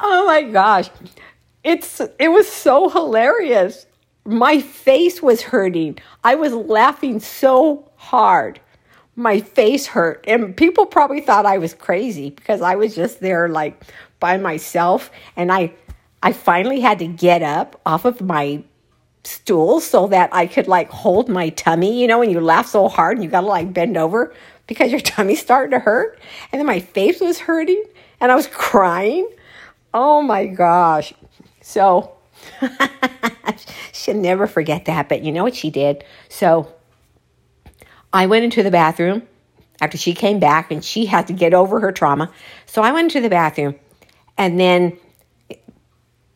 oh 0.00 0.26
my 0.26 0.42
gosh. 0.42 0.90
It's 1.62 2.00
it 2.18 2.28
was 2.28 2.48
so 2.48 2.88
hilarious 2.88 3.86
my 4.24 4.60
face 4.60 5.22
was 5.22 5.42
hurting. 5.42 5.98
I 6.24 6.34
was 6.34 6.52
laughing 6.52 7.20
so 7.20 7.90
hard. 7.96 8.60
My 9.16 9.40
face 9.40 9.86
hurt. 9.86 10.24
And 10.26 10.56
people 10.56 10.86
probably 10.86 11.20
thought 11.20 11.46
I 11.46 11.58
was 11.58 11.74
crazy 11.74 12.30
because 12.30 12.60
I 12.60 12.76
was 12.76 12.94
just 12.94 13.20
there 13.20 13.48
like 13.48 13.82
by 14.18 14.36
myself 14.36 15.10
and 15.36 15.50
I 15.50 15.72
I 16.22 16.32
finally 16.32 16.80
had 16.80 16.98
to 16.98 17.06
get 17.06 17.42
up 17.42 17.80
off 17.86 18.04
of 18.04 18.20
my 18.20 18.62
stool 19.24 19.80
so 19.80 20.06
that 20.08 20.30
I 20.32 20.46
could 20.46 20.68
like 20.68 20.90
hold 20.90 21.28
my 21.28 21.50
tummy, 21.50 22.00
you 22.00 22.06
know, 22.06 22.18
when 22.18 22.30
you 22.30 22.40
laugh 22.40 22.66
so 22.66 22.88
hard 22.88 23.16
and 23.16 23.24
you 23.24 23.30
got 23.30 23.42
to 23.42 23.46
like 23.46 23.72
bend 23.72 23.96
over 23.96 24.34
because 24.66 24.90
your 24.90 25.00
tummy's 25.00 25.40
starting 25.40 25.72
to 25.72 25.78
hurt. 25.78 26.18
And 26.52 26.58
then 26.58 26.66
my 26.66 26.80
face 26.80 27.20
was 27.20 27.38
hurting 27.38 27.82
and 28.20 28.32
I 28.32 28.34
was 28.34 28.46
crying. 28.46 29.28
Oh 29.92 30.22
my 30.22 30.46
gosh. 30.46 31.12
So 31.60 32.16
She'll 33.92 34.16
never 34.16 34.46
forget 34.46 34.86
that. 34.86 35.08
But 35.08 35.22
you 35.22 35.32
know 35.32 35.44
what 35.44 35.54
she 35.54 35.70
did? 35.70 36.04
So 36.28 36.72
I 38.12 38.26
went 38.26 38.44
into 38.44 38.62
the 38.62 38.70
bathroom 38.70 39.22
after 39.80 39.98
she 39.98 40.14
came 40.14 40.40
back 40.40 40.70
and 40.70 40.84
she 40.84 41.06
had 41.06 41.26
to 41.28 41.32
get 41.32 41.54
over 41.54 41.80
her 41.80 41.92
trauma. 41.92 42.30
So 42.66 42.82
I 42.82 42.92
went 42.92 43.12
into 43.14 43.20
the 43.20 43.30
bathroom 43.30 43.76
and 44.36 44.58
then 44.58 44.98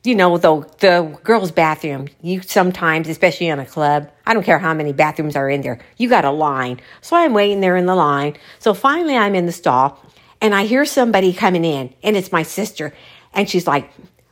you 0.04 0.14
know 0.14 0.38
the 0.38 0.60
the 0.78 1.18
girls 1.24 1.50
bathroom 1.50 2.08
you 2.22 2.40
sometimes 2.42 3.08
especially 3.08 3.48
in 3.48 3.58
a 3.58 3.66
club 3.66 4.10
i 4.26 4.34
don't 4.34 4.44
care 4.44 4.58
how 4.58 4.72
many 4.72 4.92
bathrooms 4.92 5.34
are 5.34 5.50
in 5.50 5.62
there 5.62 5.80
you 5.96 6.08
got 6.08 6.24
a 6.24 6.30
line 6.30 6.80
so 7.00 7.16
i'm 7.16 7.32
waiting 7.32 7.60
there 7.60 7.76
in 7.76 7.86
the 7.86 7.94
line 7.94 8.36
so 8.58 8.74
finally 8.74 9.16
i'm 9.16 9.34
in 9.34 9.46
the 9.46 9.52
stall 9.52 10.00
and 10.40 10.54
i 10.54 10.64
hear 10.64 10.84
somebody 10.84 11.32
coming 11.32 11.64
in 11.64 11.92
and 12.02 12.16
it's 12.16 12.30
my 12.30 12.42
sister 12.42 12.94
and 13.32 13.50
she's 13.50 13.66
like 13.66 13.90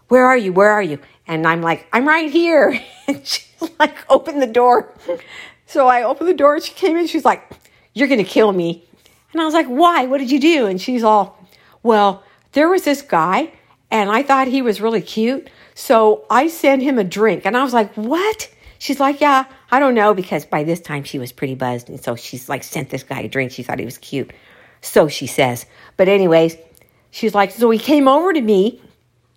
where 0.08 0.26
are 0.26 0.36
you 0.36 0.52
where 0.52 0.70
are 0.70 0.82
you 0.82 0.98
and 1.26 1.46
I'm 1.46 1.62
like, 1.62 1.86
I'm 1.92 2.06
right 2.06 2.30
here. 2.30 2.78
And 3.08 3.26
she's 3.26 3.48
like, 3.80 3.96
open 4.08 4.38
the 4.38 4.46
door. 4.46 4.94
So 5.66 5.88
I 5.88 6.04
opened 6.04 6.28
the 6.28 6.34
door 6.34 6.54
and 6.54 6.62
she 6.62 6.72
came 6.72 6.96
in. 6.96 7.08
She's 7.08 7.24
like, 7.24 7.42
You're 7.94 8.06
going 8.06 8.24
to 8.24 8.30
kill 8.30 8.52
me. 8.52 8.84
And 9.32 9.42
I 9.42 9.44
was 9.44 9.54
like, 9.54 9.66
Why? 9.66 10.06
What 10.06 10.18
did 10.18 10.30
you 10.30 10.38
do? 10.38 10.66
And 10.66 10.80
she's 10.80 11.02
all, 11.02 11.36
Well, 11.82 12.22
there 12.52 12.68
was 12.68 12.84
this 12.84 13.02
guy 13.02 13.52
and 13.90 14.08
I 14.08 14.22
thought 14.22 14.46
he 14.46 14.62
was 14.62 14.80
really 14.80 15.02
cute. 15.02 15.50
So 15.74 16.24
I 16.30 16.48
sent 16.48 16.82
him 16.82 16.98
a 16.98 17.04
drink. 17.04 17.46
And 17.46 17.56
I 17.56 17.62
was 17.64 17.74
like, 17.74 17.92
What? 17.94 18.50
She's 18.78 19.00
like, 19.00 19.20
Yeah, 19.20 19.44
I 19.70 19.78
don't 19.78 19.94
know. 19.94 20.14
Because 20.14 20.44
by 20.44 20.64
this 20.64 20.80
time 20.80 21.04
she 21.04 21.18
was 21.18 21.32
pretty 21.32 21.54
buzzed. 21.54 21.88
And 21.88 22.02
so 22.02 22.16
she's 22.16 22.48
like, 22.48 22.62
sent 22.64 22.90
this 22.90 23.02
guy 23.02 23.20
a 23.20 23.28
drink. 23.28 23.52
She 23.52 23.62
thought 23.62 23.78
he 23.78 23.84
was 23.84 23.98
cute. 23.98 24.32
So 24.80 25.08
she 25.08 25.26
says. 25.26 25.66
But, 25.96 26.08
anyways, 26.08 26.56
she's 27.10 27.34
like, 27.34 27.50
So 27.50 27.70
he 27.70 27.78
came 27.78 28.08
over 28.08 28.32
to 28.32 28.40
me 28.40 28.80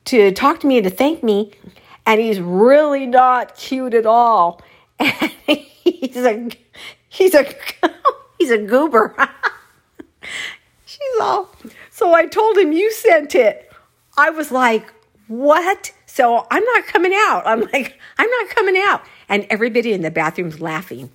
to 0.05 0.31
talk 0.31 0.59
to 0.61 0.67
me 0.67 0.77
and 0.77 0.83
to 0.83 0.89
thank 0.89 1.23
me 1.23 1.51
and 2.05 2.21
he's 2.21 2.39
really 2.39 3.05
not 3.05 3.55
cute 3.55 3.93
at 3.93 4.05
all. 4.05 4.61
And 4.99 5.31
he's 5.47 6.17
a 6.17 6.49
he's 7.09 7.33
a 7.33 7.45
he's 8.39 8.51
a 8.51 8.57
goober. 8.57 9.15
She's 10.85 11.21
all 11.21 11.49
so 11.91 12.13
I 12.13 12.25
told 12.25 12.57
him 12.57 12.71
you 12.71 12.91
sent 12.91 13.35
it. 13.35 13.71
I 14.17 14.29
was 14.29 14.51
like, 14.51 14.93
"What?" 15.27 15.91
So 16.15 16.47
I'm 16.49 16.63
not 16.63 16.87
coming 16.87 17.11
out. 17.13 17.43
I'm 17.45 17.59
like, 17.73 17.99
"I'm 18.17 18.29
not 18.29 18.49
coming 18.49 18.77
out." 18.77 19.01
And 19.27 19.45
everybody 19.49 19.91
in 19.91 20.01
the 20.01 20.09
bathroom's 20.09 20.61
laughing. 20.61 21.11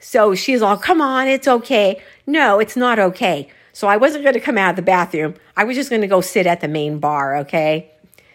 So 0.00 0.34
she's 0.34 0.62
all, 0.62 0.76
"Come 0.76 1.00
on, 1.00 1.28
it's 1.28 1.46
okay." 1.46 2.02
No, 2.26 2.58
it's 2.58 2.76
not 2.76 2.98
okay. 2.98 3.48
So 3.72 3.86
I 3.86 3.98
wasn't 3.98 4.24
going 4.24 4.34
to 4.34 4.40
come 4.40 4.58
out 4.58 4.70
of 4.70 4.76
the 4.76 4.82
bathroom. 4.82 5.34
I 5.56 5.62
was 5.62 5.76
just 5.76 5.90
going 5.90 6.02
to 6.02 6.08
go 6.08 6.20
sit 6.20 6.48
at 6.48 6.60
the 6.60 6.66
main 6.66 6.98
bar, 6.98 7.36
okay? 7.36 7.92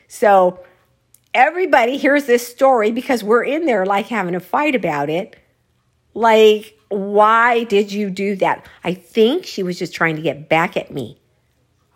So 0.07 0.61
everybody 1.33 1.97
hears 1.97 2.23
this 2.23 2.47
story 2.47 2.93
because 2.93 3.21
we're 3.21 3.43
in 3.43 3.65
there 3.65 3.85
like 3.85 4.07
having 4.07 4.33
a 4.33 4.39
fight 4.39 4.75
about 4.75 5.09
it. 5.09 5.35
Like, 6.13 6.79
why 6.87 7.65
did 7.65 7.91
you 7.91 8.09
do 8.09 8.37
that? 8.37 8.65
I 8.85 8.93
think 8.93 9.45
she 9.45 9.61
was 9.61 9.77
just 9.77 9.93
trying 9.93 10.15
to 10.15 10.21
get 10.21 10.47
back 10.47 10.77
at 10.77 10.89
me, 10.89 11.19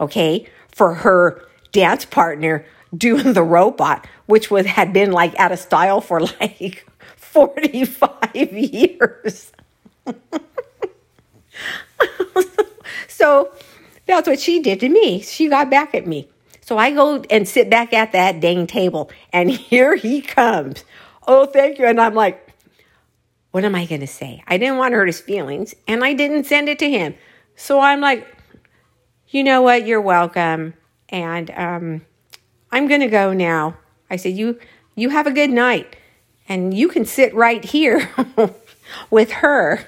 okay, 0.02 0.50
for 0.68 0.96
her 0.96 1.42
dance 1.72 2.04
partner 2.04 2.66
doing 2.96 3.34
the 3.34 3.44
robot, 3.44 4.08
which 4.26 4.52
was 4.52 4.66
had 4.66 4.94
been 4.94 5.12
like 5.12 5.38
out 5.40 5.52
of 5.52 5.60
style 5.60 6.02
for 6.02 6.22
like 6.42 6.86
45 7.16 8.36
years. 8.36 9.52
so 13.08 13.52
that's 14.06 14.28
what 14.28 14.40
she 14.40 14.60
did 14.60 14.80
to 14.82 14.90
me. 14.90 15.22
She 15.22 15.48
got 15.48 15.70
back 15.70 15.96
at 15.96 16.06
me. 16.08 16.28
So 16.62 16.78
I 16.78 16.92
go 16.92 17.24
and 17.30 17.48
sit 17.48 17.70
back 17.70 17.94
at 17.94 18.12
that 18.14 18.40
dang 18.40 18.68
table, 18.68 19.12
and 19.34 19.50
here 19.52 19.96
he 19.96 20.22
comes. 20.22 20.84
Oh, 21.28 21.46
thank 21.46 21.80
you. 21.80 21.86
And 21.86 22.00
I'm 22.00 22.16
like, 22.16 22.48
what 23.52 23.66
am 23.66 23.76
I 23.76 23.86
going 23.86 24.02
to 24.02 24.08
say? 24.08 24.44
I 24.48 24.58
didn't 24.58 24.78
want 24.78 24.94
to 24.94 24.98
hurt 24.98 25.08
his 25.08 25.20
feelings, 25.20 25.76
and 25.88 26.04
I 26.04 26.14
didn't 26.14 26.46
send 26.46 26.70
it 26.70 26.80
to 26.80 26.90
him. 26.90 27.16
So 27.56 27.80
I'm 27.80 28.00
like, 28.00 28.28
you 29.28 29.44
know 29.44 29.62
what? 29.62 29.86
You're 29.86 30.02
welcome. 30.02 30.74
And 31.10 31.52
um, 31.52 32.02
I'm 32.72 32.88
going 32.88 33.02
to 33.02 33.08
go 33.08 33.34
now. 33.34 33.78
I 34.10 34.16
said, 34.16 34.34
you, 34.34 34.60
you 34.96 35.10
have 35.10 35.28
a 35.28 35.32
good 35.32 35.50
night, 35.50 35.96
and 36.48 36.74
you 36.74 36.88
can 36.88 37.06
sit 37.06 37.34
right 37.34 37.64
here 37.64 38.10
with 39.10 39.32
her. 39.32 39.86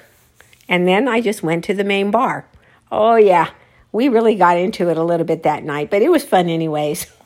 And 0.68 0.88
then 0.88 1.08
I 1.08 1.20
just 1.20 1.42
went 1.42 1.64
to 1.64 1.74
the 1.74 1.84
main 1.84 2.10
bar. 2.10 2.46
Oh, 2.90 3.16
yeah 3.16 3.50
we 3.94 4.08
really 4.08 4.34
got 4.34 4.58
into 4.58 4.90
it 4.90 4.96
a 4.96 5.04
little 5.04 5.24
bit 5.24 5.44
that 5.44 5.62
night, 5.62 5.88
but 5.88 6.02
it 6.02 6.10
was 6.10 6.24
fun 6.24 6.50
anyways. 6.50 7.06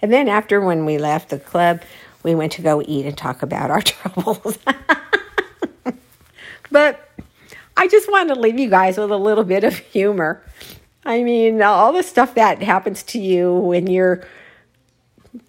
And 0.00 0.12
then 0.12 0.28
after 0.28 0.60
when 0.60 0.84
we 0.84 0.96
left 0.96 1.28
the 1.28 1.40
club, 1.40 1.82
we 2.22 2.32
went 2.32 2.52
to 2.52 2.62
go 2.62 2.80
eat 2.86 3.04
and 3.04 3.18
talk 3.18 3.42
about 3.42 3.68
our 3.72 3.82
troubles. 3.82 4.56
but 6.70 7.10
I 7.76 7.88
just 7.88 8.08
wanted 8.08 8.34
to 8.34 8.40
leave 8.40 8.60
you 8.60 8.70
guys 8.70 8.96
with 8.96 9.10
a 9.10 9.16
little 9.16 9.42
bit 9.42 9.64
of 9.64 9.76
humor. 9.76 10.40
I 11.04 11.24
mean, 11.24 11.60
all 11.62 11.92
the 11.92 12.04
stuff 12.04 12.36
that 12.36 12.62
happens 12.62 13.02
to 13.04 13.18
you 13.18 13.52
when 13.52 13.88
you're 13.88 14.24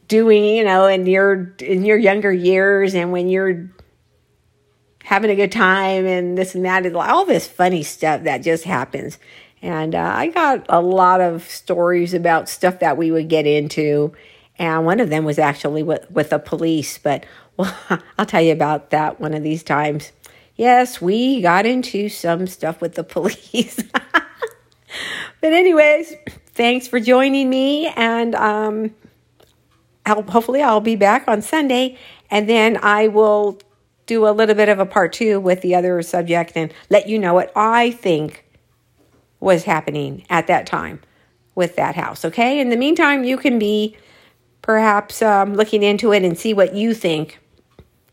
doing, 0.08 0.44
you 0.44 0.64
know, 0.64 0.88
in 0.88 1.06
your 1.06 1.54
in 1.60 1.86
your 1.86 1.98
younger 1.98 2.32
years 2.32 2.96
and 2.96 3.12
when 3.12 3.30
you're 3.30 3.70
having 5.04 5.32
a 5.32 5.36
good 5.36 5.52
time 5.52 6.06
and 6.06 6.38
this 6.38 6.54
and 6.54 6.66
that, 6.66 6.86
and 6.86 6.96
all 6.96 7.26
this 7.26 7.48
funny 7.48 7.82
stuff 7.82 8.24
that 8.24 8.44
just 8.44 8.64
happens. 8.64 9.18
And 9.62 9.96
uh, 9.96 10.14
I 10.16 10.28
got 10.28 10.66
a 10.70 10.82
lot 10.82 11.20
of 11.20 11.50
stories 11.50 12.14
about 12.14 12.48
stuff 12.48 12.80
that 12.80 12.96
we 12.96 13.12
would 13.12 13.28
get 13.28 13.46
into. 13.48 14.14
And 14.58 14.86
one 14.86 15.00
of 15.00 15.10
them 15.10 15.26
was 15.26 15.40
actually 15.40 15.84
with, 15.84 16.10
with 16.12 16.30
the 16.30 16.40
police, 16.40 16.98
but 16.98 17.26
well, 17.58 17.76
I'll 18.18 18.26
tell 18.26 18.42
you 18.42 18.54
about 18.54 18.92
that 18.92 19.20
one 19.20 19.34
of 19.34 19.44
these 19.44 19.64
times. 19.64 20.12
Yes, 20.56 21.02
we 21.02 21.42
got 21.42 21.66
into 21.66 22.10
some 22.10 22.46
stuff 22.46 22.82
with 22.82 22.96
the 22.96 23.04
police. 23.04 23.82
but, 25.42 25.54
anyways, 25.54 26.14
thanks 26.54 26.88
for 26.88 27.00
joining 27.00 27.50
me. 27.50 27.88
And 27.88 28.36
um, 28.36 28.94
hopefully, 30.16 30.62
I'll 30.62 30.82
be 30.82 30.96
back 30.96 31.28
on 31.28 31.42
Sunday. 31.42 31.98
And 32.30 32.48
then 32.48 32.78
I 32.82 33.08
will 33.08 33.60
do 34.06 34.28
a 34.28 34.32
little 34.32 34.56
bit 34.56 34.70
of 34.70 34.80
a 34.80 34.86
part 34.86 35.14
two 35.14 35.40
with 35.40 35.62
the 35.62 35.76
other 35.76 36.02
subject 36.02 36.54
and 36.56 36.74
let 36.90 37.08
you 37.08 37.20
know 37.20 37.34
what 37.34 37.52
I 37.56 37.92
think 37.92 38.46
was 39.40 39.64
happening 39.64 40.26
at 40.30 40.48
that 40.48 40.66
time 40.66 41.02
with 41.56 41.76
that 41.76 41.96
house. 41.96 42.26
Okay. 42.26 42.60
In 42.60 42.70
the 42.70 42.78
meantime, 42.78 43.24
you 43.24 43.38
can 43.38 43.60
be 43.60 43.96
perhaps 44.62 45.22
um, 45.22 45.56
looking 45.56 45.84
into 45.84 46.12
it 46.12 46.24
and 46.24 46.38
see 46.38 46.54
what 46.54 46.74
you 46.76 46.94
think. 46.94 47.40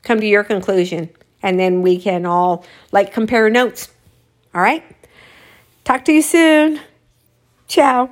Come 0.03 0.21
to 0.21 0.27
your 0.27 0.45
conclusion. 0.45 1.11
And 1.43 1.59
then 1.59 1.83
we 1.83 1.99
can 1.99 2.27
all 2.27 2.65
like 2.93 3.13
compare 3.13 3.49
notes. 3.51 3.89
All 4.55 4.61
right. 4.61 4.85
Talk 5.85 6.05
to 6.07 6.13
you 6.13 6.23
soon. 6.23 6.81
Ciao. 7.69 8.11